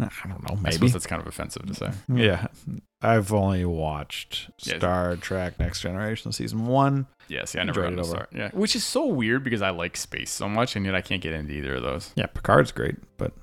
I 0.00 0.08
don't 0.26 0.42
know, 0.50 0.56
maybe. 0.56 0.88
that's 0.88 1.06
kind 1.06 1.22
of 1.22 1.28
offensive 1.28 1.66
to 1.66 1.74
say. 1.74 1.90
Yeah, 2.12 2.48
I've 3.00 3.32
only 3.32 3.64
watched 3.64 4.50
Yeah. 4.64 4.78
Star 4.78 5.14
Trek: 5.14 5.56
Next 5.60 5.82
Generation 5.82 6.32
season 6.32 6.66
one. 6.66 7.06
Yeah, 7.28 7.44
see, 7.44 7.60
I 7.60 7.62
never 7.62 7.82
got 7.82 7.92
it 7.92 7.98
over. 8.00 8.26
Yeah, 8.32 8.50
which 8.52 8.74
is 8.74 8.82
so 8.82 9.06
weird 9.06 9.44
because 9.44 9.62
I 9.62 9.70
like 9.70 9.96
space 9.96 10.32
so 10.32 10.48
much, 10.48 10.74
and 10.74 10.84
yet 10.84 10.96
I 10.96 11.00
can't 11.00 11.22
get 11.22 11.32
into 11.32 11.52
either 11.52 11.76
of 11.76 11.84
those. 11.84 12.10
Yeah, 12.16 12.26
Picard's 12.26 12.72
great, 12.72 12.96
but 13.18 13.34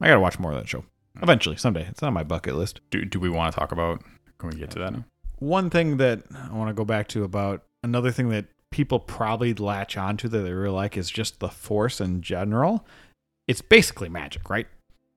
I 0.00 0.08
gotta 0.08 0.20
watch 0.20 0.38
more 0.38 0.52
of 0.52 0.58
that 0.58 0.68
show 0.68 0.84
eventually 1.22 1.56
someday. 1.56 1.86
It's 1.88 2.02
on 2.02 2.12
my 2.12 2.22
bucket 2.22 2.54
list. 2.56 2.80
Do, 2.90 3.04
do 3.04 3.18
we 3.20 3.30
want 3.30 3.52
to 3.52 3.58
talk 3.58 3.72
about? 3.72 4.02
Can 4.38 4.50
we 4.50 4.56
get 4.56 4.70
to 4.72 4.78
that 4.80 4.92
now? 4.92 5.04
one 5.38 5.68
thing 5.68 5.98
that 5.98 6.22
I 6.34 6.52
want 6.54 6.68
to 6.70 6.74
go 6.74 6.84
back 6.86 7.08
to 7.08 7.22
about 7.22 7.62
another 7.82 8.10
thing 8.10 8.30
that 8.30 8.46
people 8.70 8.98
probably 8.98 9.52
latch 9.52 9.96
onto 9.98 10.28
that 10.28 10.38
they 10.38 10.52
really 10.52 10.74
like 10.74 10.96
is 10.96 11.10
just 11.10 11.40
the 11.40 11.48
force 11.50 12.00
in 12.00 12.22
general. 12.22 12.86
It's 13.46 13.60
basically 13.60 14.08
magic, 14.08 14.48
right? 14.48 14.66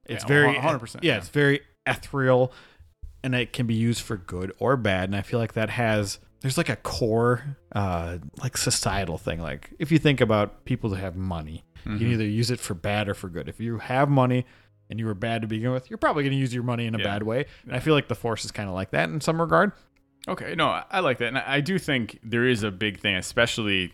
It's 0.06 0.24
Yeah, 0.26 0.28
very 0.28 0.56
100%, 0.56 0.95
Yeah, 0.95 1.14
yeah. 1.14 1.18
it's 1.20 1.30
very 1.30 1.62
ethereal 1.86 2.51
and 3.24 3.34
it 3.34 3.54
can 3.54 3.66
be 3.66 3.74
used 3.74 4.01
for 4.01 4.18
good 4.18 4.51
or 4.60 4.76
bad 4.78 5.08
and 5.10 5.16
I 5.16 5.22
feel 5.22 5.39
like 5.39 5.54
that 5.54 5.70
has 5.72 6.20
there's 6.41 6.58
like 6.58 6.70
a 6.70 6.76
core 6.78 7.58
uh 7.74 8.18
like 8.41 8.56
societal 8.58 9.18
thing 9.18 9.41
like 9.41 9.72
if 9.80 9.91
you 9.91 9.99
think 9.99 10.22
about 10.22 10.64
people 10.66 10.89
that 10.91 10.97
have 10.99 11.16
money, 11.16 11.64
you 11.86 11.91
Mhm. 11.93 11.97
can 11.97 12.08
either 12.12 12.26
use 12.26 12.51
it 12.51 12.60
for 12.60 12.74
bad 12.74 13.08
or 13.10 13.14
for 13.14 13.30
good. 13.30 13.47
If 13.49 13.60
you 13.62 13.78
have 13.80 14.10
money, 14.10 14.45
and 14.90 15.00
you 15.00 15.06
were 15.06 15.14
bad 15.14 15.42
to 15.44 15.48
begin 15.48 15.72
with, 15.72 15.90
you're 15.90 15.98
probably 15.98 16.24
going 16.24 16.32
to 16.34 16.38
use 16.40 16.54
your 16.54 16.64
money 16.64 16.86
in 16.86 16.96
a 16.96 16.98
Yeah. 17.00 17.04
bad 17.04 17.24
way. 17.24 17.46
And 17.66 17.76
I 17.76 17.80
feel 17.80 17.94
like 17.94 18.08
the 18.08 18.16
Force 18.16 18.44
is 18.46 18.52
kind 18.52 18.68
of 18.70 18.76
like 18.76 18.92
that 18.92 19.10
in 19.10 19.22
some 19.22 19.40
regard. 19.40 19.72
Okay, 20.28 20.54
no, 20.56 20.68
I- 20.68 21.00
like 21.00 21.18
that, 21.20 21.28
and 21.30 21.38
I 21.38 21.62
do 21.62 21.80
think 21.80 22.20
there 22.24 22.46
is 22.46 22.62
a 22.64 22.72
big 22.72 23.00
thing, 23.00 23.16
especially 23.16 23.94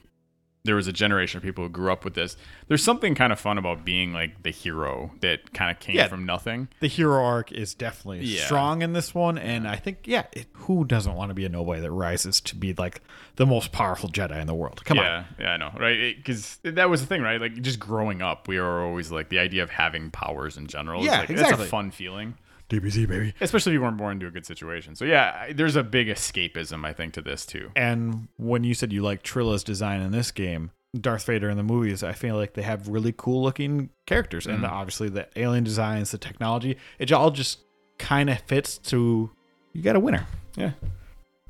there 0.66 0.76
was 0.76 0.88
a 0.88 0.92
generation 0.92 1.38
of 1.38 1.44
people 1.44 1.64
who 1.64 1.70
grew 1.70 1.92
up 1.92 2.04
with 2.04 2.16
this. 2.16 2.36
There's 2.68 2.84
something 2.84 3.16
kind 3.16 3.32
of 3.32 3.40
fun 3.40 3.58
about 3.58 3.86
being 3.86 4.12
like 4.14 4.44
the 4.44 4.50
hero 4.52 5.12
that 5.22 5.54
kind 5.54 5.72
of 5.72 5.80
came 5.80 5.96
Yeah. 5.96 6.08
from 6.08 6.26
nothing. 6.26 6.68
The 6.80 6.88
hero 6.88 7.24
arc 7.24 7.52
is 7.52 7.74
definitely 7.74 8.26
Yeah. 8.26 8.46
strong 8.46 8.82
in 8.82 8.94
this 8.94 9.14
one, 9.16 9.38
and 9.38 9.68
I 9.68 9.76
think 9.78 10.00
yeah, 10.06 10.24
it, 10.34 10.48
who 10.54 10.84
doesn't 10.84 11.14
want 11.14 11.30
to 11.30 11.34
be 11.36 11.46
a 11.46 11.50
nobody 11.50 11.82
that 11.82 11.92
rises 11.92 12.42
to 12.42 12.56
be 12.56 12.74
like 12.74 13.02
the 13.38 13.46
most 13.46 13.72
powerful 13.72 14.10
Jedi 14.10 14.40
in 14.42 14.48
the 14.48 14.56
world? 14.56 14.84
Come 14.86 15.00
on, 15.00 15.06
yeah, 15.06 15.24
yeah, 15.40 15.52
I 15.52 15.58
know, 15.58 15.72
right? 15.80 16.16
Because 16.18 16.58
that 16.64 16.90
was 16.90 17.02
the 17.02 17.08
thing, 17.08 17.22
right? 17.22 17.40
Like 17.40 17.62
just 17.62 17.80
growing 17.80 18.22
up, 18.22 18.48
we 18.48 18.60
were 18.60 18.82
always 18.84 19.12
like 19.12 19.30
the 19.30 19.40
idea 19.40 19.64
of 19.64 19.70
having 19.70 20.10
powers 20.12 20.58
in 20.58 20.68
general. 20.68 21.02
is 21.02 21.06
Yeah, 21.08 21.20
like, 21.22 21.30
exactly. 21.30 21.58
That's 21.58 21.68
a 21.68 21.70
fun 21.70 21.92
feeling, 21.92 22.36
DBZ 22.70 23.08
baby. 23.08 23.34
especially 23.42 23.72
if 23.72 23.76
you 23.76 23.82
weren't 23.82 23.98
born 23.98 24.14
into 24.14 24.28
a 24.28 24.32
good 24.32 24.46
situation. 24.46 24.96
So 24.96 25.06
yeah, 25.06 25.52
there's 25.54 25.76
a 25.76 25.84
big 25.84 26.08
escapism, 26.08 26.86
I 26.86 26.94
think, 26.94 27.14
to 27.14 27.22
this 27.22 27.46
too. 27.46 27.72
And 27.76 28.28
when 28.38 28.64
you 28.64 28.74
said 28.74 28.92
you 28.94 29.02
like 29.04 29.24
Trilla's 29.24 29.64
design 29.64 30.02
in 30.02 30.12
this 30.12 30.32
game, 30.32 30.72
Darth 31.00 31.26
Vader 31.26 31.50
in 31.50 31.58
the 31.58 31.64
movies, 31.64 32.04
I 32.04 32.14
feel 32.14 32.36
like 32.38 32.54
they 32.54 32.62
have 32.62 32.88
really 32.88 33.14
cool 33.16 33.44
looking 33.44 33.90
characters, 34.06 34.48
and 34.48 34.64
Mhm. 34.64 34.70
obviously 34.70 35.10
the 35.10 35.28
alien 35.36 35.64
designs, 35.64 36.12
the 36.12 36.18
technology, 36.18 36.78
it 37.00 37.12
all 37.12 37.32
just 37.32 37.60
kind 37.98 38.30
of 38.30 38.40
fits 38.42 38.78
to 38.78 39.30
you 39.74 39.82
got 39.82 39.96
a 39.96 40.00
winner. 40.00 40.26
Yeah. 40.56 40.72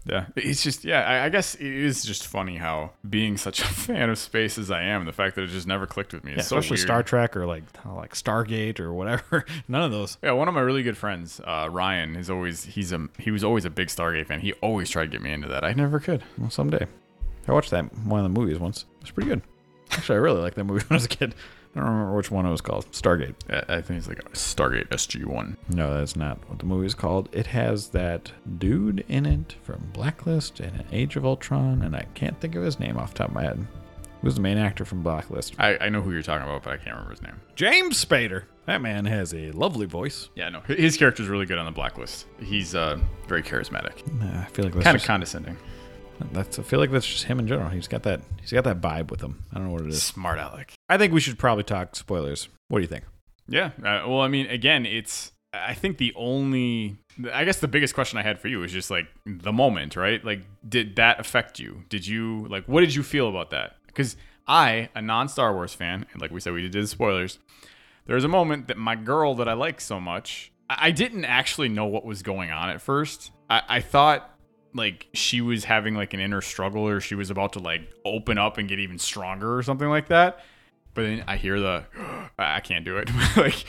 Yeah. 0.06 0.28
It's 0.36 0.62
just, 0.62 0.86
yeah, 0.86 1.02
I, 1.02 1.26
I 1.26 1.30
guess 1.30 1.56
it 1.56 1.66
is 1.66 2.04
just 2.04 2.28
funny 2.28 2.58
how 2.58 2.92
being 3.10 3.38
such 3.38 3.60
a 3.60 3.64
fan 3.66 4.10
of 4.10 4.18
space 4.18 4.58
as 4.58 4.70
I 4.70 4.84
am, 4.84 5.06
the 5.06 5.12
fact 5.12 5.36
that 5.36 5.44
it 5.44 5.48
just 5.48 5.68
never 5.68 5.88
clicked 5.88 6.14
with 6.14 6.24
me. 6.24 6.34
Yeah, 6.34 6.42
so 6.42 6.58
especially 6.58 6.76
weird. 6.76 6.88
Star 6.88 7.04
Trek 7.04 7.36
or 7.36 7.46
like 7.46 7.64
like 7.86 8.14
Stargate 8.14 8.80
or 8.80 8.94
whatever. 8.94 9.46
None 9.68 9.82
of 9.82 9.92
those. 9.92 10.18
Yeah, 10.22 10.34
one 10.34 10.48
of 10.48 10.54
my 10.54 10.62
really 10.62 10.84
good 10.84 10.98
friends, 10.98 11.42
uh, 11.44 11.68
Ryan, 11.72 12.16
is 12.16 12.30
always 12.30 12.66
he's 12.66 12.92
a 12.92 13.08
he 13.18 13.32
was 13.32 13.44
always 13.44 13.66
a 13.66 13.70
big 13.70 13.88
Stargate 13.88 14.28
fan. 14.28 14.42
He 14.42 14.54
always 14.54 14.90
tried 14.90 15.06
to 15.06 15.12
get 15.12 15.22
me 15.22 15.32
into 15.32 15.48
that. 15.48 15.64
I 15.64 15.74
never 15.74 16.00
could. 16.00 16.24
Well, 16.38 16.50
someday. 16.50 16.86
I 17.48 17.52
watched 17.52 17.72
that 17.72 17.94
one 18.00 18.20
of 18.20 18.24
the 18.24 18.40
movies 18.40 18.60
once. 18.60 18.86
It's 19.02 19.12
pretty 19.12 19.30
good. 19.30 19.42
Actually, 19.92 20.16
I 20.16 20.20
really 20.20 20.42
liked 20.42 20.56
that 20.56 20.64
movie 20.64 20.84
when 20.88 20.96
I 20.96 20.96
was 20.96 21.06
a 21.06 21.10
kid. 21.10 21.36
I 21.76 21.80
don't 21.82 21.90
remember 21.90 22.16
which 22.16 22.32
one 22.32 22.46
it 22.46 22.52
was 22.52 22.62
called. 22.62 22.90
Stargate. 22.92 23.36
I 23.70 23.82
think 23.82 23.98
it's 23.98 24.08
like 24.08 24.24
Stargate 24.32 24.88
SG 24.90 25.26
One. 25.26 25.58
No, 25.70 25.98
that's 25.98 26.16
not 26.16 26.38
what 26.50 26.60
the 26.60 26.66
movie 26.66 26.86
is 26.86 26.94
called. 26.96 27.28
It 27.34 27.48
has 27.48 27.90
that 27.90 28.32
dude 28.58 29.04
in 29.10 29.26
it 29.26 29.56
from 29.64 29.90
Blacklist 29.94 30.60
and 30.62 30.86
Age 30.94 31.16
of 31.18 31.26
Ultron, 31.26 31.82
and 31.82 31.96
I 31.96 32.06
can't 32.14 32.40
think 32.40 32.56
of 32.56 32.64
his 32.64 32.80
name 32.80 32.98
off 32.98 33.12
the 33.12 33.20
top 33.20 33.28
of 33.30 33.34
my 33.34 33.44
head. 33.44 33.68
Who's 34.22 34.36
the 34.36 34.42
main 34.42 34.58
actor 34.58 34.86
from 34.86 35.04
Blacklist? 35.04 35.54
I, 35.60 35.78
I 35.78 35.90
know 35.90 36.02
who 36.02 36.12
you're 36.12 36.24
talking 36.24 36.48
about, 36.48 36.64
but 36.64 36.74
I 36.74 36.78
can't 36.78 36.92
remember 36.96 37.12
his 37.12 37.22
name. 37.22 37.40
James 37.56 38.04
Spader. 38.04 38.44
That 38.66 38.82
man 38.82 39.06
has 39.06 39.34
a 39.34 39.52
lovely 39.52 39.86
voice. 39.86 40.30
Yeah, 40.34 40.50
no, 40.50 40.62
his 40.62 40.98
character's 40.98 41.28
really 41.28 41.46
good 41.46 41.60
on 41.60 41.66
the 41.66 41.72
Blacklist. 41.72 42.26
He's 42.40 42.74
uh, 42.74 42.98
very 43.28 43.44
charismatic, 43.44 44.02
I 44.24 44.46
feel 44.46 44.66
like 44.66 44.82
kind 44.82 44.96
of 44.98 45.04
condescending, 45.04 45.56
that's. 46.32 46.60
I 46.60 46.64
feel 46.64 46.80
like 46.80 46.92
that's 46.92 47.08
just 47.08 47.26
him 47.26 47.40
in 47.40 47.48
general. 47.48 47.70
He's 47.70 47.88
got 47.88 48.04
that. 48.04 48.22
He's 48.42 48.52
got 48.52 48.64
that 48.64 48.82
vibe 48.82 49.12
with 49.12 49.22
him. 49.22 49.44
I 49.52 49.56
don't 49.56 49.68
know 49.68 49.74
what 49.74 49.82
it 49.82 49.88
is. 49.88 50.02
smart 50.04 50.40
Alec. 50.40 50.74
I 50.90 50.98
think 50.98 51.14
we 51.14 51.20
should 51.20 51.38
probably 51.38 51.64
talk 51.64 51.96
spoilers. 51.96 52.50
What 52.68 52.80
do 52.80 52.82
you 52.82 52.88
think? 52.88 53.06
Yeah. 53.48 53.72
Uh, 53.80 54.08
well, 54.08 54.22
I 54.22 54.28
mean, 54.28 54.48
again, 54.48 54.86
it's. 54.86 55.32
I 55.54 55.74
think 55.74 55.98
the 55.98 56.14
only. 56.16 56.98
I 57.32 57.46
guess 57.46 57.60
the 57.60 57.68
biggest 57.68 57.94
question 57.94 58.20
I 58.20 58.24
had 58.24 58.40
for 58.40 58.50
you 58.50 58.64
is 58.64 58.72
just 58.72 58.92
like 58.92 59.08
the 59.26 59.54
moment, 59.54 59.96
right? 59.96 60.24
Like, 60.24 60.42
did 60.68 60.98
that 60.98 61.20
affect 61.20 61.60
you? 61.60 61.84
Did 61.90 62.06
you 62.06 62.48
like? 62.50 62.66
What 62.66 62.82
did 62.82 62.94
you 62.94 63.04
feel 63.04 63.30
about 63.30 63.52
that? 63.52 63.76
Because 63.88 64.18
I, 64.48 64.90
a 64.96 65.02
non-Star 65.02 65.54
Wars 65.54 65.74
fan, 65.74 66.06
and 66.12 66.22
like 66.22 66.32
we 66.32 66.40
said, 66.40 66.54
we 66.54 66.62
did 66.62 66.74
the 66.74 66.88
spoilers. 66.88 67.40
There's 68.06 68.24
a 68.24 68.30
moment 68.30 68.68
that 68.68 68.78
my 68.78 68.96
girl 68.96 69.34
that 69.36 69.48
I 69.48 69.54
like 69.54 69.82
so 69.82 70.00
much, 70.00 70.52
I 70.70 70.88
I 70.88 70.92
didn't 70.92 71.26
actually 71.26 71.70
know 71.70 71.86
what 71.86 72.06
was 72.06 72.22
going 72.22 72.52
on 72.52 72.70
at 72.70 72.82
first. 72.82 73.32
I, 73.50 73.62
I 73.68 73.80
thought 73.80 74.35
like 74.76 75.08
she 75.14 75.42
was 75.42 75.64
having 75.64 75.96
like 75.96 76.14
an 76.14 76.20
inner 76.20 76.42
struggle 76.42 76.88
or 76.88 77.00
she 77.00 77.16
was 77.16 77.30
about 77.30 77.54
to 77.54 77.60
like 77.60 77.90
open 78.04 78.38
up 78.38 78.58
and 78.58 78.68
get 78.68 78.78
even 78.78 79.00
stronger 79.00 79.58
or 79.58 79.64
something 79.64 79.88
like 79.88 80.10
that. 80.10 80.40
But 80.94 81.04
then 81.04 81.24
I 81.28 81.38
hear 81.38 81.60
the, 81.60 81.86
I 82.40 82.60
can't 82.60 82.86
do 82.86 82.98
it. 82.98 83.10
like 83.38 83.66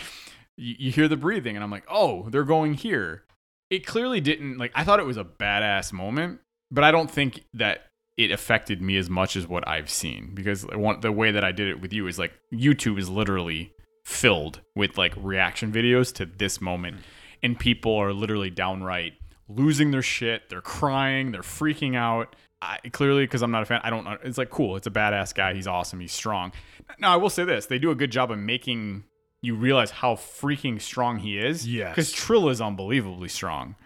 you, 0.57 0.75
you 0.79 0.91
hear 0.91 1.09
the 1.09 1.17
breathing 1.17 1.57
and 1.57 1.63
I'm 1.65 1.71
like, 1.71 1.85
oh, 1.89 2.29
they're 2.31 2.45
going 2.45 2.75
here. 2.75 3.23
It 3.71 3.87
clearly 3.87 4.21
didn't 4.21 4.59
like, 4.59 4.73
I 4.75 4.85
thought 4.85 5.01
it 5.01 5.07
was 5.07 5.17
a 5.17 5.25
badass 5.25 5.93
moment, 5.93 6.41
but 6.71 6.83
I 6.83 6.91
don't 6.91 7.11
think 7.11 7.45
that 7.55 7.87
it 8.17 8.33
affected 8.33 8.83
me 8.83 8.97
as 8.97 9.09
much 9.09 9.37
as 9.37 9.47
what 9.47 9.67
I've 9.69 9.91
seen 9.91 10.33
because 10.35 10.67
one, 10.67 11.01
the 11.01 11.13
way 11.13 11.31
that 11.31 11.45
I 11.45 11.53
did 11.53 11.69
it 11.69 11.81
with 11.81 11.93
you 11.93 12.07
is 12.09 12.19
like 12.19 12.33
YouTube 12.53 12.99
is 12.99 13.09
literally 13.09 13.73
filled 14.05 14.61
with 14.75 14.99
like 14.99 15.13
reaction 15.17 15.73
videos 15.73 16.13
to 16.15 16.27
this 16.27 16.61
moment 16.61 16.99
and 17.43 17.59
people 17.59 17.95
are 17.95 18.13
literally 18.13 18.51
downright 18.51 19.15
losing 19.49 19.91
their 19.91 20.03
shit 20.03 20.49
they're 20.49 20.61
crying 20.61 21.33
they're 21.33 21.43
freaking 21.43 21.97
out 21.97 22.35
I, 22.63 22.79
clearly 22.93 23.25
because 23.25 23.43
i'm 23.43 23.51
not 23.51 23.63
a 23.63 23.67
fan 23.67 23.81
i 23.85 23.91
don't 23.91 24.05
know 24.05 24.17
it's 24.25 24.39
like 24.39 24.51
cool 24.51 24.77
it's 24.77 24.87
a 24.87 24.91
badass 24.91 25.35
guy 25.35 25.55
he's 25.55 25.67
awesome 25.67 26.01
he's 26.01 26.13
strong 26.13 26.53
now 26.99 27.13
i 27.13 27.17
will 27.17 27.31
say 27.31 27.45
this 27.45 27.67
they 27.67 27.79
do 27.79 27.91
a 27.91 27.95
good 27.95 28.11
job 28.11 28.31
of 28.31 28.39
making 28.39 29.05
you 29.43 29.55
realize 29.55 29.91
how 29.91 30.15
freaking 30.15 30.81
strong 30.81 31.19
he 31.19 31.39
is 31.39 31.69
Yes. 31.69 31.91
because 31.95 32.11
trill 32.13 32.49
is 32.49 32.61
unbelievably 32.61 33.29
strong 33.29 33.77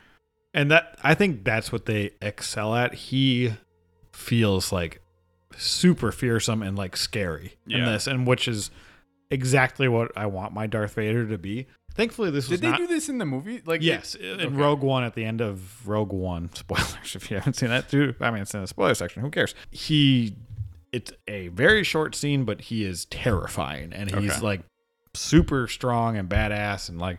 And 0.55 0.71
that 0.71 0.97
I 1.03 1.15
think 1.15 1.45
that's 1.45 1.71
what 1.71 1.87
they 1.87 2.13
excel 2.23 2.75
at. 2.75 2.95
He 2.95 3.53
feels 4.13 4.73
like 4.73 5.01
super 5.57 6.11
fearsome 6.13 6.63
and 6.63 6.77
like 6.77 6.97
scary 6.97 7.55
in 7.69 7.85
this, 7.85 8.07
and 8.07 8.27
which 8.27 8.49
is 8.49 8.71
exactly 9.31 9.89
what 9.89 10.11
I 10.17 10.27
want 10.27 10.53
my 10.53 10.67
Darth 10.67 10.95
Vader 10.95 11.27
to 11.27 11.39
be. 11.39 11.67
Thankfully, 11.95 12.31
this 12.31 12.49
was 12.49 12.61
did 12.61 12.67
they 12.67 12.71
not. 12.71 12.79
do 12.79 12.87
this 12.87 13.09
in 13.09 13.19
the 13.19 13.25
movie 13.27 13.63
like 13.67 13.83
yes, 13.83 14.15
in 14.15 14.41
okay. 14.41 14.47
Rogue 14.49 14.83
One 14.83 15.03
at 15.05 15.15
the 15.15 15.25
end 15.25 15.41
of 15.41 15.87
Rogue 15.89 16.13
One. 16.13 16.51
Spoilers 16.55 17.15
if 17.17 17.31
you 17.31 17.37
haven't 17.39 17.55
seen 17.55 17.69
that 17.71 17.89
too. 17.91 18.15
I 18.21 18.31
mean, 18.31 18.43
it's 18.43 18.55
in 18.55 18.61
the 18.61 18.67
spoiler 18.67 18.95
section. 18.95 19.23
Who 19.23 19.31
cares? 19.31 19.55
He, 19.71 20.37
it's 20.93 21.13
a 21.29 21.49
very 21.49 21.83
short 21.85 22.15
scene, 22.15 22.45
but 22.45 22.61
he 22.63 22.85
is 22.85 23.05
terrifying, 23.07 23.93
and 23.93 24.11
he's 24.11 24.33
Okay. 24.33 24.41
like 24.41 24.61
super 25.15 25.67
strong 25.67 26.17
and 26.17 26.29
badass, 26.29 26.89
and 26.89 26.99
like 26.99 27.19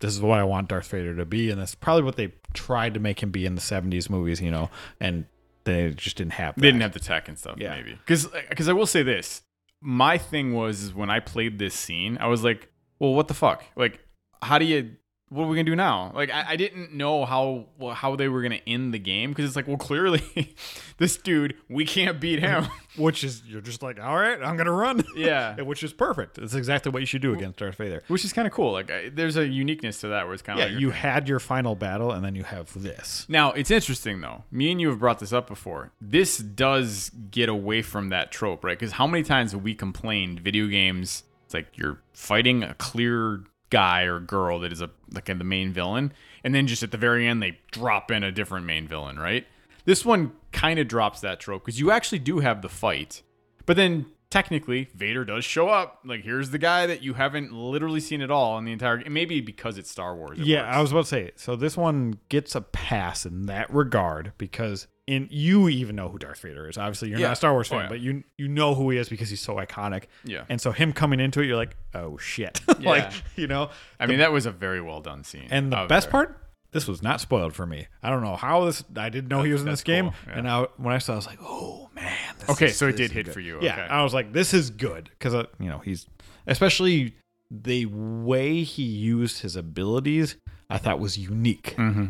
this 0.00 0.12
is 0.14 0.20
what 0.20 0.38
I 0.38 0.44
want 0.44 0.68
Darth 0.68 0.88
Vader 0.88 1.14
to 1.16 1.24
be, 1.24 1.50
and 1.50 1.60
that's 1.60 1.74
probably 1.74 2.02
what 2.02 2.16
they 2.16 2.32
tried 2.52 2.94
to 2.94 3.00
make 3.00 3.22
him 3.22 3.30
be 3.30 3.46
in 3.46 3.54
the 3.54 3.60
'70s 3.60 4.10
movies, 4.10 4.40
you 4.40 4.50
know, 4.50 4.68
and 5.00 5.24
they 5.64 5.90
just 5.90 6.16
didn't 6.16 6.32
have. 6.34 6.54
That. 6.56 6.60
They 6.60 6.68
didn't 6.68 6.82
have 6.82 6.92
the 6.92 7.00
tech 7.00 7.28
and 7.28 7.38
stuff, 7.38 7.56
Yeah. 7.58 7.74
maybe. 7.76 7.92
Because 7.94 8.26
because 8.50 8.68
uh, 8.68 8.72
I 8.72 8.74
will 8.74 8.86
say 8.86 9.02
this, 9.02 9.42
my 9.80 10.18
thing 10.18 10.54
was 10.54 10.82
is 10.82 10.92
when 10.94 11.08
I 11.08 11.20
played 11.20 11.58
this 11.58 11.74
scene, 11.74 12.18
I 12.20 12.26
was 12.26 12.42
like, 12.44 12.68
well, 13.02 13.14
what 13.14 13.26
the 13.28 13.34
fuck? 13.34 13.64
Like, 13.76 13.98
how 14.40 14.58
do 14.58 14.64
you? 14.64 14.96
What 15.28 15.44
are 15.44 15.46
we 15.46 15.56
gonna 15.56 15.64
do 15.64 15.74
now? 15.76 16.12
Like, 16.14 16.28
I, 16.30 16.44
I 16.50 16.56
didn't 16.56 16.92
know 16.92 17.24
how 17.24 17.64
well, 17.78 17.94
how 17.94 18.16
they 18.16 18.28
were 18.28 18.42
gonna 18.42 18.60
end 18.66 18.92
the 18.92 18.98
game 18.98 19.30
because 19.30 19.46
it's 19.46 19.56
like, 19.56 19.66
well, 19.66 19.78
clearly, 19.78 20.22
this 20.98 21.16
dude, 21.16 21.54
we 21.70 21.86
can't 21.86 22.20
beat 22.20 22.38
him. 22.40 22.66
which 22.98 23.24
is 23.24 23.42
you're 23.46 23.62
just 23.62 23.82
like, 23.82 23.98
all 23.98 24.14
right, 24.18 24.38
I'm 24.42 24.58
gonna 24.58 24.70
run. 24.72 25.02
yeah, 25.16 25.58
which 25.62 25.82
is 25.82 25.94
perfect. 25.94 26.36
It's 26.36 26.52
exactly 26.54 26.92
what 26.92 27.00
you 27.00 27.06
should 27.06 27.22
do 27.22 27.32
against 27.32 27.58
Darth 27.60 27.76
Vader. 27.76 28.02
which 28.08 28.26
is 28.26 28.32
kind 28.34 28.46
of 28.46 28.52
cool. 28.52 28.72
Like, 28.72 28.90
I, 28.90 29.08
there's 29.08 29.38
a 29.38 29.46
uniqueness 29.48 30.00
to 30.02 30.08
that 30.08 30.26
where 30.26 30.34
it's 30.34 30.42
kind 30.42 30.58
Yeah, 30.58 30.66
of 30.66 30.72
like, 30.72 30.80
you 30.82 30.88
okay. 30.90 30.98
had 30.98 31.26
your 31.30 31.40
final 31.40 31.74
battle, 31.76 32.12
and 32.12 32.22
then 32.22 32.34
you 32.34 32.44
have 32.44 32.70
this. 32.80 33.24
Now, 33.26 33.52
it's 33.52 33.70
interesting 33.70 34.20
though. 34.20 34.44
Me 34.50 34.70
and 34.70 34.82
you 34.82 34.90
have 34.90 34.98
brought 34.98 35.18
this 35.18 35.32
up 35.32 35.46
before. 35.48 35.92
This 35.98 36.36
does 36.36 37.10
get 37.30 37.48
away 37.48 37.80
from 37.80 38.10
that 38.10 38.32
trope, 38.32 38.62
right? 38.64 38.78
Because 38.78 38.92
how 38.92 39.06
many 39.06 39.22
times 39.24 39.52
have 39.52 39.62
we 39.62 39.74
complained 39.74 40.40
video 40.40 40.66
games? 40.66 41.22
It's 41.52 41.54
like 41.68 41.76
you're 41.76 42.00
fighting 42.14 42.62
a 42.62 42.72
clear 42.74 43.44
guy 43.68 44.02
or 44.04 44.20
girl 44.20 44.58
that 44.60 44.72
is 44.72 44.80
a 44.80 44.90
like 45.12 45.26
the 45.26 45.34
main 45.34 45.70
villain, 45.72 46.12
and 46.42 46.54
then 46.54 46.66
just 46.66 46.82
at 46.82 46.90
the 46.92 46.96
very 46.96 47.26
end 47.28 47.42
they 47.42 47.58
drop 47.70 48.10
in 48.10 48.24
a 48.24 48.32
different 48.32 48.64
main 48.64 48.88
villain, 48.88 49.18
right? 49.18 49.46
This 49.84 50.02
one 50.04 50.32
kind 50.52 50.78
of 50.78 50.88
drops 50.88 51.20
that 51.20 51.40
trope 51.40 51.64
because 51.64 51.78
you 51.78 51.90
actually 51.90 52.20
do 52.20 52.38
have 52.38 52.62
the 52.62 52.70
fight, 52.70 53.22
but 53.66 53.76
then 53.76 54.06
technically 54.30 54.88
Vader 54.94 55.26
does 55.26 55.44
show 55.44 55.68
up. 55.68 55.98
Like 56.06 56.22
here's 56.22 56.50
the 56.50 56.58
guy 56.58 56.86
that 56.86 57.02
you 57.02 57.14
haven't 57.14 57.52
literally 57.52 58.00
seen 58.00 58.22
at 58.22 58.30
all 58.30 58.56
in 58.56 58.64
the 58.64 58.72
entire. 58.72 58.96
game. 58.96 59.12
Maybe 59.12 59.42
because 59.42 59.76
it's 59.76 59.90
Star 59.90 60.16
Wars. 60.16 60.38
it 60.38 60.46
Yeah, 60.46 60.64
works. 60.64 60.76
I 60.76 60.80
was 60.80 60.90
about 60.92 61.00
to 61.04 61.08
say. 61.08 61.30
So 61.36 61.54
this 61.54 61.76
one 61.76 62.18
gets 62.30 62.54
a 62.54 62.62
pass 62.62 63.26
in 63.26 63.44
that 63.46 63.70
regard 63.72 64.32
because 64.38 64.86
in 65.06 65.26
you 65.30 65.68
even 65.68 65.96
know 65.96 66.08
who 66.08 66.18
Darth 66.18 66.40
Vader 66.40 66.68
is. 66.68 66.78
Obviously, 66.78 67.08
you're 67.10 67.18
Yeah. 67.18 67.26
not 67.28 67.32
a 67.32 67.36
Star 67.36 67.52
Wars 67.52 67.68
Oh, 67.72 67.76
fan, 67.76 67.82
yeah. 67.84 67.88
but 67.88 68.00
you 68.00 68.22
you 68.38 68.48
know 68.48 68.74
who 68.74 68.88
he 68.90 68.98
is 68.98 69.08
because 69.08 69.28
he's 69.30 69.40
so 69.40 69.56
iconic. 69.56 70.04
Yeah. 70.24 70.44
And 70.48 70.60
so 70.60 70.70
him 70.72 70.92
coming 70.92 71.18
into 71.20 71.40
it, 71.40 71.46
you're 71.46 71.56
like, 71.56 71.76
oh 71.94 72.16
shit, 72.18 72.60
Yeah. 72.80 72.88
like 72.88 73.12
you 73.36 73.46
know. 73.46 73.70
I 73.98 74.06
mean, 74.06 74.18
that 74.18 74.32
was 74.32 74.46
a 74.46 74.52
very 74.52 74.80
well 74.80 75.00
done 75.00 75.24
scene. 75.24 75.48
And 75.50 75.72
the 75.72 75.86
best 75.88 76.06
there. 76.06 76.12
part, 76.12 76.38
this 76.70 76.86
was 76.86 77.02
not 77.02 77.20
spoiled 77.20 77.54
for 77.54 77.66
me. 77.66 77.88
I 78.02 78.10
don't 78.10 78.22
know 78.22 78.36
how 78.36 78.64
this. 78.64 78.84
I 78.96 79.08
didn't 79.08 79.28
know 79.28 79.42
he 79.42 79.52
was 79.52 79.62
in 79.62 79.68
this 79.68 79.82
game, 79.82 80.06
cool, 80.10 80.14
yeah. 80.28 80.38
and 80.38 80.48
I, 80.48 80.66
when 80.76 80.94
I 80.94 80.98
saw, 80.98 81.12
it, 81.12 81.14
I 81.14 81.18
was 81.18 81.26
like, 81.26 81.38
oh 81.42 81.90
man. 81.94 82.12
This 82.38 82.50
Okay, 82.50 82.66
is- 82.66 82.76
so 82.76 82.88
it 82.88 82.96
did 82.96 83.10
hit 83.12 83.26
good. 83.26 83.34
for 83.34 83.40
you, 83.40 83.58
Yeah, 83.60 83.72
okay. 83.72 83.82
I 83.82 84.02
was 84.04 84.14
like, 84.14 84.32
this 84.32 84.54
is 84.54 84.70
good 84.70 85.10
because 85.18 85.34
you 85.58 85.68
know 85.68 85.78
he's 85.78 86.06
especially 86.46 87.14
the 87.50 87.86
way 87.86 88.62
he 88.62 88.82
used 88.84 89.40
his 89.42 89.56
abilities. 89.56 90.36
I 90.70 90.78
thought 90.78 90.98
was 91.00 91.18
unique, 91.18 91.74
Mm-hmm. 91.76 92.06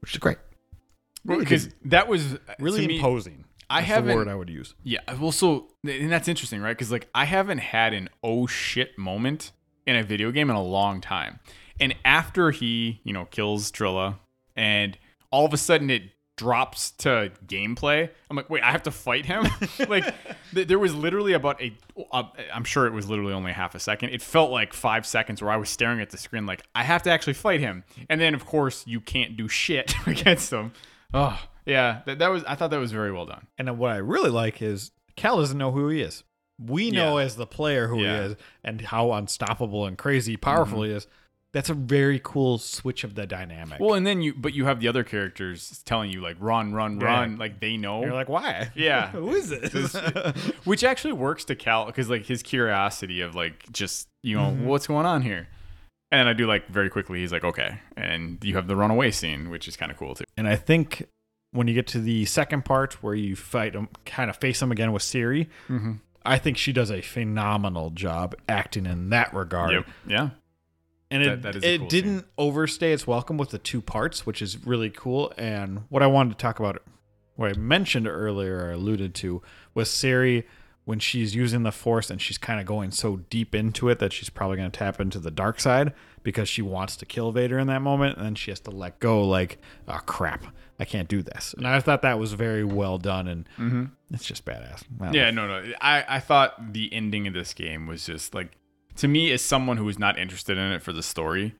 which 0.00 0.12
is 0.12 0.18
great. 0.18 0.38
Really 1.26 1.40
because 1.44 1.68
that 1.86 2.08
was 2.08 2.38
really 2.58 2.82
to 2.82 2.88
me- 2.88 2.96
imposing. 2.96 3.44
I 3.68 3.80
That's 3.80 3.88
haven't- 3.88 4.16
word 4.16 4.28
I 4.28 4.34
would 4.34 4.48
use. 4.48 4.74
Yeah, 4.84 5.00
well, 5.20 5.32
so 5.32 5.68
and 5.84 6.10
that's 6.12 6.28
interesting, 6.28 6.60
right? 6.62 6.70
Because 6.76 6.92
like 6.92 7.08
I 7.14 7.24
haven't 7.24 7.58
had 7.58 7.92
an 7.94 8.08
oh 8.22 8.46
shit 8.46 8.96
moment 8.96 9.52
in 9.86 9.96
a 9.96 10.02
video 10.02 10.30
game 10.30 10.50
in 10.50 10.56
a 10.56 10.62
long 10.62 11.00
time. 11.00 11.40
And 11.80 11.94
after 12.04 12.50
he, 12.52 13.00
you 13.04 13.12
know, 13.12 13.24
kills 13.26 13.70
Trilla 13.72 14.18
and 14.54 14.96
all 15.30 15.44
of 15.44 15.52
a 15.52 15.56
sudden 15.58 15.90
it 15.90 16.02
drops 16.36 16.90
to 16.92 17.32
gameplay, 17.46 18.08
I'm 18.30 18.36
like, 18.36 18.48
wait, 18.50 18.62
I 18.62 18.70
have 18.72 18.82
to 18.84 18.90
fight 18.90 19.26
him? 19.26 19.44
like, 19.88 20.04
th- 20.54 20.68
there 20.68 20.78
was 20.78 20.94
literally 20.94 21.32
about 21.32 21.60
a, 21.62 21.76
uh, 22.12 22.24
I'm 22.52 22.64
sure 22.64 22.86
it 22.86 22.92
was 22.92 23.08
literally 23.08 23.32
only 23.32 23.52
half 23.52 23.74
a 23.74 23.80
second. 23.80 24.10
It 24.10 24.22
felt 24.22 24.50
like 24.50 24.72
five 24.72 25.06
seconds 25.06 25.40
where 25.42 25.50
I 25.50 25.56
was 25.56 25.68
staring 25.70 26.00
at 26.00 26.10
the 26.10 26.18
screen, 26.18 26.46
like, 26.46 26.62
I 26.74 26.82
have 26.84 27.02
to 27.04 27.10
actually 27.10 27.34
fight 27.34 27.60
him. 27.60 27.84
And 28.08 28.20
then, 28.20 28.34
of 28.34 28.44
course, 28.46 28.86
you 28.86 29.00
can't 29.00 29.36
do 29.36 29.48
shit 29.48 29.94
against 30.06 30.52
him. 30.52 30.72
Oh, 31.14 31.38
yeah, 31.64 32.02
that, 32.06 32.18
that 32.18 32.30
was, 32.30 32.44
I 32.44 32.54
thought 32.54 32.70
that 32.70 32.78
was 32.80 32.92
very 32.92 33.12
well 33.12 33.26
done. 33.26 33.46
And 33.58 33.78
what 33.78 33.92
I 33.92 33.96
really 33.96 34.30
like 34.30 34.62
is 34.62 34.92
Cal 35.16 35.38
doesn't 35.38 35.58
know 35.58 35.72
who 35.72 35.88
he 35.88 36.00
is. 36.00 36.24
We 36.58 36.90
know 36.90 37.18
Yeah. 37.18 37.24
as 37.24 37.36
the 37.36 37.46
player 37.46 37.88
who 37.88 38.02
Yeah. 38.02 38.18
he 38.18 38.24
is 38.30 38.36
and 38.64 38.80
how 38.80 39.12
unstoppable 39.12 39.86
and 39.86 39.98
crazy 39.98 40.36
powerful 40.36 40.78
mm-hmm. 40.78 40.90
he 40.90 40.96
is. 40.96 41.06
That's 41.52 41.70
a 41.70 41.74
very 41.74 42.20
cool 42.22 42.58
switch 42.58 43.02
of 43.02 43.14
the 43.14 43.26
dynamic. 43.26 43.80
Well, 43.80 43.94
and 43.94 44.06
then 44.06 44.20
you, 44.20 44.34
but 44.34 44.52
you 44.52 44.66
have 44.66 44.80
the 44.80 44.88
other 44.88 45.04
characters 45.04 45.82
telling 45.86 46.10
you, 46.10 46.20
like, 46.20 46.36
run, 46.38 46.74
run, 46.74 47.00
Yeah. 47.00 47.06
run. 47.06 47.38
Like, 47.38 47.60
they 47.60 47.78
know. 47.78 48.02
you're 48.02 48.12
like, 48.12 48.28
why? 48.28 48.70
Yeah. 48.74 49.08
who 49.12 49.30
is 49.32 49.48
this? 49.48 49.94
which 50.64 50.84
actually 50.84 51.14
works 51.14 51.44
to 51.46 51.54
Cal 51.54 51.86
because 51.86 52.10
like 52.10 52.26
his 52.26 52.42
curiosity 52.42 53.22
of 53.22 53.34
like 53.34 53.64
just 53.72 54.08
you 54.22 54.36
know 54.36 54.50
mm-hmm. 54.50 54.66
what's 54.66 54.86
going 54.86 55.06
on 55.06 55.22
here, 55.22 55.48
and 56.12 56.20
then 56.20 56.28
I 56.28 56.32
do 56.32 56.46
like 56.46 56.68
very 56.68 56.88
quickly 56.90 57.20
he's 57.20 57.32
like 57.32 57.44
okay, 57.44 57.80
and 57.96 58.42
you 58.44 58.54
have 58.56 58.66
the 58.68 58.76
runaway 58.76 59.10
scene 59.10 59.50
which 59.50 59.68
is 59.68 59.76
kind 59.76 59.90
of 59.92 59.98
cool 59.98 60.14
too. 60.14 60.24
and 60.36 60.46
I 60.48 60.56
think 60.56 61.06
when 61.52 61.68
you 61.68 61.74
get 61.74 61.86
to 61.88 62.00
the 62.00 62.24
second 62.26 62.64
part 62.64 63.02
where 63.02 63.14
you 63.14 63.34
fight 63.36 63.74
him, 63.74 63.88
kind 64.04 64.28
of 64.28 64.36
face 64.36 64.60
him 64.60 64.70
again 64.72 64.92
with 64.92 65.02
Cere, 65.02 65.46
Mm-hmm. 65.68 65.92
I 66.24 66.38
think 66.38 66.58
she 66.58 66.72
does 66.72 66.90
a 66.90 67.00
phenomenal 67.02 67.90
job 67.90 68.34
acting 68.48 68.84
in 68.84 69.10
that 69.10 69.32
regard. 69.32 69.84
Yeah. 70.06 70.30
and 71.10 71.22
it, 71.22 71.42
that 71.42 71.56
it 71.64 71.78
cool 71.78 71.88
didn't 71.88 72.26
overstay 72.36 72.92
its 72.92 73.06
welcome 73.06 73.38
with 73.38 73.50
the 73.50 73.58
two 73.58 73.80
parts, 73.80 74.26
which 74.26 74.42
is 74.42 74.66
really 74.66 74.90
cool. 74.90 75.32
And 75.38 75.84
what 75.88 76.02
I 76.02 76.08
wanted 76.08 76.30
to 76.30 76.36
talk 76.36 76.58
about, 76.58 76.82
what 77.36 77.52
I 77.56 77.58
mentioned 77.58 78.08
earlier 78.08 78.56
or 78.58 78.72
alluded 78.72 79.14
to, 79.16 79.40
was 79.72 79.88
Cere 79.88 80.42
when 80.86 81.00
she's 81.00 81.34
using 81.34 81.64
the 81.64 81.72
Force 81.72 82.10
and 82.10 82.22
she's 82.22 82.38
kind 82.38 82.60
of 82.60 82.64
going 82.64 82.92
so 82.92 83.16
deep 83.28 83.54
into 83.56 83.88
it 83.88 83.98
that 83.98 84.12
she's 84.12 84.30
probably 84.30 84.56
going 84.56 84.70
to 84.70 84.78
tap 84.78 85.00
into 85.00 85.18
the 85.18 85.32
dark 85.32 85.60
side 85.60 85.92
because 86.22 86.48
she 86.48 86.62
wants 86.62 86.96
to 86.96 87.04
kill 87.04 87.32
Vader 87.32 87.58
in 87.58 87.66
that 87.66 87.82
moment, 87.82 88.16
and 88.16 88.24
then 88.24 88.34
she 88.36 88.52
has 88.52 88.60
to 88.60 88.70
let 88.70 88.98
go, 89.00 89.22
like, 89.22 89.58
oh 89.88 89.98
crap, 90.06 90.46
I 90.78 90.84
can't 90.84 91.08
do 91.08 91.22
this. 91.22 91.54
And 91.58 91.66
I 91.66 91.80
thought 91.80 92.02
that 92.02 92.20
was 92.20 92.34
very 92.34 92.64
well 92.64 92.98
done, 92.98 93.26
and 93.26 93.48
mm-hmm. 93.58 93.84
it's 94.12 94.24
just 94.24 94.44
badass. 94.44 94.84
Yeah, 95.12 95.30
know. 95.32 95.48
no, 95.48 95.60
no. 95.60 95.72
I, 95.80 96.04
I 96.08 96.20
thought 96.20 96.72
the 96.72 96.92
ending 96.92 97.26
of 97.26 97.34
this 97.34 97.52
game 97.52 97.88
was 97.88 98.06
just 98.06 98.32
like, 98.32 98.56
to 98.96 99.08
me, 99.08 99.32
as 99.32 99.42
someone 99.42 99.76
who 99.76 99.84
was 99.84 99.98
not 99.98 100.18
interested 100.18 100.56
in 100.56 100.72
it 100.72 100.82
for 100.82 100.92
the 100.92 101.02
story, 101.02 101.54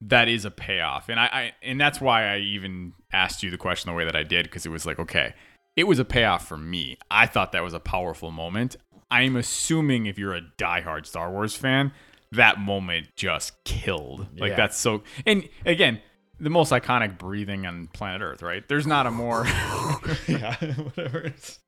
that 0.00 0.26
is 0.26 0.46
a 0.46 0.50
payoff. 0.50 1.10
And 1.10 1.20
I, 1.20 1.24
I 1.26 1.52
and 1.62 1.78
that's 1.78 2.00
why 2.00 2.34
I 2.34 2.38
even 2.38 2.94
asked 3.12 3.42
you 3.42 3.50
the 3.50 3.58
question 3.58 3.90
the 3.90 3.96
way 3.96 4.06
that 4.06 4.16
I 4.16 4.22
did, 4.22 4.46
because 4.46 4.64
it 4.64 4.70
was 4.70 4.86
like, 4.86 4.98
okay, 4.98 5.34
it 5.76 5.84
was 5.84 5.98
a 5.98 6.04
payoff 6.04 6.46
for 6.46 6.56
me. 6.56 6.98
I 7.10 7.26
thought 7.26 7.52
that 7.52 7.62
was 7.62 7.74
a 7.74 7.80
powerful 7.80 8.30
moment. 8.30 8.76
I'm 9.10 9.36
assuming 9.36 10.06
if 10.06 10.18
you're 10.18 10.34
a 10.34 10.42
diehard 10.58 11.06
Star 11.06 11.30
Wars 11.30 11.54
fan, 11.56 11.92
that 12.32 12.60
moment 12.60 13.08
just 13.16 13.62
killed. 13.64 14.26
Like 14.38 14.50
Yeah. 14.50 14.56
that's 14.56 14.76
so 14.76 15.02
and 15.26 15.48
again, 15.66 16.00
the 16.38 16.50
most 16.50 16.72
iconic 16.72 17.18
breathing 17.18 17.66
on 17.66 17.88
planet 17.88 18.22
Earth, 18.22 18.42
right? 18.42 18.66
There's 18.68 18.86
not 18.86 19.06
a 19.06 19.10
more 19.10 19.44
yeah, 20.28 20.54
whatever. 20.76 21.18
It's, 21.20 21.58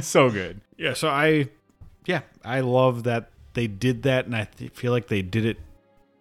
so 0.02 0.30
good. 0.30 0.60
Yeah, 0.76 0.94
so 0.94 1.08
I, 1.08 1.48
yeah, 2.06 2.20
I 2.44 2.60
love 2.60 3.04
that 3.04 3.30
they 3.54 3.66
did 3.66 4.02
that, 4.04 4.26
and 4.26 4.34
I 4.36 4.44
th- 4.44 4.70
feel 4.72 4.92
like 4.92 5.08
they 5.08 5.22
did 5.22 5.44
it 5.44 5.58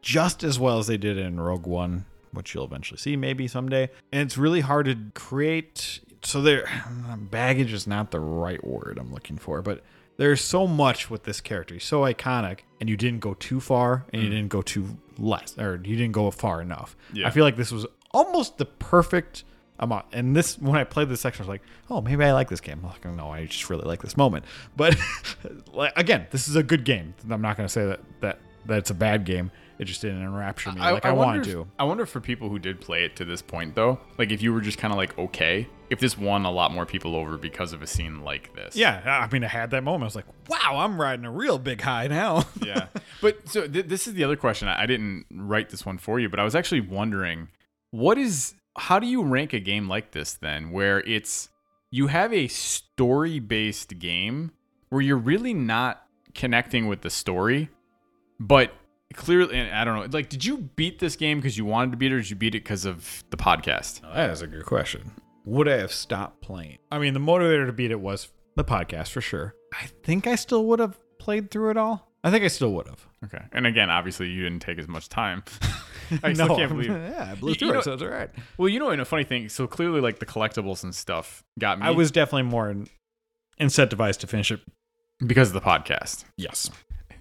just 0.01 0.43
as 0.43 0.57
well 0.59 0.79
as 0.79 0.87
they 0.87 0.97
did 0.97 1.17
in 1.17 1.39
Rogue 1.39 1.67
One, 1.67 2.05
which 2.31 2.53
you'll 2.55 2.65
eventually 2.65 2.97
see 2.97 3.15
maybe 3.15 3.47
someday. 3.47 3.89
And 4.11 4.21
it's 4.23 4.37
really 4.37 4.61
hard 4.61 4.87
to 4.87 4.97
create. 5.13 5.99
So 6.23 6.41
there, 6.41 6.67
baggage 7.17 7.73
is 7.73 7.87
not 7.87 8.11
the 8.11 8.19
right 8.19 8.63
word 8.63 8.97
I'm 8.99 9.13
looking 9.13 9.37
for, 9.37 9.61
but 9.61 9.83
there's 10.17 10.41
so 10.41 10.67
much 10.67 11.09
with 11.09 11.23
this 11.23 11.41
character. 11.41 11.73
He's 11.73 11.83
so 11.83 12.01
iconic, 12.01 12.59
and 12.79 12.89
you 12.89 12.97
didn't 12.97 13.19
go 13.21 13.33
too 13.33 13.59
far, 13.59 14.05
and 14.13 14.21
you 14.21 14.27
mm. 14.27 14.31
didn't 14.31 14.49
go 14.49 14.61
too 14.61 14.97
less, 15.17 15.57
or 15.57 15.81
you 15.83 15.95
didn't 15.95 16.11
go 16.11 16.29
far 16.31 16.61
enough. 16.61 16.95
Yeah. 17.13 17.27
I 17.27 17.31
feel 17.31 17.43
like 17.43 17.55
this 17.55 17.71
was 17.71 17.85
almost 18.11 18.57
the 18.57 18.65
perfect 18.65 19.43
amount. 19.79 20.05
And 20.11 20.35
this, 20.35 20.59
when 20.59 20.79
I 20.79 20.83
played 20.83 21.09
this 21.09 21.21
section, 21.21 21.43
I 21.43 21.45
was 21.45 21.49
like, 21.49 21.63
oh, 21.89 22.01
maybe 22.01 22.23
I 22.23 22.33
like 22.33 22.49
this 22.49 22.61
game. 22.61 22.81
I'm 22.83 22.89
like, 22.89 23.03
no, 23.05 23.31
I 23.31 23.45
just 23.45 23.69
really 23.69 23.85
like 23.85 24.01
this 24.01 24.15
moment. 24.15 24.45
But 24.77 24.95
like, 25.73 25.93
again, 25.97 26.27
this 26.29 26.47
is 26.47 26.55
a 26.55 26.63
good 26.63 26.83
game. 26.83 27.15
I'm 27.29 27.41
not 27.41 27.57
going 27.57 27.67
to 27.67 27.73
say 27.73 27.85
that 27.85 27.99
that 28.21 28.39
that 28.65 28.77
it's 28.77 28.91
a 28.91 28.95
bad 28.95 29.25
game. 29.25 29.49
It 29.81 29.85
just 29.85 30.01
didn't 30.03 30.21
enrapture 30.21 30.71
me 30.71 30.79
like 30.79 31.03
I, 31.05 31.11
wonder 31.11 31.25
wanted 31.25 31.47
if- 31.47 31.53
to. 31.53 31.67
I 31.79 31.83
wonder 31.85 32.03
if 32.03 32.09
for 32.09 32.21
people 32.21 32.49
who 32.49 32.59
did 32.59 32.79
play 32.79 33.03
it 33.03 33.15
to 33.15 33.25
this 33.25 33.41
point, 33.41 33.73
though, 33.73 33.99
like 34.19 34.29
if 34.31 34.39
you 34.43 34.53
were 34.53 34.61
just 34.61 34.77
kind 34.77 34.93
of 34.93 34.97
like 34.97 35.17
okay, 35.17 35.67
if 35.89 35.99
this 35.99 36.15
won 36.15 36.45
a 36.45 36.51
lot 36.51 36.71
more 36.71 36.85
people 36.85 37.15
over 37.15 37.35
because 37.35 37.73
of 37.73 37.81
a 37.81 37.87
scene 37.87 38.21
like 38.23 38.53
this. 38.55 38.75
Yeah, 38.75 39.01
I 39.27 39.27
mean, 39.33 39.43
I 39.43 39.47
had 39.47 39.71
that 39.71 39.83
moment. 39.83 40.03
I 40.03 40.05
was 40.05 40.15
like, 40.15 40.27
wow, 40.47 40.77
I'm 40.77 41.01
riding 41.01 41.25
a 41.25 41.31
real 41.31 41.57
big 41.57 41.81
high 41.81 42.05
now. 42.07 42.45
yeah. 42.63 42.89
But 43.21 43.49
so 43.49 43.67
th- 43.67 43.87
this 43.87 44.05
is 44.07 44.13
the 44.13 44.23
other 44.23 44.35
question. 44.35 44.67
I-, 44.67 44.83
I 44.83 44.85
didn't 44.85 45.25
write 45.31 45.69
this 45.71 45.83
one 45.83 45.97
for 45.97 46.19
you, 46.19 46.29
but 46.29 46.39
I 46.39 46.43
was 46.43 46.53
actually 46.55 46.81
wondering, 46.81 47.47
what 47.89 48.19
is, 48.19 48.53
how 48.77 48.99
do 48.99 49.07
you 49.07 49.23
rank 49.23 49.51
a 49.51 49.59
game 49.59 49.89
like 49.89 50.11
this 50.11 50.35
then, 50.35 50.69
where 50.71 50.99
it's 51.01 51.49
you 51.89 52.05
have 52.05 52.31
a 52.31 52.47
story 52.47 53.39
based 53.39 53.97
game 53.97 54.51
where 54.89 55.01
you're 55.01 55.17
really 55.17 55.55
not 55.55 56.03
connecting 56.35 56.85
with 56.87 57.01
the 57.01 57.09
story, 57.09 57.69
but 58.39 58.71
clearly, 59.15 59.57
and 59.57 59.73
I 59.75 59.83
don't 59.83 59.95
know, 59.95 60.07
like, 60.11 60.29
did 60.29 60.45
you 60.45 60.57
beat 60.57 60.99
this 60.99 61.15
game 61.15 61.39
because 61.39 61.57
you 61.57 61.65
wanted 61.65 61.91
to 61.91 61.97
beat 61.97 62.11
it, 62.11 62.15
or 62.15 62.21
did 62.21 62.29
you 62.29 62.35
beat 62.35 62.55
it 62.55 62.63
because 62.63 62.85
of 62.85 63.23
the 63.29 63.37
podcast? 63.37 64.01
that 64.13 64.29
is 64.29 64.41
a 64.41 64.47
good 64.47 64.65
question. 64.65 65.11
Would 65.45 65.67
I 65.67 65.77
have 65.77 65.91
stopped 65.91 66.41
playing? 66.41 66.77
I 66.91 66.99
mean, 66.99 67.13
the 67.13 67.19
motivator 67.19 67.65
to 67.65 67.73
beat 67.73 67.91
it 67.91 67.99
was 67.99 68.29
the 68.55 68.63
podcast 68.63 69.09
for 69.09 69.21
sure. 69.21 69.55
I 69.73 69.87
think 70.03 70.27
I 70.27 70.35
still 70.35 70.65
would 70.65 70.79
have 70.79 70.99
played 71.19 71.49
through 71.49 71.71
it 71.71 71.77
all. 71.77 72.11
I 72.23 72.29
think 72.29 72.43
I 72.43 72.49
still 72.49 72.71
would 72.73 72.87
have. 72.87 73.07
Okay. 73.25 73.43
And 73.51 73.65
again, 73.65 73.89
obviously, 73.89 74.27
you 74.27 74.43
didn't 74.43 74.61
take 74.61 74.77
as 74.77 74.87
much 74.87 75.09
time. 75.09 75.43
I 76.23 76.33
still 76.33 76.55
can't 76.55 76.69
believe. 76.69 76.89
yeah, 76.91 77.29
I 77.31 77.35
blew 77.35 77.55
through 77.55 77.69
you 77.69 77.79
it, 77.79 77.83
so 77.83 77.93
it's 77.93 78.03
all 78.03 78.09
right. 78.09 78.29
Well, 78.57 78.69
you 78.69 78.79
know, 78.79 78.89
and 78.89 79.01
a 79.01 79.05
funny 79.05 79.23
thing. 79.23 79.49
So 79.49 79.65
clearly, 79.65 80.01
like 80.01 80.19
the 80.19 80.25
collectibles 80.27 80.83
and 80.83 80.93
stuff 80.93 81.43
got 81.57 81.79
me. 81.79 81.85
I 81.87 81.91
was 81.91 82.11
definitely 82.11 82.43
more 82.49 82.69
in- 82.69 82.87
incentivized 83.59 84.19
to 84.19 84.27
finish 84.27 84.51
it. 84.51 84.59
because 85.25 85.47
of 85.47 85.53
the 85.53 85.61
podcast. 85.61 86.25
Yes. 86.37 86.69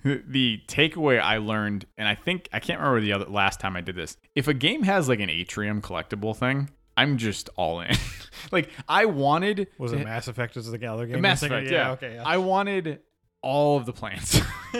The 0.02 0.60
takeaway 0.66 1.20
I 1.20 1.38
learned, 1.38 1.86
and 1.98 2.08
I 2.08 2.14
think 2.14 2.48
I 2.52 2.60
can't 2.60 2.78
remember 2.80 3.00
the 3.00 3.12
other 3.12 3.26
last 3.26 3.60
time 3.60 3.76
I 3.76 3.80
did 3.80 3.96
this. 3.96 4.16
If 4.34 4.48
a 4.48 4.54
game 4.54 4.82
has 4.84 5.08
like 5.08 5.20
an 5.20 5.30
atrium 5.30 5.82
collectible 5.82 6.34
thing, 6.36 6.70
I'm 6.96 7.18
just 7.18 7.50
all 7.56 7.80
in. 7.80 7.96
like 8.52 8.70
I 8.88 9.06
wanted 9.06 9.68
Was 9.78 9.92
it 9.92 10.04
Mass 10.04 10.28
Effect 10.28 10.56
as 10.56 10.70
the 10.70 10.86
other 10.86 11.06
game? 11.06 11.20
Mass 11.20 11.42
Effect, 11.42 11.66
thinking? 11.66 11.72
yeah. 11.72 11.90
Okay. 11.92 12.14
Yeah. 12.14 12.22
I 12.24 12.38
wanted 12.38 13.00
all 13.42 13.76
of 13.76 13.86
the 13.86 13.92
plants. 13.92 14.40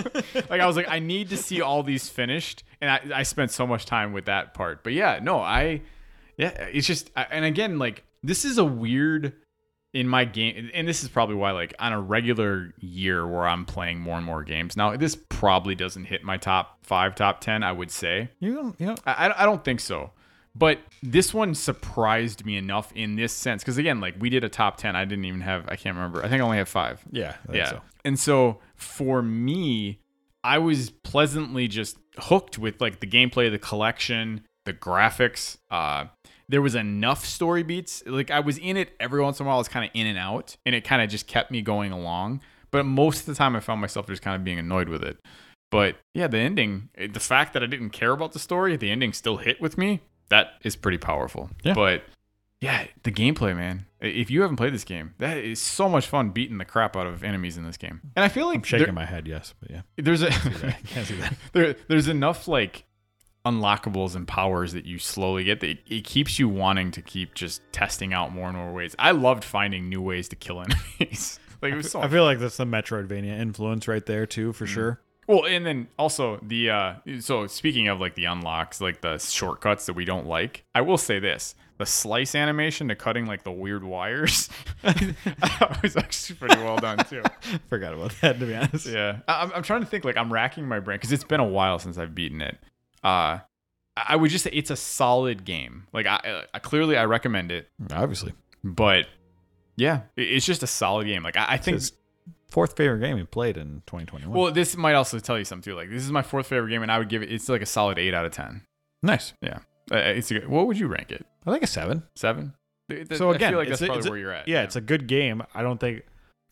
like 0.51 0.61
I 0.61 0.66
was 0.66 0.77
like, 0.77 0.89
I 0.89 0.99
need 0.99 1.31
to 1.31 1.37
see 1.37 1.61
all 1.61 1.83
these 1.83 2.09
finished, 2.09 2.64
and 2.81 2.91
I, 2.91 3.21
I 3.21 3.23
spent 3.23 3.51
so 3.51 3.66
much 3.66 3.87
time 3.87 4.12
with 4.12 4.27
that 4.27 4.55
part. 4.55 4.85
But 4.85 4.93
yeah, 4.93 5.18
no, 5.23 5.41
I, 5.41 5.83
yeah, 6.37 6.49
it's 6.49 6.87
just, 6.87 7.11
and 7.16 7.45
again, 7.45 7.79
like 7.79 8.05
this 8.23 8.45
is 8.45 8.59
a 8.59 8.64
weird 8.64 9.35
in 9.93 10.07
my 10.09 10.24
game, 10.24 10.70
and 10.72 10.86
this 10.86 11.03
is 11.03 11.09
probably 11.09 11.34
why, 11.34 11.51
like 11.51 11.74
on 11.78 11.93
a 11.93 12.01
regular 12.01 12.72
year 12.78 13.26
where 13.26 13.47
I'm 13.49 13.64
playing 13.64 13.99
more 14.01 14.16
and 14.16 14.24
more 14.24 14.43
games 14.45 14.76
now, 14.76 14.97
this 14.97 15.16
probably 15.28 15.74
doesn't 15.74 16.05
hit 16.05 16.22
my 16.22 16.36
top 16.36 16.78
five, 16.84 17.14
top 17.14 17.41
ten. 17.41 17.62
I 17.62 17.72
would 17.72 17.91
say. 17.91 18.30
you 18.38 18.55
don't. 18.55 18.80
You 18.80 18.86
know. 18.86 18.95
I, 19.07 19.32
I- 19.36 19.45
don't 19.45 19.64
think 19.64 19.80
so. 19.80 20.12
But 20.55 20.80
this 21.03 21.32
one 21.32 21.55
surprised 21.55 22.45
me 22.45 22.57
enough 22.57 22.93
in 22.95 23.14
this 23.16 23.32
sense. 23.32 23.62
Because 23.62 23.78
again, 23.78 24.01
like 24.01 24.16
we 24.18 24.30
did 24.30 24.43
a 24.43 24.49
top 24.49 24.78
10. 24.78 24.97
I 24.97 25.05
didn't 25.05 25.24
even 25.24 25.41
have, 25.43 25.64
I 25.68 25.76
can't 25.76 25.95
remember. 25.95 26.24
I 26.24 26.28
think 26.28 26.43
I 26.43 26.45
only 26.45 26.57
have 26.59 26.68
five. 26.68 27.01
Yeah. 27.12 27.36
Yeah. 27.53 27.70
So. 27.70 27.80
And 28.05 28.18
so 28.18 28.59
for 28.74 29.22
me, 29.22 30.01
I 30.43 30.59
was 30.59 30.91
pleasantly 30.91 31.68
just 31.68 31.99
hooked 32.18 32.59
with 32.59 32.80
like 32.80 32.99
the 32.99 33.07
gameplay, 33.07 33.49
the 33.49 33.61
collection, 33.61 34.43
the 34.64 34.72
graphics. 34.72 35.57
Uh, 35.70 36.07
there 36.51 36.61
was 36.61 36.75
enough 36.75 37.25
story 37.25 37.63
beats. 37.63 38.03
Like 38.07 38.31
I 38.31 38.41
was 38.41 38.59
in 38.59 38.77
it 38.77 38.91
every 38.99 39.23
once 39.23 39.39
in 39.39 39.47
a 39.47 39.49
while. 39.49 39.57
I 39.57 39.59
was 39.59 39.69
kind 39.69 39.85
of 39.85 39.91
in 39.95 40.07
and 40.07 40.19
out, 40.19 40.57
and 40.67 40.75
it 40.75 40.83
kind 40.83 41.01
of 41.01 41.09
just 41.09 41.27
kept 41.27 41.51
me 41.51 41.63
going 41.63 41.93
along. 41.93 42.41
But 42.73 42.87
most 42.87 43.21
of 43.21 43.27
the 43.27 43.35
time, 43.35 43.55
I 43.57 43.61
found 43.61 43.81
myself 43.81 44.07
just 44.09 44.23
kind 44.23 44.37
of 44.37 44.45
being 44.45 44.59
annoyed 44.59 44.89
with 44.89 45.03
it. 45.03 45.19
But 45.71 45.97
yeah, 46.13 46.27
the 46.27 46.39
ending, 46.39 46.89
eh, 46.99 47.07
the 47.13 47.21
fact 47.21 47.53
that 47.53 47.63
I 47.63 47.67
didn't 47.67 47.91
care 47.91 48.11
about 48.11 48.33
the 48.33 48.41
story, 48.41 48.77
the 48.77 48.91
ending 48.91 49.13
still 49.13 49.37
hit 49.37 49.61
with 49.61 49.79
me. 49.79 50.01
That 50.29 50.55
is 50.63 50.75
pretty 50.75 50.99
powerful. 50.99 51.51
Yeah. 51.63 51.75
But 51.75 52.03
yeah, 52.61 52.89
the 53.05 53.13
gameplay, 53.13 53.57
man. 53.57 53.87
If 54.01 54.31
you 54.31 54.43
haven't 54.43 54.57
played 54.57 54.75
this 54.75 54.85
game, 54.85 55.15
that 55.19 55.39
is 55.39 55.61
so 55.61 55.89
much 55.89 56.07
fun 56.07 56.31
beating 56.31 56.59
the 56.59 56.65
crap 56.65 56.97
out 56.97 57.07
of 57.07 57.23
enemies 57.23 57.57
in 57.57 57.65
this 57.65 57.77
game. 57.77 58.01
And 58.17 58.25
I 58.25 58.29
feel 58.29 58.47
like 58.47 58.57
I'm 58.57 58.63
shaking 58.65 58.95
my 58.95 59.05
head. 59.05 59.29
Yes, 59.29 59.55
but 59.61 59.71
yeah. 59.71 59.83
there's 59.97 60.23
a 60.23 60.31
Can't 60.31 61.07
see 61.07 61.17
that. 61.17 61.35
there, 61.53 61.77
there's 61.87 62.09
enough 62.09 62.49
like 62.49 62.85
unlockables 63.47 64.14
and 64.14 64.28
powers 64.28 64.72
that 64.74 64.84
you 64.84 64.99
slowly 64.99 65.45
get 65.45 65.61
that 65.61 65.70
it, 65.70 65.78
it 65.88 66.05
keeps 66.05 66.38
you 66.38 66.49
wanting 66.49 66.91
to 66.91 67.01
keep 67.03 67.34
just 67.34 67.62
testing 67.72 68.12
out 68.12 68.32
more 68.32 68.49
and 68.49 68.57
more 68.57 68.72
ways. 68.72 68.95
I 68.99 69.12
loved 69.12 69.45
finding 69.45 69.88
new 69.88 70.03
ways 70.03 70.28
to 70.28 70.36
kill 70.36 70.61
enemies. 71.01 71.41
like 71.62 71.72
it 71.72 71.76
was 71.76 71.91
so 71.91 72.01
I 72.03 72.09
feel 72.09 72.24
like 72.24 72.38
that's 72.38 72.59
the 72.59 72.64
Metroidvania 72.66 73.38
influence 73.41 73.88
right 73.88 74.05
there 74.05 74.26
too, 74.26 74.49
Mm-hmm. 74.51 74.53
for 74.59 74.66
sure. 74.66 75.01
Well, 75.26 75.47
and 75.47 75.64
then 75.64 75.86
also 75.99 76.38
the 76.43 76.70
uh 76.70 76.95
so 77.20 77.47
speaking 77.47 77.86
of 77.88 78.01
like 78.01 78.14
the 78.14 78.24
unlocks, 78.26 78.80
like 78.80 79.01
the 79.01 79.16
shortcuts 79.18 79.86
that 79.86 79.95
we 79.95 80.05
don't 80.05 80.26
like, 80.26 80.64
I 80.74 80.80
will 80.82 80.99
say 80.99 81.18
this. 81.18 81.55
The 81.78 81.86
slice 81.86 82.34
animation 82.34 82.88
to 82.88 82.95
cutting 82.95 83.24
like 83.26 83.43
the 83.45 83.53
weird 83.53 83.82
wires 83.84 84.51
was 85.82 85.97
actually 85.97 86.36
pretty 86.36 86.57
well 86.62 86.76
done 86.76 86.99
too. 87.09 87.22
Forgot 87.70 87.95
about 87.95 88.12
that 88.20 88.38
to 88.38 88.47
be 88.47 88.55
honest. 88.55 88.86
Yeah. 88.86 89.20
I- 89.28 89.43
I'm, 89.45 89.53
I'm 89.55 89.62
trying 89.62 89.80
to 89.80 89.86
think 89.86 90.05
like 90.05 90.16
I'm 90.16 90.32
racking 90.32 90.66
my 90.66 90.78
brain 90.80 90.97
because 90.99 91.12
it's 91.12 91.24
been 91.24 91.41
a 91.41 91.45
while 91.47 91.78
since 91.78 91.97
I've 91.97 92.14
beaten 92.14 92.41
it. 92.43 92.59
Uh 93.03 93.39
I 93.97 94.17
would 94.17 94.31
just 94.31 94.45
say 94.45 94.51
it's 94.53 94.71
a 94.71 94.77
solid 94.77 95.45
game. 95.45 95.87
Like 95.93 96.07
I, 96.07 96.45
I 96.55 96.59
clearly 96.59 96.97
I 96.97 97.05
recommend 97.05 97.53
it, 97.53 97.69
Obviously. 97.93 98.33
but 98.65 99.07
yeah, 99.77 100.03
it's 100.17 100.47
just 100.47 100.63
a 100.63 100.67
solid 100.67 101.07
game. 101.07 101.23
Like 101.23 101.37
I, 101.37 101.47
I 101.51 101.57
think 101.59 101.81
fourth 102.51 102.77
favorite 102.77 103.01
game 103.01 103.17
he 103.19 103.25
played 103.25 103.57
in 103.57 103.83
2021. 103.87 104.31
well, 104.39 104.53
this 104.53 104.77
might 104.77 104.95
also 104.95 105.19
tell 105.19 105.39
you 105.39 105.45
something 105.45 105.71
too. 105.73 105.77
Like 105.77 105.91
this 105.91 106.03
is 106.05 106.11
my 106.13 106.23
fourth 106.23 106.47
favorite 106.47 106.71
game, 106.71 106.83
and 106.83 106.91
I 106.91 106.99
would 106.99 107.09
give 107.09 107.23
it. 107.23 107.31
It's 107.33 107.49
like 107.49 107.63
a 107.63 107.67
solid 107.67 107.99
eight 107.99 108.15
out 108.15 108.25
of 108.25 108.33
ten. 108.33 108.63
nice. 109.03 109.33
Yeah, 109.43 109.59
Uh, 109.93 109.97
it's 109.97 110.31
a 110.31 110.35
good, 110.35 110.49
what 110.49 110.67
would 110.67 110.79
you 110.79 110.87
rank 110.87 111.11
it? 111.13 111.27
I 111.47 111.51
think 111.53 111.63
a 111.65 111.67
seven. 111.67 112.05
Seven. 112.17 112.55
Th- 112.89 113.07
th- 113.09 113.19
So 113.19 113.31
I 113.33 113.37
again, 113.37 113.53
feel 113.53 113.59
like 113.59 113.69
that's 113.69 113.83
a- 113.83 113.87
probably 113.87 114.07
a- 114.09 114.11
where 114.11 114.19
you're 114.21 114.33
at. 114.33 114.49
Yeah, 114.49 114.63
it's 114.63 114.77
a 114.77 114.81
good 114.81 115.07
game. 115.09 115.43
I 115.55 115.63
don't 115.63 115.79
think. 115.79 116.03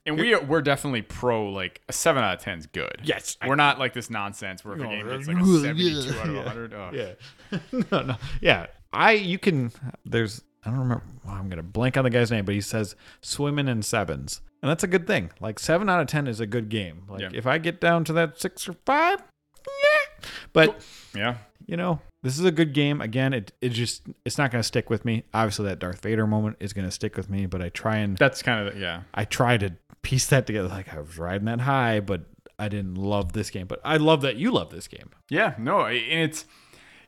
And 0.08 0.18
we 0.18 0.34
are, 0.34 0.42
we're 0.42 0.62
definitely 0.62 1.02
pro. 1.02 1.50
Like 1.50 1.80
a 1.88 1.92
seven 1.92 2.22
out 2.24 2.34
of 2.36 2.40
ten 2.42 2.58
is 2.58 2.66
good. 2.66 3.00
Yes, 3.04 3.36
we're 3.46 3.54
not 3.56 3.78
like 3.78 3.92
this 3.92 4.10
nonsense 4.10 4.64
where 4.64 4.74
if 4.74 4.80
a 4.82 4.84
game 4.86 5.06
gets 5.08 5.28
like 5.28 5.36
a 5.36 5.44
seventy-two 5.60 6.18
out 6.18 6.28
of 6.28 6.34
Yeah. 6.34 6.42
hundred. 6.42 6.74
Oh. 6.74 6.90
Yeah. 6.92 7.58
no, 7.92 8.02
no. 8.02 8.16
Yeah. 8.40 8.66
I 8.92 9.12
you 9.12 9.38
can 9.38 9.70
there's 10.04 10.42
I 10.64 10.70
don't 10.70 10.78
remember 10.80 11.04
well, 11.24 11.34
I'm 11.34 11.48
gonna 11.48 11.62
blank 11.62 11.96
on 11.96 12.04
the 12.04 12.10
guy's 12.10 12.30
name, 12.30 12.44
but 12.44 12.54
he 12.54 12.60
says 12.60 12.96
swimming 13.20 13.68
in 13.68 13.82
sevens. 13.82 14.40
And 14.62 14.68
that's 14.70 14.82
a 14.82 14.88
good 14.88 15.06
thing. 15.06 15.30
Like 15.40 15.58
seven 15.58 15.88
out 15.88 16.00
of 16.00 16.06
ten 16.08 16.26
is 16.26 16.40
a 16.40 16.46
good 16.46 16.68
game. 16.68 17.02
Like 17.08 17.20
Yeah. 17.20 17.30
if 17.32 17.46
I 17.46 17.58
get 17.58 17.80
down 17.80 18.04
to 18.04 18.12
that 18.14 18.40
six 18.40 18.68
or 18.68 18.74
five, 18.84 19.22
yeah. 19.66 20.28
But 20.52 20.80
Yeah. 21.14 21.36
you 21.66 21.76
know, 21.76 22.00
this 22.22 22.38
is 22.38 22.44
a 22.44 22.50
good 22.50 22.72
game. 22.72 23.00
Again, 23.00 23.32
it 23.34 23.52
it 23.60 23.68
just 23.70 24.02
it's 24.24 24.38
not 24.38 24.50
gonna 24.50 24.62
stick 24.64 24.90
with 24.90 25.04
me. 25.04 25.24
Obviously 25.34 25.66
that 25.66 25.78
Darth 25.78 26.00
Vader 26.02 26.26
moment 26.26 26.56
is 26.60 26.72
gonna 26.72 26.90
stick 26.90 27.16
with 27.16 27.28
me, 27.30 27.46
but 27.46 27.60
I 27.62 27.68
try 27.68 27.98
and 27.98 28.16
That's 28.16 28.42
kind 28.42 28.66
of 28.66 28.76
yeah. 28.78 29.02
I 29.14 29.24
try 29.26 29.58
to 29.58 29.74
piece 30.02 30.26
that 30.26 30.46
together. 30.46 30.68
Like 30.68 30.92
I 30.92 31.00
was 31.00 31.18
riding 31.18 31.46
that 31.46 31.60
high, 31.60 32.00
but 32.00 32.22
I 32.58 32.68
didn't 32.68 32.96
love 32.96 33.32
this 33.32 33.50
game. 33.50 33.66
But 33.66 33.80
I 33.84 33.96
love 33.96 34.22
that 34.22 34.36
you 34.36 34.50
love 34.50 34.70
this 34.70 34.88
game. 34.88 35.10
Yeah. 35.30 35.54
No, 35.58 35.86
and 35.86 36.20
it's 36.30 36.44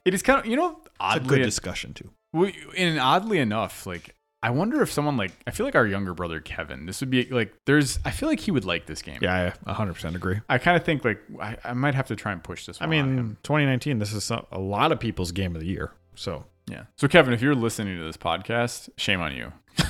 it 0.05 0.14
is 0.14 0.22
kind 0.22 0.41
of 0.41 0.47
you 0.47 0.57
know 0.57 0.80
It's 1.01 1.24
a 1.24 1.28
good 1.28 1.43
discussion 1.43 1.95
too. 1.95 2.11
Well, 2.32 2.51
and 2.76 2.99
oddly 2.99 3.38
enough, 3.38 3.86
like 3.86 4.14
I 4.43 4.51
wonder 4.51 4.80
if 4.80 4.91
someone 4.91 5.16
like 5.16 5.32
I 5.47 5.51
feel 5.51 5.66
like 5.66 5.74
our 5.74 5.86
younger 5.86 6.14
brother 6.14 6.41
Kevin, 6.41 6.86
this 6.86 7.01
would 7.01 7.11
be 7.11 7.24
like 7.24 7.53
there's 7.66 7.99
I 8.05 8.11
feel 8.11 8.28
like 8.28 8.41
he 8.41 8.51
would 8.51 8.64
like 8.64 8.86
this 8.86 9.03
game. 9.03 9.18
Yeah, 9.20 9.53
I 9.66 9.72
100% 9.72 10.14
agree. 10.14 10.41
I 10.49 10.59
kind 10.59 10.76
of 10.76 10.84
think 10.84 11.05
like 11.05 11.20
I, 11.41 11.57
I 11.64 11.72
might 11.74 11.95
have 11.95 12.07
to 12.09 12.16
try 12.16 12.32
and 12.32 12.43
push 12.43 12.66
this. 12.66 12.78
I 12.80 12.86
mean, 12.86 13.36
2019, 13.43 13.99
this 13.99 14.12
is 14.12 14.30
a 14.30 14.59
lot 14.59 14.93
of 14.93 15.01
people's 15.01 15.32
game 15.32 15.55
of 15.55 15.61
the 15.61 15.66
year. 15.66 15.93
So, 16.14 16.45
yeah. 16.70 16.84
So 16.96 17.08
Kevin, 17.08 17.32
if 17.34 17.42
you're 17.42 17.54
listening 17.54 17.96
to 17.98 18.04
this 18.04 18.16
podcast, 18.16 18.88
shame 18.96 19.20
on 19.20 19.34
you. 19.34 19.52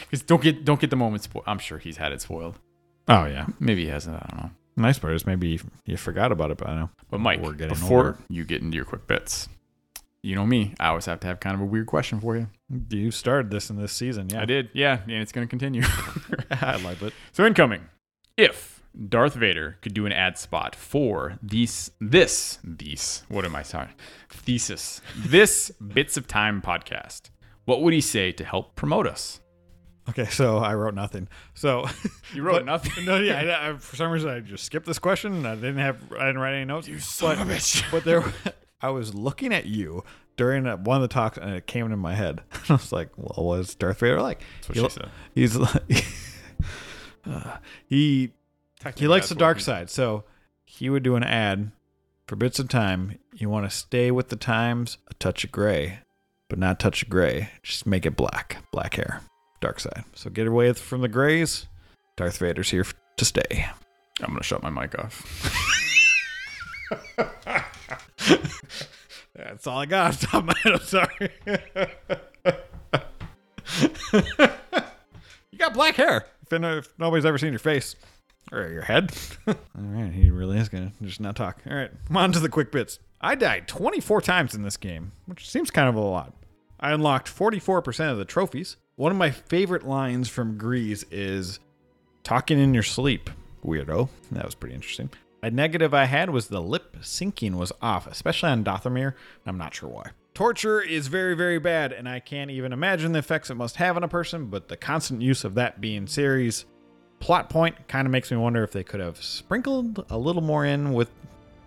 Because 0.00 0.22
don't 0.22 0.42
get 0.42 0.64
don't 0.64 0.80
get 0.80 0.90
the 0.90 0.96
moment 0.96 1.22
spoiled. 1.22 1.44
I'm 1.46 1.58
sure 1.58 1.78
he's 1.78 1.96
had 1.98 2.12
it 2.12 2.20
spoiled. 2.20 2.58
oh, 3.08 3.26
yeah. 3.26 3.46
Maybe 3.60 3.84
he 3.84 3.90
hasn't. 3.90 4.16
I 4.16 4.26
don't 4.30 4.42
know. 4.42 4.50
Nice 4.76 4.98
part 4.98 5.12
is 5.14 5.26
maybe 5.26 5.60
you 5.86 5.96
forgot 5.96 6.32
about 6.32 6.50
it, 6.50 6.56
but 6.58 6.68
I 6.68 6.74
know. 6.76 6.90
But 7.10 7.20
Mike, 7.20 7.40
We're 7.40 7.52
getting 7.52 7.74
before 7.74 7.98
older. 8.06 8.18
you 8.28 8.44
get 8.44 8.62
into 8.62 8.76
your 8.76 8.84
quick 8.84 9.06
bits, 9.06 9.48
you 10.22 10.34
know 10.36 10.46
me. 10.46 10.74
I 10.80 10.88
always 10.88 11.06
have 11.06 11.20
to 11.20 11.26
have 11.26 11.40
kind 11.40 11.54
of 11.54 11.60
a 11.60 11.64
weird 11.64 11.86
question 11.86 12.20
for 12.20 12.36
you. 12.36 12.48
You 12.90 13.10
started 13.10 13.50
this 13.50 13.70
in 13.70 13.76
this 13.76 13.92
season, 13.92 14.28
yeah. 14.30 14.42
I 14.42 14.44
did, 14.44 14.70
yeah, 14.72 15.00
and 15.02 15.12
it's 15.22 15.32
going 15.32 15.46
to 15.46 15.50
continue. 15.50 15.82
I 16.50 16.76
like 16.76 17.02
it. 17.02 17.12
So 17.32 17.44
incoming. 17.44 17.86
If 18.36 18.82
Darth 19.08 19.34
Vader 19.34 19.76
could 19.82 19.94
do 19.94 20.06
an 20.06 20.12
ad 20.12 20.38
spot 20.38 20.74
for 20.76 21.38
these 21.42 21.90
this 22.00 22.58
these 22.64 23.24
what 23.28 23.44
am 23.44 23.54
I 23.56 23.62
sorry? 23.62 23.90
Thesis. 24.48 25.02
This 25.14 25.70
Bits 25.72 26.16
of 26.16 26.26
Time 26.26 26.62
podcast. 26.62 27.28
What 27.66 27.82
would 27.82 27.92
he 27.92 28.00
say 28.00 28.32
to 28.32 28.42
help 28.44 28.76
promote 28.76 29.06
us? 29.06 29.40
Okay, 30.08 30.24
so 30.24 30.56
I 30.56 30.74
wrote 30.74 30.94
nothing. 30.94 31.28
So, 31.52 31.84
You 32.34 32.42
wrote 32.42 32.60
But- 32.60 32.64
nothing. 32.64 33.04
no, 33.04 33.18
yeah, 33.18 33.58
I, 33.60 33.68
I, 33.68 33.76
for 33.76 33.94
some 33.96 34.10
reason 34.10 34.30
I 34.30 34.40
just 34.40 34.64
skipped 34.64 34.86
this 34.86 34.98
question. 34.98 35.34
And 35.34 35.46
I 35.46 35.54
didn't 35.54 35.76
have, 35.76 35.98
I 36.18 36.24
didn't 36.28 36.38
write 36.38 36.54
any 36.54 36.64
notes. 36.64 36.88
You 36.88 36.98
son 36.98 37.38
of 37.38 37.50
a 37.50 37.52
bitch. 37.56 37.84
But 37.90 38.04
there, 38.04 38.24
I 38.80 38.88
was 38.88 39.14
looking 39.14 39.52
at 39.52 39.66
you 39.66 40.02
during 40.38 40.66
uh, 40.66 40.78
one 40.78 40.96
of 40.96 41.02
the 41.02 41.08
talks, 41.12 41.36
and 41.36 41.50
it 41.50 41.66
came 41.66 41.84
into 41.84 41.98
my 41.98 42.14
head. 42.14 42.40
I 42.70 42.72
was 42.72 42.90
like, 42.90 43.10
"Well, 43.18 43.48
what's 43.48 43.74
Darth 43.74 44.00
Vader 44.00 44.22
like?" 44.22 44.40
That's 44.66 44.68
what 44.70 44.76
He 44.78 44.82
she 44.82 44.88
said. 44.88 45.08
He's 45.34 45.56
like, 45.56 46.06
uh, 47.26 47.56
he 47.86 48.32
he 48.96 49.08
likes 49.08 49.28
the 49.28 49.34
dark 49.34 49.60
side, 49.60 49.90
so 49.90 50.24
he 50.64 50.88
would 50.88 51.02
do 51.02 51.16
an 51.16 51.22
ad 51.22 51.70
for 52.26 52.36
bits 52.36 52.58
of 52.58 52.68
time. 52.70 53.18
You 53.40 53.48
want 53.48 53.70
to 53.70 53.76
stay 53.76 54.10
with 54.10 54.30
the 54.30 54.36
times, 54.36 54.98
a 55.08 55.14
touch 55.14 55.44
of 55.44 55.52
gray, 55.52 56.00
but 56.48 56.58
not 56.58 56.80
touch 56.80 57.04
of 57.04 57.08
gray. 57.08 57.50
Just 57.62 57.86
make 57.86 58.04
it 58.04 58.16
black, 58.16 58.56
black 58.72 58.96
hair, 58.96 59.20
dark 59.60 59.78
side. 59.78 60.02
So 60.16 60.28
get 60.28 60.48
away 60.48 60.72
from 60.72 61.02
the 61.02 61.08
grays. 61.08 61.68
Darth 62.16 62.38
Vader's 62.38 62.70
here 62.70 62.84
to 63.16 63.24
stay. 63.24 63.66
I'm 64.20 64.32
gonna 64.32 64.42
shut 64.42 64.60
my 64.64 64.70
mic 64.70 64.98
off. 64.98 65.22
That's 69.36 69.68
all 69.68 69.78
I 69.78 69.86
got 69.86 70.06
off 70.08 70.20
top 70.20 70.34
of 70.34 70.46
my 70.46 70.54
head. 70.64 70.72
I'm 70.72 70.80
sorry. 70.80 71.30
you 75.52 75.58
got 75.58 75.74
black 75.74 75.94
hair. 75.94 76.26
If, 76.42 76.52
if 76.52 76.88
nobody's 76.98 77.24
ever 77.24 77.38
seen 77.38 77.52
your 77.52 77.60
face 77.60 77.94
or 78.50 78.68
your 78.68 78.82
head. 78.82 79.12
all 79.46 79.54
right, 79.76 80.12
he 80.12 80.28
really 80.32 80.58
is 80.58 80.68
going 80.68 80.90
to 80.90 81.04
just 81.04 81.20
not 81.20 81.36
talk. 81.36 81.60
All 81.70 81.76
right, 81.76 81.92
on 82.12 82.32
to 82.32 82.40
the 82.40 82.48
quick 82.48 82.72
bits. 82.72 82.98
I 83.20 83.34
died 83.34 83.66
24 83.66 84.20
times 84.20 84.54
in 84.54 84.62
this 84.62 84.76
game, 84.76 85.12
which 85.26 85.50
seems 85.50 85.70
kind 85.70 85.88
of 85.88 85.96
a 85.96 86.00
lot. 86.00 86.34
I 86.78 86.92
unlocked 86.92 87.28
44% 87.28 88.12
of 88.12 88.18
the 88.18 88.24
trophies. 88.24 88.76
One 88.94 89.10
of 89.10 89.18
my 89.18 89.30
favorite 89.30 89.86
lines 89.86 90.28
from 90.28 90.58
Greez 90.58 91.04
is 91.10 91.58
talking 92.22 92.60
in 92.60 92.74
your 92.74 92.84
sleep, 92.84 93.30
weirdo. 93.64 94.08
That 94.30 94.44
was 94.44 94.54
pretty 94.54 94.76
interesting. 94.76 95.10
A 95.42 95.50
negative 95.50 95.94
I 95.94 96.04
had 96.04 96.30
was 96.30 96.48
the 96.48 96.62
lip 96.62 96.96
syncing 97.00 97.54
was 97.54 97.72
off, 97.82 98.06
especially 98.06 98.50
on 98.50 98.64
Dathomir. 98.64 99.14
I'm 99.46 99.58
not 99.58 99.74
sure 99.74 99.88
why. 99.88 100.10
Torture 100.34 100.80
is 100.80 101.08
very, 101.08 101.34
very 101.34 101.58
bad, 101.58 101.92
and 101.92 102.08
I 102.08 102.20
can't 102.20 102.52
even 102.52 102.72
imagine 102.72 103.10
the 103.10 103.18
effects 103.18 103.50
it 103.50 103.56
must 103.56 103.76
have 103.76 103.96
on 103.96 104.04
a 104.04 104.08
person, 104.08 104.46
but 104.46 104.68
the 104.68 104.76
constant 104.76 105.22
use 105.22 105.42
of 105.42 105.54
that 105.54 105.80
being 105.80 106.06
Cere's 106.06 106.64
plot 107.18 107.50
point 107.50 107.88
kind 107.88 108.06
of 108.06 108.12
makes 108.12 108.30
me 108.30 108.36
wonder 108.36 108.62
if 108.62 108.70
they 108.70 108.84
could 108.84 109.00
have 109.00 109.20
sprinkled 109.20 110.04
a 110.10 110.18
little 110.18 110.42
more 110.42 110.64
in 110.64 110.92
with, 110.92 111.10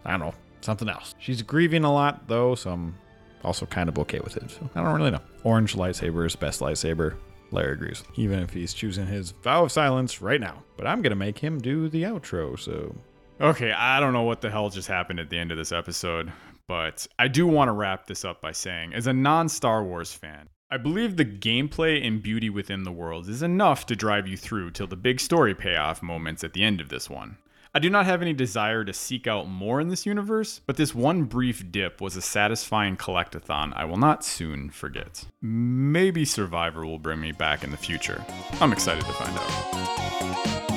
I 0.06 0.12
don't 0.12 0.22
know, 0.22 0.34
something 0.62 0.90
else. 0.90 1.16
She's 1.20 1.42
grieving 1.42 1.84
a 1.84 1.94
lot, 1.94 2.28
though, 2.28 2.56
so 2.56 2.72
I'm 2.72 2.96
also 3.44 3.66
kind 3.66 3.90
of 3.90 3.98
okay 4.00 4.20
with 4.20 4.38
it. 4.38 4.52
So 4.52 4.70
I 4.76 4.84
don't 4.84 4.96
really 4.96 5.12
know. 5.12 5.22
Orange 5.44 5.76
lightsaber 5.76 6.26
is 6.26 6.36
best 6.36 6.62
lightsaber. 6.62 7.16
Larry 7.54 7.74
agrees, 7.74 8.04
even 8.16 8.40
if 8.40 8.52
he's 8.52 8.74
choosing 8.74 9.06
his 9.06 9.32
vow 9.32 9.66
of 9.66 9.72
silence 9.74 10.22
right 10.22 10.40
now. 10.40 10.64
But 10.78 10.88
I'm 10.88 11.04
to 11.04 11.16
make 11.16 11.38
him 11.38 11.60
do 11.60 11.90
the 11.90 12.04
outro, 12.04 12.58
so 12.58 12.96
Okay, 13.42 13.72
I 13.72 14.00
don't 14.00 14.14
know 14.14 14.22
what 14.22 14.42
the 14.42 14.52
hell 14.52 14.70
just 14.70 14.88
happened 14.88 15.20
at 15.20 15.32
the 15.32 15.38
end 15.40 15.52
of 15.52 15.58
this 15.58 15.72
episode, 15.72 16.32
but 16.68 17.08
I 17.18 17.28
do 17.28 17.48
want 17.48 17.70
to 17.70 17.74
wrap 17.74 18.06
this 18.06 18.24
up 18.24 18.40
by 18.40 18.52
saying, 18.52 18.94
as 18.94 19.08
a 19.08 19.14
non 19.14 19.50
Star 19.50 19.84
Wars 19.84 20.14
fan, 20.14 20.48
I 20.70 20.78
believe 20.78 21.18
the 21.18 21.26
gameplay 21.26 22.06
and 22.06 22.22
beauty 22.22 22.52
within 22.52 22.84
the 22.84 22.92
world 22.92 23.28
is 23.28 23.42
enough 23.42 23.88
to 23.88 23.96
drive 23.96 24.28
you 24.28 24.38
through 24.38 24.72
till 24.72 24.86
the 24.86 24.96
big 24.96 25.20
story 25.20 25.56
payoff 25.56 26.04
moments 26.04 26.44
at 26.44 26.54
the 26.54 26.64
end 26.64 26.80
of 26.82 26.90
this 26.90 27.10
one. 27.10 27.40
I 27.74 27.80
do 27.80 27.90
not 27.90 28.06
have 28.06 28.22
any 28.22 28.34
desire 28.34 28.84
to 28.84 28.92
seek 28.92 29.28
out 29.28 29.48
more 29.48 29.80
in 29.80 29.88
this 29.88 30.06
universe, 30.06 30.60
but 30.66 30.76
this 30.76 30.94
one 30.94 31.24
brief 31.24 31.72
dip 31.72 32.02
was 32.02 32.18
a 32.18 32.22
satisfying 32.22 32.98
collectathon 32.98 33.72
I 33.74 33.86
will 33.86 33.96
not 33.96 34.26
soon 34.26 34.70
forget. 34.70 35.24
Maybe 35.42 36.26
Survivor 36.26 36.86
will 36.86 37.00
bring 37.00 37.22
me 37.22 37.32
back 37.32 37.64
in 37.64 37.72
the 37.72 37.78
future. 37.78 38.26
I'm 38.60 38.74
excited 38.74 39.06
to 39.06 39.14
find 39.14 39.38
out. 39.38 40.71